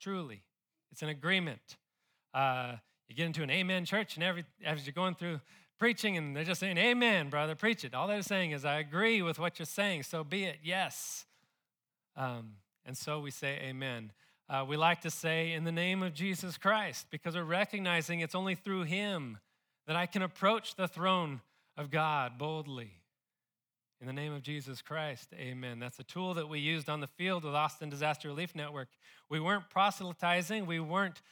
truly. 0.00 0.42
It's 0.90 1.02
an 1.02 1.08
agreement. 1.08 1.76
Uh, 2.32 2.76
you 3.08 3.14
get 3.14 3.26
into 3.26 3.42
an 3.42 3.50
amen 3.50 3.84
church, 3.84 4.14
and 4.14 4.24
every, 4.24 4.44
as 4.64 4.86
you're 4.86 4.94
going 4.94 5.14
through 5.14 5.40
preaching, 5.82 6.16
and 6.16 6.36
they're 6.36 6.44
just 6.44 6.60
saying, 6.60 6.78
Amen, 6.78 7.28
brother, 7.28 7.56
preach 7.56 7.84
it. 7.84 7.92
All 7.92 8.06
they're 8.06 8.22
saying 8.22 8.52
is, 8.52 8.64
I 8.64 8.78
agree 8.78 9.20
with 9.20 9.40
what 9.40 9.58
you're 9.58 9.66
saying, 9.66 10.04
so 10.04 10.22
be 10.22 10.44
it, 10.44 10.58
yes. 10.62 11.26
Um, 12.16 12.52
and 12.86 12.96
so 12.96 13.18
we 13.18 13.32
say, 13.32 13.58
Amen. 13.64 14.12
Uh, 14.48 14.64
we 14.64 14.76
like 14.76 15.00
to 15.00 15.10
say, 15.10 15.50
In 15.50 15.64
the 15.64 15.72
name 15.72 16.04
of 16.04 16.14
Jesus 16.14 16.56
Christ, 16.56 17.08
because 17.10 17.34
we're 17.34 17.42
recognizing 17.42 18.20
it's 18.20 18.36
only 18.36 18.54
through 18.54 18.84
Him 18.84 19.38
that 19.88 19.96
I 19.96 20.06
can 20.06 20.22
approach 20.22 20.76
the 20.76 20.86
throne 20.86 21.40
of 21.76 21.90
God 21.90 22.38
boldly. 22.38 22.92
In 24.00 24.06
the 24.06 24.12
name 24.12 24.32
of 24.32 24.42
Jesus 24.42 24.82
Christ, 24.82 25.30
amen. 25.34 25.80
That's 25.80 25.98
a 25.98 26.04
tool 26.04 26.34
that 26.34 26.48
we 26.48 26.60
used 26.60 26.88
on 26.88 27.00
the 27.00 27.08
field 27.08 27.42
with 27.42 27.56
Austin 27.56 27.90
Disaster 27.90 28.28
Relief 28.28 28.54
Network. 28.54 28.86
We 29.28 29.40
weren't 29.40 29.68
proselytizing, 29.68 30.64
we 30.64 30.78
weren't, 30.78 31.22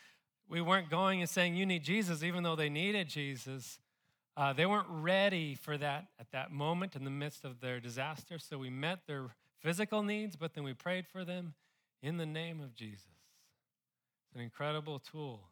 we 0.48 0.60
weren't 0.60 0.90
going 0.90 1.20
and 1.20 1.30
saying, 1.30 1.54
You 1.54 1.66
need 1.66 1.84
Jesus, 1.84 2.24
even 2.24 2.42
though 2.42 2.56
they 2.56 2.68
needed 2.68 3.08
Jesus. 3.08 3.78
Uh, 4.40 4.54
they 4.54 4.64
weren't 4.64 4.88
ready 4.88 5.54
for 5.54 5.76
that 5.76 6.06
at 6.18 6.30
that 6.32 6.50
moment 6.50 6.96
in 6.96 7.04
the 7.04 7.10
midst 7.10 7.44
of 7.44 7.60
their 7.60 7.78
disaster. 7.78 8.38
So 8.38 8.56
we 8.56 8.70
met 8.70 9.00
their 9.06 9.26
physical 9.58 10.02
needs, 10.02 10.34
but 10.34 10.54
then 10.54 10.64
we 10.64 10.72
prayed 10.72 11.06
for 11.06 11.26
them 11.26 11.52
in 12.02 12.16
the 12.16 12.24
name 12.24 12.62
of 12.62 12.74
Jesus. 12.74 13.04
It's 14.24 14.34
an 14.34 14.40
incredible 14.40 14.98
tool. 14.98 15.42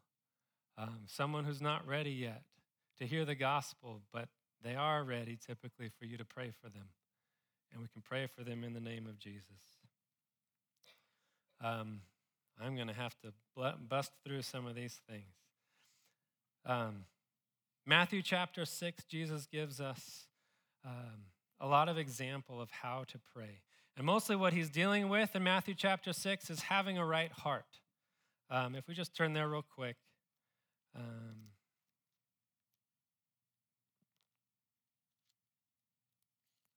Um, 0.75 1.01
someone 1.05 1.43
who's 1.43 1.61
not 1.61 1.87
ready 1.87 2.09
yet 2.09 2.41
to 2.97 3.05
hear 3.05 3.25
the 3.25 3.35
gospel, 3.35 4.01
but 4.11 4.27
they 4.63 4.73
are 4.73 5.03
ready 5.03 5.37
typically 5.45 5.91
for 5.99 6.05
you 6.05 6.17
to 6.17 6.25
pray 6.25 6.51
for 6.59 6.69
them 6.69 6.89
and 7.71 7.83
we 7.83 7.87
can 7.89 8.01
pray 8.01 8.25
for 8.25 8.43
them 8.43 8.63
in 8.63 8.73
the 8.73 8.79
name 8.79 9.05
of 9.05 9.19
Jesus. 9.19 9.43
Um, 11.63 12.01
I'm 12.59 12.75
going 12.75 12.87
to 12.87 12.93
have 12.95 13.15
to 13.19 13.31
bust 13.87 14.13
through 14.25 14.41
some 14.41 14.65
of 14.65 14.73
these 14.73 14.99
things. 15.07 15.35
Um, 16.65 17.05
Matthew 17.89 18.21
chapter 18.21 18.65
6, 18.65 19.03
Jesus 19.05 19.47
gives 19.47 19.81
us 19.81 20.27
um, 20.85 21.25
a 21.59 21.65
lot 21.65 21.89
of 21.89 21.97
example 21.97 22.61
of 22.61 22.69
how 22.69 23.03
to 23.07 23.19
pray. 23.33 23.61
And 23.97 24.05
mostly 24.05 24.35
what 24.35 24.53
he's 24.53 24.69
dealing 24.69 25.09
with 25.09 25.35
in 25.35 25.41
Matthew 25.41 25.73
chapter 25.73 26.13
6 26.13 26.51
is 26.51 26.59
having 26.61 26.99
a 26.99 27.05
right 27.05 27.31
heart. 27.31 27.79
Um, 28.51 28.75
if 28.75 28.87
we 28.87 28.93
just 28.93 29.15
turn 29.15 29.33
there 29.33 29.49
real 29.49 29.65
quick. 29.75 29.95
Um, 30.95 31.47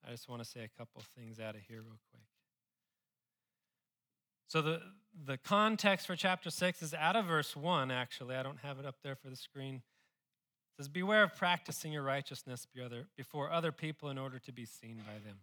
I 0.09 0.13
just 0.13 0.31
want 0.31 0.43
to 0.43 0.49
say 0.49 0.61
a 0.61 0.79
couple 0.79 1.03
things 1.15 1.39
out 1.39 1.57
of 1.57 1.61
here, 1.69 1.83
real 1.83 2.01
quick. 2.11 2.25
So, 4.49 4.63
the, 4.63 4.81
the 5.27 5.37
context 5.37 6.07
for 6.07 6.17
chapter 6.17 6.49
6 6.49 6.81
is 6.81 6.95
out 6.95 7.17
of 7.17 7.27
verse 7.27 7.55
1, 7.55 7.91
actually. 7.91 8.35
I 8.35 8.43
don't 8.43 8.61
have 8.61 8.79
it 8.79 8.87
up 8.87 8.97
there 9.05 9.15
for 9.15 9.29
the 9.29 9.37
screen. 9.37 9.83
It 10.73 10.83
says, 10.83 10.89
Beware 10.89 11.25
of 11.25 11.35
practicing 11.37 11.93
your 11.93 12.03
righteousness 12.03 12.67
before 13.17 13.51
other 13.51 13.73
people 13.73 14.09
in 14.09 14.19
order 14.19 14.39
to 14.39 14.53
be 14.53 14.65
seen 14.65 14.97
by 14.97 15.15
them. 15.25 15.39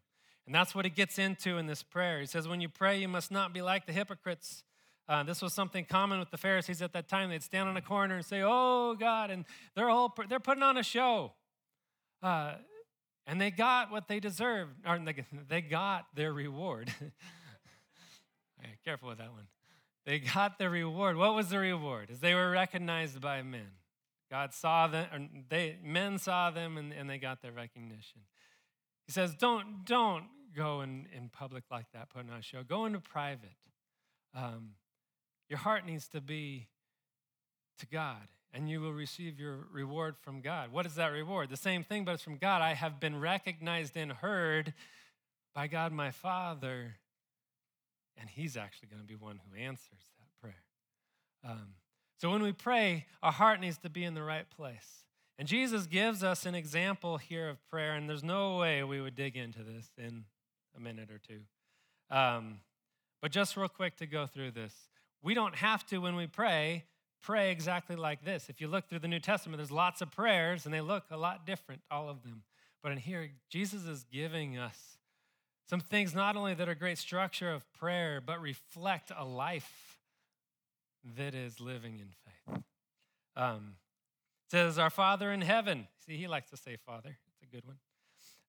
And 0.45 0.55
that's 0.55 0.73
what 0.73 0.85
he 0.85 0.91
gets 0.91 1.19
into 1.19 1.57
in 1.57 1.67
this 1.67 1.83
prayer. 1.83 2.19
He 2.19 2.25
says, 2.25 2.47
When 2.47 2.61
you 2.61 2.69
pray, 2.69 2.99
you 2.99 3.07
must 3.07 3.31
not 3.31 3.53
be 3.53 3.61
like 3.61 3.85
the 3.85 3.93
hypocrites. 3.93 4.63
Uh, 5.07 5.23
this 5.23 5.41
was 5.41 5.53
something 5.53 5.85
common 5.85 6.19
with 6.19 6.29
the 6.29 6.37
Pharisees 6.37 6.83
at 6.83 6.93
that 6.93 7.07
time. 7.07 7.29
They'd 7.29 7.41
stand 7.41 7.67
on 7.67 7.75
a 7.75 7.81
corner 7.81 8.15
and 8.15 8.23
say, 8.23 8.43
"Oh 8.45 8.93
God," 8.93 9.31
and 9.31 9.43
they're 9.73 9.89
all 9.89 10.13
they're 10.29 10.39
putting 10.39 10.61
on 10.61 10.77
a 10.77 10.83
show. 10.83 11.31
Uh, 12.21 12.53
and 13.25 13.41
they 13.41 13.49
got 13.49 13.89
what 13.89 14.07
they 14.07 14.19
deserved, 14.19 14.71
or 14.87 14.99
they 14.99 15.25
they 15.47 15.61
got 15.61 16.05
their 16.13 16.31
reward. 16.31 16.93
right, 18.59 18.77
careful 18.85 19.09
with 19.09 19.17
that 19.17 19.31
one. 19.31 19.47
They 20.05 20.19
got 20.19 20.59
their 20.59 20.69
reward. 20.69 21.17
What 21.17 21.33
was 21.33 21.49
the 21.49 21.57
reward? 21.57 22.11
Is 22.11 22.19
they 22.19 22.35
were 22.35 22.51
recognized 22.51 23.19
by 23.19 23.41
men. 23.41 23.71
God 24.29 24.53
saw 24.53 24.87
them, 24.87 25.07
or 25.13 25.27
they, 25.49 25.77
men 25.83 26.19
saw 26.19 26.51
them, 26.51 26.77
and, 26.77 26.93
and 26.93 27.09
they 27.09 27.17
got 27.17 27.41
their 27.41 27.51
recognition. 27.51 28.21
He 29.05 29.11
says, 29.11 29.33
don't, 29.33 29.85
don't 29.85 30.25
go 30.55 30.81
in, 30.81 31.07
in 31.15 31.29
public 31.29 31.63
like 31.71 31.87
that, 31.93 32.09
putting 32.09 32.29
on 32.29 32.39
a 32.39 32.43
show. 32.43 32.63
Go 32.63 32.85
into 32.85 32.99
private. 32.99 33.57
Um, 34.35 34.71
your 35.49 35.59
heart 35.59 35.85
needs 35.85 36.07
to 36.09 36.21
be 36.21 36.67
to 37.79 37.87
God, 37.87 38.27
and 38.53 38.69
you 38.69 38.81
will 38.81 38.93
receive 38.93 39.39
your 39.39 39.67
reward 39.71 40.15
from 40.21 40.41
God. 40.41 40.71
What 40.71 40.85
is 40.85 40.95
that 40.95 41.07
reward? 41.07 41.49
The 41.49 41.57
same 41.57 41.83
thing, 41.83 42.05
but 42.05 42.13
it's 42.13 42.23
from 42.23 42.37
God. 42.37 42.61
I 42.61 42.73
have 42.73 42.99
been 42.99 43.19
recognized 43.19 43.97
and 43.97 44.11
heard 44.11 44.73
by 45.55 45.67
God 45.67 45.91
my 45.91 46.11
Father, 46.11 46.97
and 48.15 48.29
He's 48.29 48.55
actually 48.55 48.89
going 48.89 49.01
to 49.01 49.07
be 49.07 49.15
one 49.15 49.39
who 49.49 49.59
answers 49.59 50.11
that 50.19 50.39
prayer. 50.39 50.63
Um, 51.43 51.69
so 52.19 52.29
when 52.29 52.43
we 52.43 52.51
pray, 52.51 53.05
our 53.23 53.31
heart 53.31 53.61
needs 53.61 53.77
to 53.79 53.89
be 53.89 54.03
in 54.03 54.13
the 54.13 54.23
right 54.23 54.45
place. 54.49 55.05
And 55.37 55.47
Jesus 55.47 55.87
gives 55.87 56.21
us 56.21 56.45
an 56.45 56.53
example 56.53 57.17
here 57.17 57.47
of 57.47 57.65
prayer, 57.69 57.93
and 57.93 58.09
there's 58.09 58.25
no 58.25 58.57
way 58.57 58.83
we 58.83 58.99
would 58.99 59.15
dig 59.15 59.37
into 59.37 59.63
this 59.63 59.89
in 59.97 60.25
a 60.75 60.81
minute 60.81 61.09
or 61.11 61.17
two. 61.17 61.39
Um, 62.13 62.59
but 63.21 63.31
just 63.31 63.55
real 63.55 63.69
quick 63.69 63.95
to 63.97 64.05
go 64.05 64.27
through 64.27 64.51
this. 64.51 64.73
We 65.23 65.33
don't 65.33 65.55
have 65.55 65.85
to, 65.87 65.99
when 65.99 66.17
we 66.17 66.27
pray, 66.27 66.83
pray 67.21 67.51
exactly 67.51 67.95
like 67.95 68.25
this. 68.25 68.49
If 68.49 68.59
you 68.59 68.67
look 68.67 68.89
through 68.89 68.99
the 68.99 69.07
New 69.07 69.21
Testament, 69.21 69.57
there's 69.57 69.71
lots 69.71 70.01
of 70.01 70.11
prayers, 70.11 70.65
and 70.65 70.73
they 70.73 70.81
look 70.81 71.05
a 71.11 71.17
lot 71.17 71.45
different, 71.45 71.81
all 71.89 72.09
of 72.09 72.23
them. 72.23 72.43
But 72.83 72.91
in 72.91 72.97
here, 72.97 73.31
Jesus 73.49 73.85
is 73.85 74.03
giving 74.11 74.57
us 74.57 74.97
some 75.69 75.79
things 75.79 76.13
not 76.13 76.35
only 76.35 76.53
that 76.53 76.67
are 76.67 76.75
great 76.75 76.97
structure 76.97 77.49
of 77.49 77.71
prayer, 77.71 78.19
but 78.19 78.41
reflect 78.41 79.09
a 79.17 79.23
life 79.23 79.88
that 81.17 81.33
is 81.33 81.59
living 81.59 81.99
in 81.99 82.09
faith. 82.25 82.63
Um, 83.35 83.75
it 84.47 84.51
says, 84.51 84.77
Our 84.77 84.89
Father 84.89 85.31
in 85.31 85.41
heaven. 85.41 85.87
See, 86.05 86.17
he 86.17 86.27
likes 86.27 86.49
to 86.49 86.57
say 86.57 86.77
Father. 86.85 87.17
It's 87.33 87.43
a 87.43 87.55
good 87.55 87.65
one. 87.65 87.77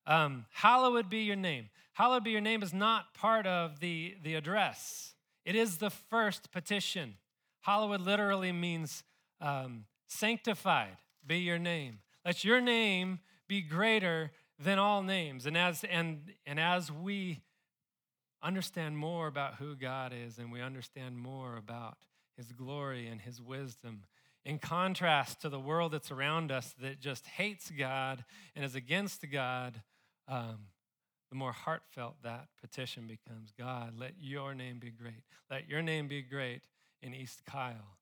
Um, 0.06 0.46
hallowed 0.52 1.08
be 1.08 1.18
your 1.18 1.36
name. 1.36 1.68
Hallowed 1.92 2.24
be 2.24 2.30
your 2.30 2.40
name 2.40 2.62
is 2.62 2.72
not 2.72 3.14
part 3.14 3.46
of 3.46 3.80
the, 3.80 4.16
the 4.22 4.34
address, 4.34 5.14
it 5.44 5.54
is 5.54 5.78
the 5.78 5.90
first 5.90 6.50
petition. 6.52 7.14
Hallowed 7.62 8.00
literally 8.00 8.52
means 8.52 9.04
um, 9.40 9.84
sanctified 10.06 10.96
be 11.26 11.38
your 11.38 11.58
name. 11.58 11.98
Let 12.24 12.42
your 12.42 12.60
name 12.60 13.20
be 13.48 13.60
greater 13.60 14.32
than 14.58 14.78
all 14.78 15.02
names. 15.02 15.46
And 15.46 15.56
as, 15.56 15.84
and, 15.84 16.32
and 16.46 16.58
as 16.58 16.90
we 16.90 17.42
understand 18.42 18.96
more 18.96 19.26
about 19.26 19.56
who 19.56 19.74
God 19.74 20.12
is 20.14 20.38
and 20.38 20.50
we 20.50 20.60
understand 20.60 21.18
more 21.18 21.56
about 21.56 21.98
his 22.40 22.52
glory 22.52 23.06
and 23.06 23.20
his 23.20 23.38
wisdom, 23.38 24.04
in 24.46 24.58
contrast 24.58 25.42
to 25.42 25.50
the 25.50 25.60
world 25.60 25.92
that's 25.92 26.10
around 26.10 26.50
us 26.50 26.74
that 26.80 26.98
just 26.98 27.26
hates 27.26 27.70
God 27.70 28.24
and 28.56 28.64
is 28.64 28.74
against 28.74 29.30
God, 29.30 29.82
um, 30.26 30.68
the 31.28 31.36
more 31.36 31.52
heartfelt 31.52 32.16
that 32.22 32.46
petition 32.58 33.06
becomes 33.06 33.52
God, 33.58 33.92
let 33.98 34.12
your 34.18 34.54
name 34.54 34.78
be 34.78 34.90
great. 34.90 35.22
Let 35.50 35.68
your 35.68 35.82
name 35.82 36.08
be 36.08 36.22
great 36.22 36.62
in 37.02 37.14
East 37.14 37.42
Kyle 37.44 37.98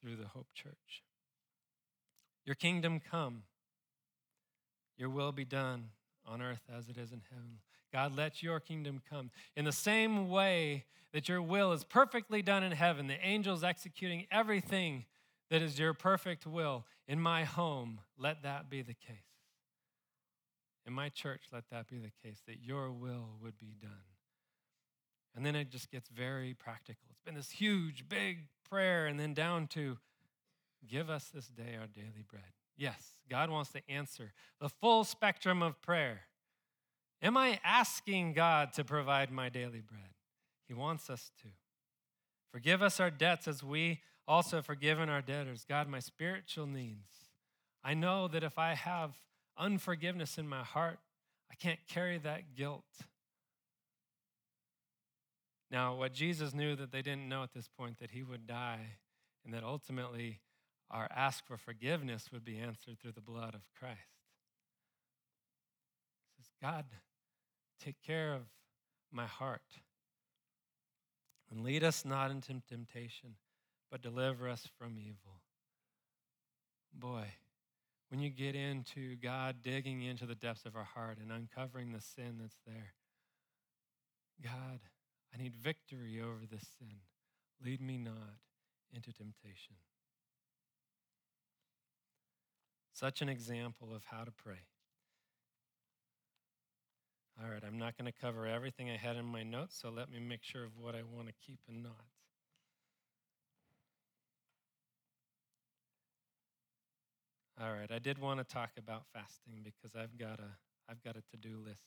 through 0.00 0.16
the 0.16 0.28
Hope 0.28 0.48
Church. 0.54 1.04
Your 2.46 2.54
kingdom 2.54 2.98
come. 2.98 3.42
Your 4.96 5.10
will 5.10 5.32
be 5.32 5.44
done 5.44 5.90
on 6.26 6.40
earth 6.40 6.62
as 6.74 6.88
it 6.88 6.96
is 6.96 7.12
in 7.12 7.20
heaven. 7.30 7.58
God, 7.92 8.16
let 8.16 8.42
your 8.42 8.60
kingdom 8.60 9.00
come. 9.08 9.30
In 9.56 9.64
the 9.64 9.72
same 9.72 10.28
way 10.28 10.84
that 11.12 11.28
your 11.28 11.40
will 11.40 11.72
is 11.72 11.84
perfectly 11.84 12.42
done 12.42 12.62
in 12.62 12.72
heaven, 12.72 13.06
the 13.06 13.18
angels 13.26 13.64
executing 13.64 14.26
everything 14.30 15.06
that 15.50 15.62
is 15.62 15.78
your 15.78 15.94
perfect 15.94 16.46
will 16.46 16.84
in 17.06 17.20
my 17.20 17.44
home, 17.44 18.00
let 18.18 18.42
that 18.42 18.68
be 18.68 18.82
the 18.82 18.94
case. 18.94 19.16
In 20.86 20.92
my 20.92 21.08
church, 21.08 21.42
let 21.52 21.64
that 21.70 21.88
be 21.88 21.98
the 21.98 22.12
case, 22.22 22.42
that 22.46 22.62
your 22.62 22.90
will 22.90 23.30
would 23.42 23.58
be 23.58 23.74
done. 23.80 23.90
And 25.34 25.44
then 25.44 25.54
it 25.54 25.70
just 25.70 25.90
gets 25.90 26.08
very 26.08 26.54
practical. 26.54 27.08
It's 27.10 27.20
been 27.24 27.34
this 27.34 27.50
huge, 27.50 28.08
big 28.08 28.46
prayer, 28.68 29.06
and 29.06 29.18
then 29.18 29.34
down 29.34 29.66
to 29.68 29.98
give 30.86 31.10
us 31.10 31.30
this 31.32 31.48
day 31.48 31.76
our 31.78 31.86
daily 31.86 32.24
bread. 32.28 32.42
Yes, 32.76 33.02
God 33.28 33.50
wants 33.50 33.70
to 33.72 33.80
answer 33.90 34.32
the 34.60 34.68
full 34.68 35.04
spectrum 35.04 35.62
of 35.62 35.80
prayer. 35.80 36.22
Am 37.20 37.36
I 37.36 37.58
asking 37.64 38.32
God 38.32 38.72
to 38.74 38.84
provide 38.84 39.30
my 39.30 39.48
daily 39.48 39.80
bread? 39.80 40.10
He 40.68 40.74
wants 40.74 41.10
us 41.10 41.30
to. 41.42 41.48
Forgive 42.52 42.82
us 42.82 43.00
our 43.00 43.10
debts 43.10 43.48
as 43.48 43.62
we 43.62 44.00
also 44.26 44.56
have 44.56 44.66
forgiven 44.66 45.08
our 45.08 45.22
debtors. 45.22 45.64
God, 45.68 45.88
my 45.88 45.98
spiritual 45.98 46.66
needs. 46.66 47.08
I 47.82 47.94
know 47.94 48.28
that 48.28 48.44
if 48.44 48.58
I 48.58 48.74
have 48.74 49.14
unforgiveness 49.56 50.38
in 50.38 50.48
my 50.48 50.62
heart, 50.62 50.98
I 51.50 51.54
can't 51.54 51.80
carry 51.88 52.18
that 52.18 52.54
guilt. 52.54 52.84
Now, 55.70 55.96
what 55.96 56.12
Jesus 56.12 56.54
knew 56.54 56.76
that 56.76 56.92
they 56.92 57.02
didn't 57.02 57.28
know 57.28 57.42
at 57.42 57.52
this 57.52 57.68
point 57.68 57.98
that 57.98 58.10
he 58.10 58.22
would 58.22 58.46
die 58.46 58.98
and 59.44 59.52
that 59.52 59.64
ultimately 59.64 60.40
our 60.90 61.08
ask 61.14 61.46
for 61.46 61.56
forgiveness 61.56 62.30
would 62.32 62.44
be 62.44 62.58
answered 62.58 62.98
through 63.00 63.12
the 63.12 63.20
blood 63.20 63.54
of 63.54 63.60
Christ. 63.78 63.98
He 66.36 66.42
says, 66.42 66.50
God, 66.62 66.86
take 67.82 68.00
care 68.04 68.34
of 68.34 68.42
my 69.10 69.26
heart 69.26 69.80
and 71.50 71.62
lead 71.62 71.82
us 71.82 72.04
not 72.04 72.30
into 72.30 72.60
temptation, 72.68 73.36
but 73.90 74.02
deliver 74.02 74.48
us 74.48 74.68
from 74.78 74.98
evil. 74.98 75.40
Boy, 76.92 77.24
when 78.08 78.20
you 78.20 78.30
get 78.30 78.54
into 78.54 79.16
God 79.16 79.56
digging 79.62 80.02
into 80.02 80.26
the 80.26 80.34
depths 80.34 80.64
of 80.64 80.76
our 80.76 80.84
heart 80.84 81.18
and 81.20 81.30
uncovering 81.30 81.92
the 81.92 82.00
sin 82.00 82.38
that's 82.40 82.58
there, 82.66 82.94
God, 84.42 84.80
I 85.34 85.42
need 85.42 85.54
victory 85.54 86.20
over 86.20 86.46
this 86.50 86.66
sin. 86.78 86.98
Lead 87.64 87.80
me 87.80 87.98
not 87.98 88.38
into 88.94 89.12
temptation. 89.12 89.76
Such 92.92 93.22
an 93.22 93.28
example 93.28 93.94
of 93.94 94.04
how 94.04 94.24
to 94.24 94.30
pray. 94.30 94.66
All 97.40 97.48
right, 97.48 97.62
I'm 97.64 97.78
not 97.78 97.96
going 97.96 98.10
to 98.10 98.18
cover 98.20 98.48
everything 98.48 98.90
I 98.90 98.96
had 98.96 99.14
in 99.14 99.24
my 99.24 99.44
notes, 99.44 99.78
so 99.80 99.90
let 99.90 100.10
me 100.10 100.18
make 100.18 100.42
sure 100.42 100.64
of 100.64 100.72
what 100.76 100.96
I 100.96 101.02
want 101.02 101.28
to 101.28 101.34
keep 101.46 101.60
and 101.68 101.84
not. 101.84 101.92
All 107.60 107.72
right, 107.72 107.90
I 107.92 108.00
did 108.00 108.18
want 108.18 108.40
to 108.40 108.44
talk 108.44 108.70
about 108.76 109.04
fasting 109.12 109.62
because 109.62 109.94
I've 109.96 110.18
got 110.18 110.40
a 110.40 110.50
I've 110.90 111.02
got 111.02 111.16
a 111.16 111.22
to-do 111.30 111.58
list. 111.64 111.82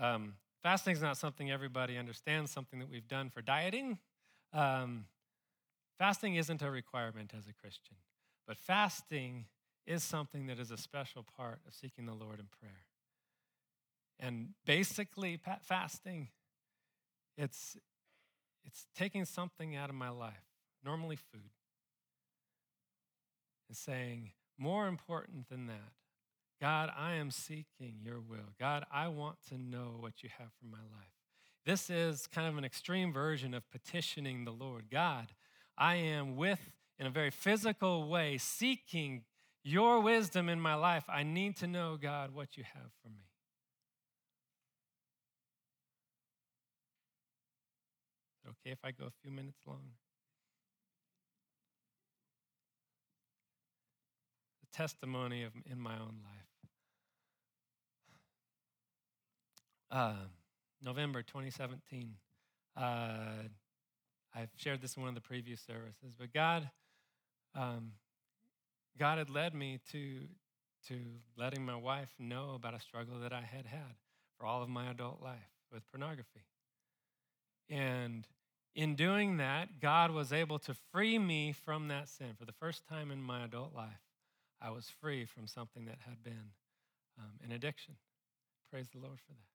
Um, 0.00 0.34
fasting 0.62 0.94
is 0.94 1.02
not 1.02 1.18
something 1.18 1.50
everybody 1.50 1.96
understands. 1.96 2.50
Something 2.50 2.78
that 2.80 2.88
we've 2.88 3.06
done 3.06 3.30
for 3.30 3.42
dieting. 3.42 3.98
Um, 4.52 5.04
fasting 5.98 6.34
isn't 6.34 6.62
a 6.62 6.70
requirement 6.70 7.32
as 7.36 7.46
a 7.46 7.52
Christian, 7.52 7.96
but 8.46 8.56
fasting 8.56 9.46
is 9.86 10.02
something 10.02 10.46
that 10.46 10.58
is 10.58 10.70
a 10.70 10.76
special 10.76 11.24
part 11.36 11.60
of 11.66 11.74
seeking 11.74 12.06
the 12.06 12.14
Lord 12.14 12.40
in 12.40 12.46
prayer. 12.60 12.86
And 14.24 14.50
basically, 14.64 15.38
fasting, 15.62 16.28
it's, 17.36 17.76
it's 18.64 18.86
taking 18.96 19.24
something 19.24 19.74
out 19.74 19.90
of 19.90 19.96
my 19.96 20.10
life, 20.10 20.44
normally 20.84 21.16
food, 21.16 21.50
and 23.68 23.76
saying, 23.76 24.30
more 24.56 24.86
important 24.86 25.48
than 25.48 25.66
that, 25.66 25.92
God, 26.60 26.92
I 26.96 27.14
am 27.14 27.32
seeking 27.32 27.96
your 28.04 28.20
will. 28.20 28.54
God, 28.60 28.84
I 28.92 29.08
want 29.08 29.38
to 29.48 29.58
know 29.58 29.96
what 29.98 30.22
you 30.22 30.28
have 30.38 30.50
for 30.60 30.66
my 30.66 30.78
life. 30.78 31.10
This 31.66 31.90
is 31.90 32.28
kind 32.28 32.46
of 32.46 32.56
an 32.56 32.64
extreme 32.64 33.12
version 33.12 33.54
of 33.54 33.68
petitioning 33.72 34.44
the 34.44 34.52
Lord. 34.52 34.84
God, 34.88 35.32
I 35.76 35.96
am 35.96 36.36
with, 36.36 36.60
in 36.96 37.06
a 37.06 37.10
very 37.10 37.30
physical 37.30 38.08
way, 38.08 38.38
seeking 38.38 39.24
your 39.64 40.00
wisdom 40.00 40.48
in 40.48 40.60
my 40.60 40.74
life. 40.74 41.04
I 41.08 41.24
need 41.24 41.56
to 41.56 41.66
know, 41.66 41.98
God, 42.00 42.32
what 42.32 42.56
you 42.56 42.62
have 42.62 42.92
for 43.02 43.08
me. 43.08 43.26
Is 48.44 48.50
it 48.50 48.51
okay 48.64 48.72
if 48.72 48.78
I 48.84 48.90
go 48.90 49.06
a 49.06 49.10
few 49.22 49.30
minutes 49.30 49.58
long? 49.66 49.82
The 54.60 54.76
testimony 54.76 55.42
of 55.44 55.52
in 55.70 55.80
my 55.80 55.94
own 55.94 56.18
life. 56.22 56.70
Uh, 59.90 60.26
November 60.82 61.22
2017. 61.22 62.14
Uh, 62.76 62.82
I've 64.34 64.48
shared 64.56 64.80
this 64.80 64.96
in 64.96 65.02
one 65.02 65.10
of 65.10 65.14
the 65.14 65.20
previous 65.20 65.60
services, 65.60 66.14
but 66.18 66.32
God 66.32 66.70
um, 67.54 67.92
God 68.98 69.18
had 69.18 69.30
led 69.30 69.54
me 69.54 69.80
to, 69.92 70.20
to 70.88 70.98
letting 71.36 71.64
my 71.64 71.76
wife 71.76 72.10
know 72.18 72.52
about 72.54 72.74
a 72.74 72.80
struggle 72.80 73.18
that 73.20 73.32
I 73.32 73.40
had 73.40 73.66
had 73.66 73.96
for 74.38 74.46
all 74.46 74.62
of 74.62 74.68
my 74.68 74.90
adult 74.90 75.20
life 75.22 75.50
with 75.72 75.82
pornography. 75.90 76.44
And 77.68 78.26
in 78.74 78.94
doing 78.94 79.36
that, 79.36 79.80
God 79.80 80.10
was 80.10 80.32
able 80.32 80.58
to 80.60 80.74
free 80.92 81.18
me 81.18 81.52
from 81.52 81.88
that 81.88 82.08
sin. 82.08 82.28
For 82.38 82.44
the 82.44 82.52
first 82.52 82.86
time 82.86 83.10
in 83.10 83.22
my 83.22 83.44
adult 83.44 83.74
life, 83.74 84.00
I 84.60 84.70
was 84.70 84.88
free 85.00 85.24
from 85.24 85.46
something 85.46 85.84
that 85.86 85.98
had 86.06 86.22
been 86.22 86.52
um, 87.18 87.32
an 87.44 87.52
addiction. 87.52 87.94
praise 88.70 88.88
the 88.88 88.98
Lord 88.98 89.18
for 89.20 89.32
that. 89.32 89.52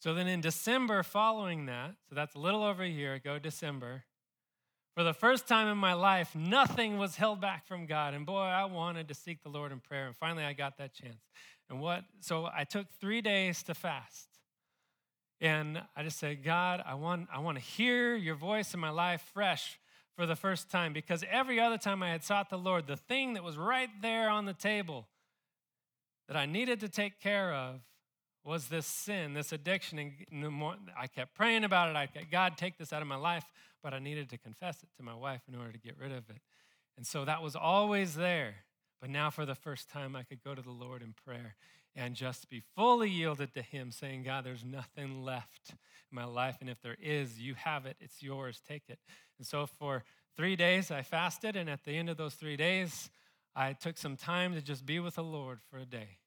So 0.00 0.14
then 0.14 0.26
in 0.26 0.40
December 0.40 1.02
following 1.02 1.66
that, 1.66 1.94
so 2.08 2.14
that's 2.14 2.34
a 2.34 2.38
little 2.38 2.62
over 2.62 2.82
a 2.82 2.88
year 2.88 3.14
ago, 3.14 3.38
December, 3.38 4.04
for 4.96 5.04
the 5.04 5.12
first 5.12 5.46
time 5.46 5.68
in 5.68 5.76
my 5.78 5.92
life, 5.92 6.34
nothing 6.34 6.98
was 6.98 7.16
held 7.16 7.40
back 7.40 7.66
from 7.66 7.86
God. 7.86 8.14
And 8.14 8.26
boy, 8.26 8.40
I 8.40 8.64
wanted 8.64 9.08
to 9.08 9.14
seek 9.14 9.42
the 9.42 9.50
Lord 9.50 9.72
in 9.72 9.80
prayer. 9.80 10.06
And 10.06 10.16
finally, 10.16 10.44
I 10.44 10.54
got 10.54 10.78
that 10.78 10.94
chance. 10.94 11.22
And 11.68 11.80
what, 11.80 12.04
so 12.20 12.48
I 12.52 12.64
took 12.64 12.86
three 12.98 13.20
days 13.20 13.62
to 13.64 13.74
fast. 13.74 14.29
And 15.40 15.80
I 15.96 16.02
just 16.02 16.18
said, 16.18 16.44
God, 16.44 16.82
I 16.84 16.94
want, 16.94 17.28
I 17.32 17.38
want 17.38 17.56
to 17.56 17.64
hear 17.64 18.14
your 18.14 18.34
voice 18.34 18.74
in 18.74 18.80
my 18.80 18.90
life 18.90 19.22
fresh 19.32 19.78
for 20.14 20.26
the 20.26 20.36
first 20.36 20.70
time 20.70 20.92
because 20.92 21.24
every 21.30 21.58
other 21.58 21.78
time 21.78 22.02
I 22.02 22.10
had 22.10 22.22
sought 22.22 22.50
the 22.50 22.58
Lord, 22.58 22.86
the 22.86 22.96
thing 22.96 23.34
that 23.34 23.42
was 23.42 23.56
right 23.56 23.88
there 24.02 24.28
on 24.28 24.44
the 24.44 24.52
table 24.52 25.08
that 26.28 26.36
I 26.36 26.46
needed 26.46 26.80
to 26.80 26.88
take 26.88 27.20
care 27.20 27.54
of 27.54 27.80
was 28.44 28.68
this 28.68 28.86
sin, 28.86 29.32
this 29.32 29.52
addiction. 29.52 29.98
And 29.98 30.54
I 30.98 31.06
kept 31.06 31.34
praying 31.34 31.64
about 31.64 31.88
it. 31.88 31.96
I 31.96 32.08
God, 32.30 32.58
take 32.58 32.76
this 32.76 32.92
out 32.92 33.00
of 33.00 33.08
my 33.08 33.16
life, 33.16 33.44
but 33.82 33.94
I 33.94 33.98
needed 33.98 34.28
to 34.30 34.38
confess 34.38 34.82
it 34.82 34.90
to 34.98 35.02
my 35.02 35.14
wife 35.14 35.42
in 35.48 35.54
order 35.54 35.72
to 35.72 35.78
get 35.78 35.96
rid 35.98 36.12
of 36.12 36.28
it. 36.28 36.40
And 36.96 37.06
so 37.06 37.24
that 37.24 37.42
was 37.42 37.56
always 37.56 38.14
there. 38.14 38.56
But 39.00 39.08
now, 39.08 39.30
for 39.30 39.46
the 39.46 39.54
first 39.54 39.88
time, 39.88 40.14
I 40.14 40.22
could 40.22 40.44
go 40.44 40.54
to 40.54 40.60
the 40.60 40.70
Lord 40.70 41.00
in 41.00 41.14
prayer 41.24 41.56
and 41.94 42.14
just 42.14 42.48
be 42.48 42.62
fully 42.76 43.10
yielded 43.10 43.54
to 43.54 43.62
Him, 43.62 43.90
saying, 43.90 44.22
God, 44.22 44.44
there's 44.44 44.64
nothing 44.64 45.24
left 45.24 45.70
in 45.70 46.16
my 46.16 46.24
life. 46.24 46.58
And 46.60 46.70
if 46.70 46.80
there 46.80 46.96
is, 47.00 47.38
you 47.40 47.54
have 47.54 47.86
it. 47.86 47.96
It's 48.00 48.22
yours. 48.22 48.60
Take 48.66 48.84
it. 48.88 48.98
And 49.38 49.46
so 49.46 49.66
for 49.66 50.04
three 50.36 50.56
days, 50.56 50.90
I 50.90 51.02
fasted. 51.02 51.56
And 51.56 51.68
at 51.68 51.84
the 51.84 51.92
end 51.92 52.08
of 52.08 52.16
those 52.16 52.34
three 52.34 52.56
days, 52.56 53.10
I 53.54 53.72
took 53.72 53.98
some 53.98 54.16
time 54.16 54.54
to 54.54 54.62
just 54.62 54.86
be 54.86 55.00
with 55.00 55.16
the 55.16 55.24
Lord 55.24 55.58
for 55.70 55.78
a 55.78 55.84
day. 55.84 56.18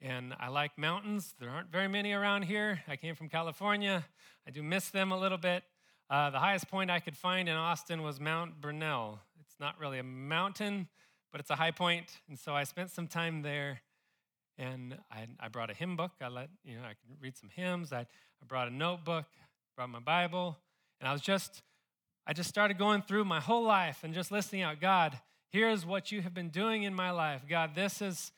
And 0.00 0.34
I 0.38 0.48
like 0.48 0.78
mountains. 0.78 1.34
There 1.40 1.50
aren't 1.50 1.72
very 1.72 1.88
many 1.88 2.12
around 2.12 2.42
here. 2.42 2.80
I 2.86 2.94
came 2.96 3.16
from 3.16 3.28
California. 3.28 4.04
I 4.46 4.50
do 4.50 4.62
miss 4.62 4.90
them 4.90 5.10
a 5.10 5.18
little 5.18 5.38
bit. 5.38 5.64
Uh, 6.08 6.30
the 6.30 6.38
highest 6.38 6.68
point 6.68 6.90
I 6.90 7.00
could 7.00 7.16
find 7.16 7.48
in 7.48 7.56
Austin 7.56 8.02
was 8.02 8.20
Mount 8.20 8.60
Bonnell. 8.60 9.18
It's 9.40 9.58
not 9.58 9.78
really 9.80 9.98
a 9.98 10.04
mountain, 10.04 10.88
but 11.32 11.40
it's 11.40 11.50
a 11.50 11.56
high 11.56 11.72
point. 11.72 12.18
And 12.28 12.38
so 12.38 12.54
I 12.54 12.62
spent 12.62 12.90
some 12.90 13.08
time 13.08 13.42
there. 13.42 13.80
And 14.58 14.98
I, 15.10 15.26
I 15.38 15.48
brought 15.48 15.70
a 15.70 15.74
hymn 15.74 15.96
book. 15.96 16.12
I 16.20 16.28
let, 16.28 16.48
you 16.64 16.76
know, 16.76 16.82
I 16.82 16.88
could 16.88 17.20
read 17.20 17.36
some 17.36 17.48
hymns. 17.54 17.92
I, 17.92 18.00
I 18.00 18.46
brought 18.46 18.68
a 18.68 18.74
notebook, 18.74 19.26
brought 19.76 19.88
my 19.88 20.00
Bible. 20.00 20.58
And 21.00 21.08
I 21.08 21.12
was 21.12 21.20
just, 21.20 21.62
I 22.26 22.32
just 22.32 22.48
started 22.48 22.76
going 22.76 23.02
through 23.02 23.24
my 23.24 23.40
whole 23.40 23.64
life 23.64 24.00
and 24.02 24.12
just 24.12 24.32
listening 24.32 24.62
out 24.62 24.80
God, 24.80 25.18
here's 25.50 25.86
what 25.86 26.10
you 26.10 26.22
have 26.22 26.34
been 26.34 26.50
doing 26.50 26.82
in 26.82 26.94
my 26.94 27.10
life. 27.10 27.42
God, 27.48 27.74
this 27.74 28.02
is 28.02 28.32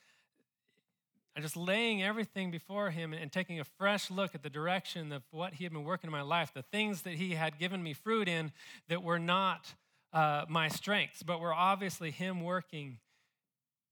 and 1.36 1.44
just 1.44 1.56
laying 1.56 2.02
everything 2.02 2.50
before 2.50 2.90
him 2.90 3.12
and 3.12 3.30
taking 3.30 3.60
a 3.60 3.64
fresh 3.64 4.10
look 4.10 4.34
at 4.34 4.42
the 4.42 4.50
direction 4.50 5.12
of 5.12 5.22
what 5.30 5.54
he 5.54 5.64
had 5.64 5.72
been 5.72 5.84
working 5.84 6.08
in 6.08 6.12
my 6.12 6.22
life, 6.22 6.52
the 6.52 6.62
things 6.62 7.02
that 7.02 7.14
he 7.14 7.34
had 7.34 7.58
given 7.58 7.82
me 7.82 7.92
fruit 7.92 8.28
in 8.28 8.52
that 8.88 9.02
were 9.02 9.18
not 9.18 9.74
uh, 10.12 10.44
my 10.48 10.68
strengths, 10.68 11.22
but 11.22 11.40
were 11.40 11.54
obviously 11.54 12.10
him 12.10 12.42
working. 12.42 12.98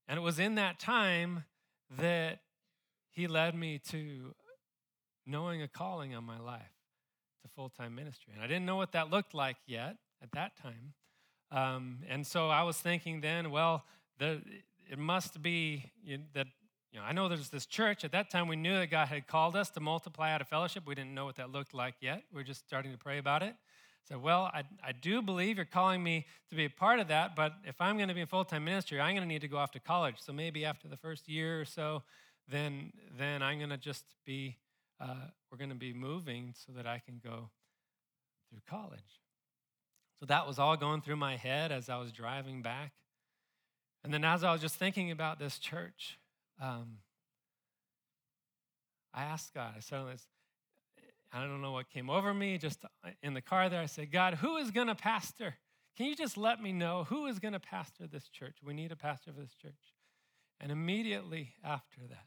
And 0.07 0.17
it 0.17 0.21
was 0.21 0.37
in 0.37 0.55
that 0.55 0.79
time 0.79 1.45
that 1.97 2.41
he 3.11 3.27
led 3.27 3.55
me 3.55 3.79
to 3.89 4.35
knowing 5.25 5.61
a 5.61 5.67
calling 5.67 6.15
on 6.15 6.23
my 6.23 6.39
life 6.39 6.61
to 7.41 7.49
full 7.49 7.69
time 7.69 7.95
ministry. 7.95 8.33
And 8.33 8.43
I 8.43 8.47
didn't 8.47 8.65
know 8.65 8.75
what 8.75 8.91
that 8.93 9.09
looked 9.09 9.33
like 9.33 9.57
yet 9.65 9.97
at 10.21 10.31
that 10.31 10.53
time. 10.57 10.93
Um, 11.51 11.99
and 12.07 12.25
so 12.25 12.49
I 12.49 12.63
was 12.63 12.77
thinking 12.77 13.21
then, 13.21 13.51
well, 13.51 13.83
the, 14.19 14.41
it 14.89 14.99
must 14.99 15.41
be 15.41 15.91
that 16.33 16.47
you 16.91 16.99
know, 16.99 17.05
I 17.05 17.11
know 17.11 17.27
there's 17.27 17.49
this 17.49 17.67
church. 17.67 18.03
At 18.03 18.11
that 18.13 18.31
time, 18.31 18.47
we 18.47 18.55
knew 18.55 18.73
that 18.73 18.89
God 18.89 19.07
had 19.07 19.27
called 19.27 19.55
us 19.55 19.69
to 19.71 19.79
multiply 19.79 20.31
out 20.31 20.41
of 20.41 20.47
fellowship. 20.47 20.87
We 20.87 20.95
didn't 20.95 21.13
know 21.13 21.25
what 21.25 21.35
that 21.35 21.51
looked 21.51 21.73
like 21.73 21.95
yet. 22.01 22.23
We 22.33 22.41
are 22.41 22.43
just 22.43 22.65
starting 22.65 22.91
to 22.91 22.97
pray 22.97 23.19
about 23.19 23.43
it. 23.43 23.53
So, 24.11 24.17
well, 24.17 24.49
I, 24.51 24.63
I 24.83 24.91
do 24.91 25.21
believe 25.21 25.57
you're 25.57 25.65
calling 25.65 26.01
me 26.01 26.25
to 26.49 26.55
be 26.55 26.65
a 26.65 26.69
part 26.69 26.99
of 26.99 27.09
that, 27.09 27.35
but 27.35 27.53
if 27.63 27.79
I'm 27.79 27.95
going 27.97 28.07
to 28.07 28.15
be 28.15 28.21
in 28.21 28.27
full 28.27 28.43
time 28.43 28.63
ministry, 28.63 28.99
I'm 28.99 29.15
going 29.15 29.27
to 29.27 29.27
need 29.27 29.41
to 29.41 29.47
go 29.47 29.57
off 29.57 29.71
to 29.71 29.79
college. 29.79 30.15
So 30.17 30.33
maybe 30.33 30.65
after 30.65 30.87
the 30.87 30.97
first 30.97 31.29
year 31.29 31.61
or 31.61 31.65
so, 31.65 32.03
then, 32.47 32.91
then 33.17 33.43
I'm 33.43 33.59
going 33.59 33.69
to 33.69 33.77
just 33.77 34.05
be, 34.25 34.57
uh, 34.99 35.27
we're 35.51 35.59
going 35.59 35.69
to 35.69 35.75
be 35.75 35.93
moving 35.93 36.55
so 36.57 36.71
that 36.73 36.87
I 36.87 37.01
can 37.05 37.21
go 37.23 37.49
through 38.49 38.61
college. 38.67 39.21
So 40.19 40.25
that 40.25 40.47
was 40.47 40.57
all 40.57 40.75
going 40.75 41.01
through 41.01 41.17
my 41.17 41.35
head 41.37 41.71
as 41.71 41.87
I 41.87 41.97
was 41.97 42.11
driving 42.11 42.61
back. 42.63 42.91
And 44.03 44.13
then 44.13 44.25
as 44.25 44.43
I 44.43 44.51
was 44.51 44.61
just 44.61 44.75
thinking 44.75 45.11
about 45.11 45.39
this 45.39 45.59
church, 45.59 46.17
um, 46.59 46.97
I 49.13 49.23
asked 49.23 49.53
God, 49.53 49.73
I 49.77 49.81
said, 49.81 50.03
I 51.31 51.41
don't 51.41 51.61
know 51.61 51.71
what 51.71 51.89
came 51.89 52.09
over 52.09 52.33
me, 52.33 52.57
just 52.57 52.83
in 53.21 53.33
the 53.33 53.41
car 53.41 53.69
there, 53.69 53.81
I 53.81 53.85
said, 53.85 54.11
God, 54.11 54.35
who 54.35 54.57
is 54.57 54.71
going 54.71 54.87
to 54.87 54.95
pastor? 54.95 55.55
Can 55.95 56.07
you 56.07 56.15
just 56.15 56.37
let 56.37 56.61
me 56.61 56.71
know 56.71 57.03
who 57.03 57.27
is 57.27 57.39
going 57.39 57.53
to 57.53 57.59
pastor 57.59 58.07
this 58.07 58.29
church? 58.29 58.57
We 58.63 58.73
need 58.73 58.91
a 58.91 58.95
pastor 58.95 59.31
for 59.33 59.41
this 59.41 59.53
church. 59.53 59.93
And 60.59 60.71
immediately 60.71 61.53
after 61.63 62.01
that, 62.09 62.25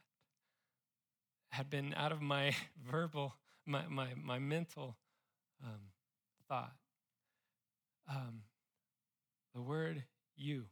had 1.50 1.68
been 1.68 1.94
out 1.94 2.12
of 2.12 2.22
my 2.22 2.54
verbal, 2.90 3.34
my, 3.66 3.86
my, 3.88 4.08
my 4.22 4.38
mental 4.38 4.96
um, 5.62 5.80
thought. 6.48 6.72
Um, 8.08 8.42
the 9.54 9.62
word 9.62 10.04
you 10.36 10.64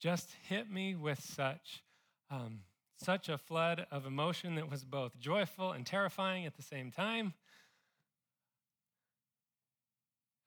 just 0.00 0.30
hit 0.48 0.70
me 0.70 0.94
with 0.94 1.20
such 1.20 1.82
um, 2.30 2.60
such 2.96 3.28
a 3.28 3.38
flood 3.38 3.86
of 3.90 4.06
emotion 4.06 4.54
that 4.54 4.70
was 4.70 4.84
both 4.84 5.18
joyful 5.18 5.72
and 5.72 5.84
terrifying 5.84 6.46
at 6.46 6.56
the 6.56 6.62
same 6.62 6.90
time. 6.90 7.34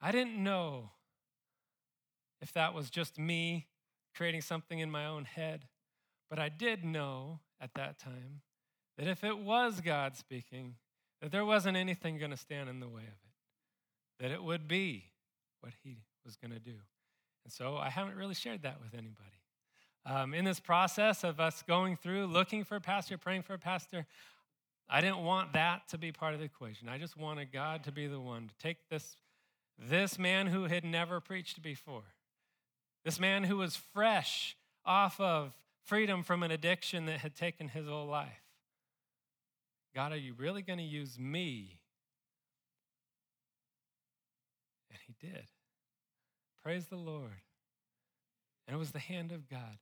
I 0.01 0.11
didn't 0.11 0.41
know 0.41 0.91
if 2.41 2.53
that 2.53 2.73
was 2.73 2.89
just 2.89 3.19
me 3.19 3.67
creating 4.15 4.41
something 4.41 4.79
in 4.79 4.89
my 4.89 5.05
own 5.05 5.25
head, 5.25 5.67
but 6.29 6.39
I 6.39 6.49
did 6.49 6.83
know 6.83 7.39
at 7.61 7.73
that 7.75 7.99
time 7.99 8.41
that 8.97 9.07
if 9.07 9.23
it 9.23 9.37
was 9.37 9.81
God 9.81 10.15
speaking, 10.15 10.75
that 11.21 11.31
there 11.31 11.45
wasn't 11.45 11.77
anything 11.77 12.17
going 12.17 12.31
to 12.31 12.37
stand 12.37 12.69
in 12.69 12.79
the 12.79 12.87
way 12.87 13.01
of 13.01 13.07
it, 13.07 14.19
that 14.19 14.31
it 14.31 14.43
would 14.43 14.67
be 14.67 15.11
what 15.61 15.73
He 15.83 15.99
was 16.25 16.35
going 16.37 16.51
to 16.51 16.59
do. 16.59 16.75
And 17.43 17.53
so 17.53 17.77
I 17.77 17.89
haven't 17.89 18.15
really 18.15 18.33
shared 18.33 18.63
that 18.63 18.79
with 18.81 18.93
anybody. 18.93 19.38
Um, 20.05 20.33
in 20.33 20.45
this 20.45 20.59
process 20.59 21.23
of 21.23 21.39
us 21.39 21.61
going 21.67 21.95
through, 21.95 22.27
looking 22.27 22.63
for 22.63 22.77
a 22.77 22.81
pastor, 22.81 23.17
praying 23.17 23.43
for 23.43 23.53
a 23.53 23.59
pastor, 23.59 24.05
I 24.89 25.01
didn't 25.01 25.23
want 25.23 25.53
that 25.53 25.87
to 25.89 25.97
be 25.97 26.11
part 26.11 26.33
of 26.33 26.39
the 26.39 26.45
equation. 26.45 26.89
I 26.89 26.97
just 26.97 27.15
wanted 27.15 27.51
God 27.51 27.83
to 27.83 27.91
be 27.91 28.07
the 28.07 28.19
one 28.19 28.47
to 28.47 28.55
take 28.57 28.77
this, 28.89 29.17
this 29.77 30.17
man 30.17 30.47
who 30.47 30.63
had 30.63 30.83
never 30.83 31.19
preached 31.19 31.61
before, 31.61 32.15
this 33.05 33.19
man 33.19 33.43
who 33.43 33.57
was 33.57 33.75
fresh 33.75 34.55
off 34.85 35.19
of 35.19 35.53
freedom 35.83 36.23
from 36.23 36.43
an 36.43 36.51
addiction 36.51 37.05
that 37.05 37.19
had 37.19 37.35
taken 37.35 37.67
his 37.67 37.87
whole 37.87 38.07
life. 38.07 38.41
God, 39.93 40.11
are 40.11 40.17
you 40.17 40.33
really 40.37 40.61
going 40.61 40.79
to 40.79 40.85
use 40.85 41.19
me? 41.19 41.79
And 44.89 44.99
he 45.05 45.15
did. 45.27 45.45
Praise 46.63 46.85
the 46.87 46.95
Lord. 46.95 47.41
And 48.69 48.75
it 48.75 48.79
was 48.79 48.91
the 48.91 48.99
hand 48.99 49.31
of 49.31 49.49
God. 49.49 49.79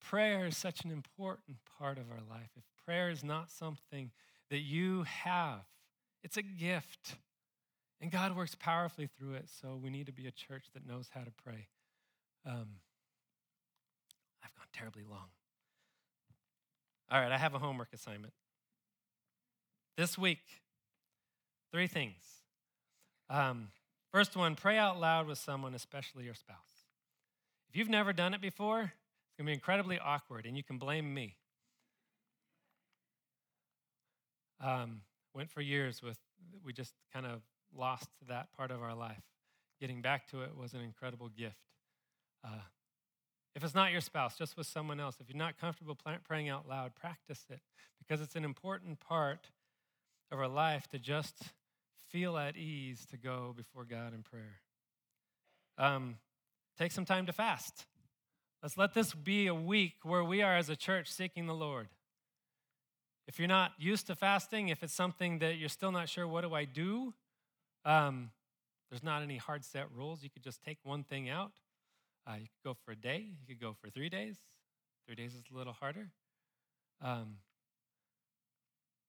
Prayer 0.00 0.46
is 0.46 0.56
such 0.56 0.82
an 0.86 0.90
important 0.90 1.58
part 1.78 1.98
of 1.98 2.04
our 2.10 2.22
life. 2.26 2.48
If 2.56 2.64
prayer 2.86 3.10
is 3.10 3.22
not 3.22 3.50
something 3.50 4.12
that 4.48 4.60
you 4.60 5.02
have, 5.02 5.66
it's 6.24 6.38
a 6.38 6.42
gift. 6.42 7.16
And 8.00 8.10
God 8.10 8.34
works 8.34 8.56
powerfully 8.58 9.10
through 9.18 9.34
it, 9.34 9.50
so 9.60 9.78
we 9.80 9.90
need 9.90 10.06
to 10.06 10.12
be 10.12 10.26
a 10.26 10.30
church 10.30 10.64
that 10.72 10.86
knows 10.86 11.10
how 11.12 11.20
to 11.20 11.30
pray. 11.44 11.66
Um, 12.46 12.76
I've 14.42 14.54
gone 14.54 14.68
terribly 14.72 15.02
long. 15.06 15.28
All 17.10 17.20
right, 17.20 17.30
I 17.30 17.36
have 17.36 17.54
a 17.54 17.58
homework 17.58 17.92
assignment. 17.92 18.32
This 19.98 20.16
week, 20.16 20.62
three 21.72 21.88
things. 21.88 22.24
Um, 23.28 23.68
first 24.10 24.34
one, 24.34 24.54
pray 24.54 24.78
out 24.78 24.98
loud 24.98 25.26
with 25.26 25.36
someone, 25.36 25.74
especially 25.74 26.24
your 26.24 26.32
spouse. 26.32 26.69
If 27.70 27.76
you've 27.76 27.88
never 27.88 28.12
done 28.12 28.34
it 28.34 28.40
before, 28.40 28.80
it's 28.80 29.36
going 29.38 29.46
to 29.46 29.50
be 29.50 29.52
incredibly 29.52 29.96
awkward, 30.00 30.44
and 30.44 30.56
you 30.56 30.64
can 30.64 30.76
blame 30.76 31.14
me. 31.14 31.36
Um, 34.60 35.02
went 35.34 35.52
for 35.52 35.60
years 35.60 36.02
with, 36.02 36.18
we 36.64 36.72
just 36.72 36.94
kind 37.12 37.26
of 37.26 37.42
lost 37.72 38.08
that 38.28 38.48
part 38.56 38.72
of 38.72 38.82
our 38.82 38.92
life. 38.92 39.22
Getting 39.80 40.02
back 40.02 40.26
to 40.32 40.42
it 40.42 40.56
was 40.56 40.74
an 40.74 40.80
incredible 40.80 41.28
gift. 41.28 41.54
Uh, 42.44 42.58
if 43.54 43.62
it's 43.62 43.74
not 43.74 43.92
your 43.92 44.00
spouse, 44.00 44.36
just 44.36 44.56
with 44.56 44.66
someone 44.66 44.98
else, 44.98 45.18
if 45.20 45.28
you're 45.28 45.38
not 45.38 45.56
comfortable 45.56 45.96
praying 46.26 46.48
out 46.48 46.68
loud, 46.68 46.96
practice 46.96 47.44
it 47.50 47.60
because 48.00 48.20
it's 48.20 48.34
an 48.34 48.44
important 48.44 48.98
part 48.98 49.46
of 50.32 50.40
our 50.40 50.48
life 50.48 50.88
to 50.88 50.98
just 50.98 51.36
feel 52.08 52.36
at 52.36 52.56
ease 52.56 53.06
to 53.06 53.16
go 53.16 53.54
before 53.56 53.84
God 53.84 54.12
in 54.12 54.24
prayer. 54.24 54.60
Um, 55.78 56.16
Take 56.80 56.92
some 56.92 57.04
time 57.04 57.26
to 57.26 57.32
fast. 57.34 57.84
Let's 58.62 58.78
let 58.78 58.94
this 58.94 59.12
be 59.12 59.48
a 59.48 59.54
week 59.54 59.96
where 60.02 60.24
we 60.24 60.40
are 60.40 60.56
as 60.56 60.70
a 60.70 60.76
church 60.76 61.12
seeking 61.12 61.44
the 61.44 61.54
Lord. 61.54 61.88
if 63.28 63.38
you're 63.38 63.48
not 63.48 63.72
used 63.78 64.06
to 64.06 64.14
fasting, 64.16 64.70
if 64.70 64.82
it's 64.82 64.94
something 64.94 65.40
that 65.40 65.58
you're 65.58 65.68
still 65.68 65.92
not 65.92 66.08
sure, 66.08 66.26
what 66.26 66.40
do 66.40 66.54
I 66.54 66.64
do? 66.64 67.12
Um, 67.84 68.30
there's 68.88 69.02
not 69.02 69.22
any 69.22 69.36
hard 69.36 69.62
set 69.62 69.92
rules. 69.94 70.22
You 70.22 70.30
could 70.30 70.42
just 70.42 70.62
take 70.62 70.78
one 70.82 71.04
thing 71.04 71.28
out. 71.28 71.52
Uh, 72.26 72.36
you 72.36 72.46
could 72.46 72.70
go 72.70 72.76
for 72.86 72.92
a 72.92 72.96
day. 72.96 73.26
You 73.28 73.46
could 73.46 73.60
go 73.60 73.76
for 73.78 73.90
three 73.90 74.08
days. 74.08 74.36
Three 75.06 75.16
days 75.16 75.34
is 75.34 75.42
a 75.52 75.56
little 75.58 75.74
harder. 75.74 76.08
Um, 77.02 77.36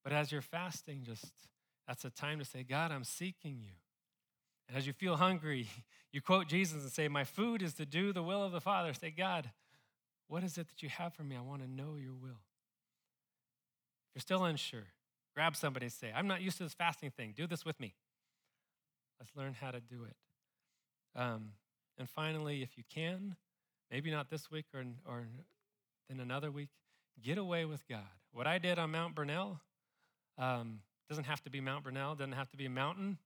but 0.04 0.12
as 0.12 0.30
you're 0.30 0.42
fasting, 0.42 1.04
just 1.06 1.32
that's 1.88 2.04
a 2.04 2.10
time 2.10 2.40
to 2.40 2.46
say, 2.46 2.64
God, 2.64 2.92
I'm 2.92 3.06
seeking 3.06 3.62
you. 3.62 3.76
And 4.72 4.78
as 4.78 4.88
you 4.88 4.94
feel 4.94 5.18
hungry, 5.18 5.68
you 6.14 6.22
quote 6.22 6.48
Jesus 6.48 6.82
and 6.84 6.92
say, 6.92 7.10
My 7.10 7.26
food 7.26 7.62
is 7.62 7.74
to 7.74 7.86
do 7.86 8.14
the 8.14 8.24
will 8.24 8.42
of 8.42 8.54
the 8.54 8.62
Father. 8.62 8.94
Say, 8.94 9.12
God, 9.12 9.50
what 10.30 10.46
is 10.46 10.58
it 10.58 10.70
that 10.70 10.82
you 10.82 10.88
have 10.88 11.14
for 11.14 11.24
me? 11.24 11.36
I 11.36 11.42
want 11.42 11.62
to 11.62 11.70
know 11.70 11.98
your 11.98 12.14
will. 12.14 12.40
If 14.08 14.16
you're 14.16 14.22
still 14.22 14.46
unsure, 14.46 14.88
grab 15.36 15.58
somebody 15.58 15.88
and 15.88 15.94
say, 15.94 16.14
I'm 16.16 16.28
not 16.28 16.42
used 16.42 16.56
to 16.58 16.64
this 16.64 16.74
fasting 16.74 17.12
thing. 17.12 17.34
Do 17.36 17.48
this 17.48 17.66
with 17.66 17.82
me. 17.82 17.96
Let's 19.20 19.36
learn 19.36 19.56
how 19.60 19.72
to 19.72 19.82
do 19.82 20.06
it. 20.06 20.16
Um, 21.20 21.50
and 21.98 22.10
finally, 22.10 22.64
if 22.64 22.78
you 22.78 22.84
can, 22.90 23.36
maybe 23.92 24.10
not 24.10 24.30
this 24.30 24.50
week 24.50 24.68
or, 24.74 24.86
or 25.06 25.28
then 26.10 26.22
another 26.22 26.50
week, 26.50 26.70
get 27.22 27.38
away 27.38 27.66
with 27.66 27.86
God. 27.90 28.00
What 28.32 28.48
I 28.48 28.58
did 28.58 28.80
on 28.80 28.92
Mount 28.92 29.16
Bonnell 29.16 29.60
um, 30.38 30.80
doesn't 31.10 31.26
have 31.26 31.44
to 31.44 31.50
be 31.50 31.60
Mount 31.60 31.84
Bonnell, 31.84 32.16
doesn't 32.16 32.32
have 32.32 32.50
to 32.52 32.58
be 32.58 32.68
a 32.68 32.70
mountain. 32.70 33.18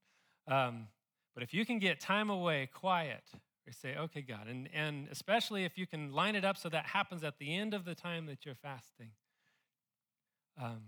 Um, 0.48 0.88
but 1.36 1.42
if 1.42 1.52
you 1.52 1.66
can 1.66 1.78
get 1.78 2.00
time 2.00 2.30
away, 2.30 2.70
quiet, 2.72 3.22
or 3.68 3.72
say, 3.72 3.94
okay, 3.94 4.22
God, 4.22 4.48
and, 4.48 4.70
and 4.72 5.06
especially 5.10 5.66
if 5.66 5.76
you 5.76 5.86
can 5.86 6.14
line 6.14 6.34
it 6.34 6.46
up 6.46 6.56
so 6.56 6.70
that 6.70 6.86
happens 6.86 7.22
at 7.22 7.38
the 7.38 7.54
end 7.54 7.74
of 7.74 7.84
the 7.84 7.94
time 7.94 8.24
that 8.24 8.46
you're 8.46 8.54
fasting. 8.54 9.10
Um, 10.58 10.84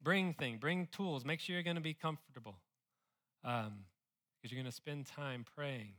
bring 0.00 0.34
things, 0.34 0.60
bring 0.60 0.86
tools, 0.92 1.24
make 1.24 1.40
sure 1.40 1.54
you're 1.54 1.64
going 1.64 1.74
to 1.74 1.82
be 1.82 1.94
comfortable 1.94 2.58
because 3.42 3.66
um, 3.66 3.78
you're 4.44 4.62
going 4.62 4.70
to 4.70 4.76
spend 4.76 5.06
time 5.06 5.44
praying. 5.56 5.94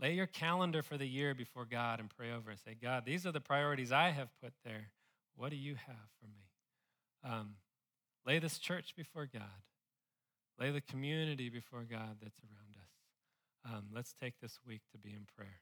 Lay 0.00 0.14
your 0.14 0.26
calendar 0.26 0.82
for 0.82 0.98
the 0.98 1.06
year 1.06 1.32
before 1.32 1.66
God 1.66 2.00
and 2.00 2.10
pray 2.10 2.32
over 2.32 2.50
and 2.50 2.58
say, 2.58 2.74
God, 2.82 3.04
these 3.06 3.24
are 3.24 3.30
the 3.30 3.40
priorities 3.40 3.92
I 3.92 4.10
have 4.10 4.30
put 4.42 4.52
there. 4.64 4.88
What 5.36 5.50
do 5.50 5.56
you 5.56 5.76
have 5.76 6.08
for 6.20 6.26
me? 6.26 7.32
Um, 7.32 7.50
lay 8.26 8.40
this 8.40 8.58
church 8.58 8.96
before 8.96 9.28
God. 9.32 9.44
Lay 10.58 10.70
the 10.70 10.80
community 10.80 11.48
before 11.48 11.84
God 11.88 12.16
that's 12.20 12.40
around. 12.42 12.63
Um, 13.64 13.84
let's 13.94 14.12
take 14.20 14.40
this 14.40 14.58
week 14.66 14.82
to 14.92 14.98
be 14.98 15.10
in 15.10 15.26
prayer. 15.36 15.60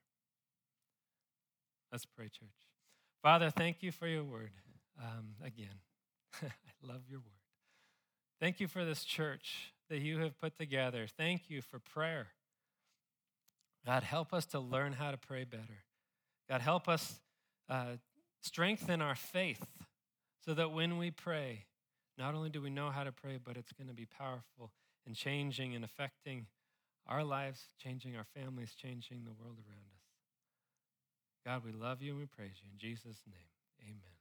Let's 1.90 2.06
pray, 2.06 2.26
church. 2.26 2.48
Father, 3.22 3.50
thank 3.50 3.82
you 3.82 3.92
for 3.92 4.06
your 4.06 4.24
word. 4.24 4.50
Um, 5.00 5.34
again, 5.44 5.80
I 6.42 6.48
love 6.82 7.02
your 7.08 7.20
word. 7.20 7.28
Thank 8.40 8.58
you 8.58 8.66
for 8.66 8.84
this 8.84 9.04
church 9.04 9.72
that 9.88 10.00
you 10.00 10.18
have 10.18 10.38
put 10.40 10.58
together. 10.58 11.06
Thank 11.16 11.48
you 11.48 11.62
for 11.62 11.78
prayer. 11.78 12.28
God, 13.86 14.02
help 14.02 14.32
us 14.32 14.46
to 14.46 14.58
learn 14.58 14.94
how 14.94 15.10
to 15.10 15.16
pray 15.16 15.44
better. 15.44 15.84
God, 16.48 16.60
help 16.60 16.88
us 16.88 17.20
uh, 17.68 17.96
strengthen 18.40 19.00
our 19.00 19.14
faith 19.14 19.64
so 20.44 20.54
that 20.54 20.72
when 20.72 20.98
we 20.98 21.10
pray, 21.10 21.66
not 22.18 22.34
only 22.34 22.50
do 22.50 22.60
we 22.60 22.70
know 22.70 22.90
how 22.90 23.04
to 23.04 23.12
pray, 23.12 23.38
but 23.42 23.56
it's 23.56 23.72
going 23.72 23.88
to 23.88 23.94
be 23.94 24.06
powerful 24.06 24.72
and 25.06 25.14
changing 25.14 25.74
and 25.74 25.84
affecting 25.84 26.46
our 27.06 27.24
lives, 27.24 27.60
changing 27.82 28.16
our 28.16 28.26
families, 28.34 28.74
changing 28.74 29.24
the 29.24 29.32
world 29.32 29.58
around 29.58 29.88
us. 29.94 30.02
God, 31.44 31.64
we 31.64 31.72
love 31.72 32.02
you 32.02 32.12
and 32.12 32.20
we 32.20 32.26
praise 32.26 32.54
you. 32.62 32.68
In 32.72 32.78
Jesus' 32.78 33.22
name, 33.26 33.50
amen. 33.82 34.11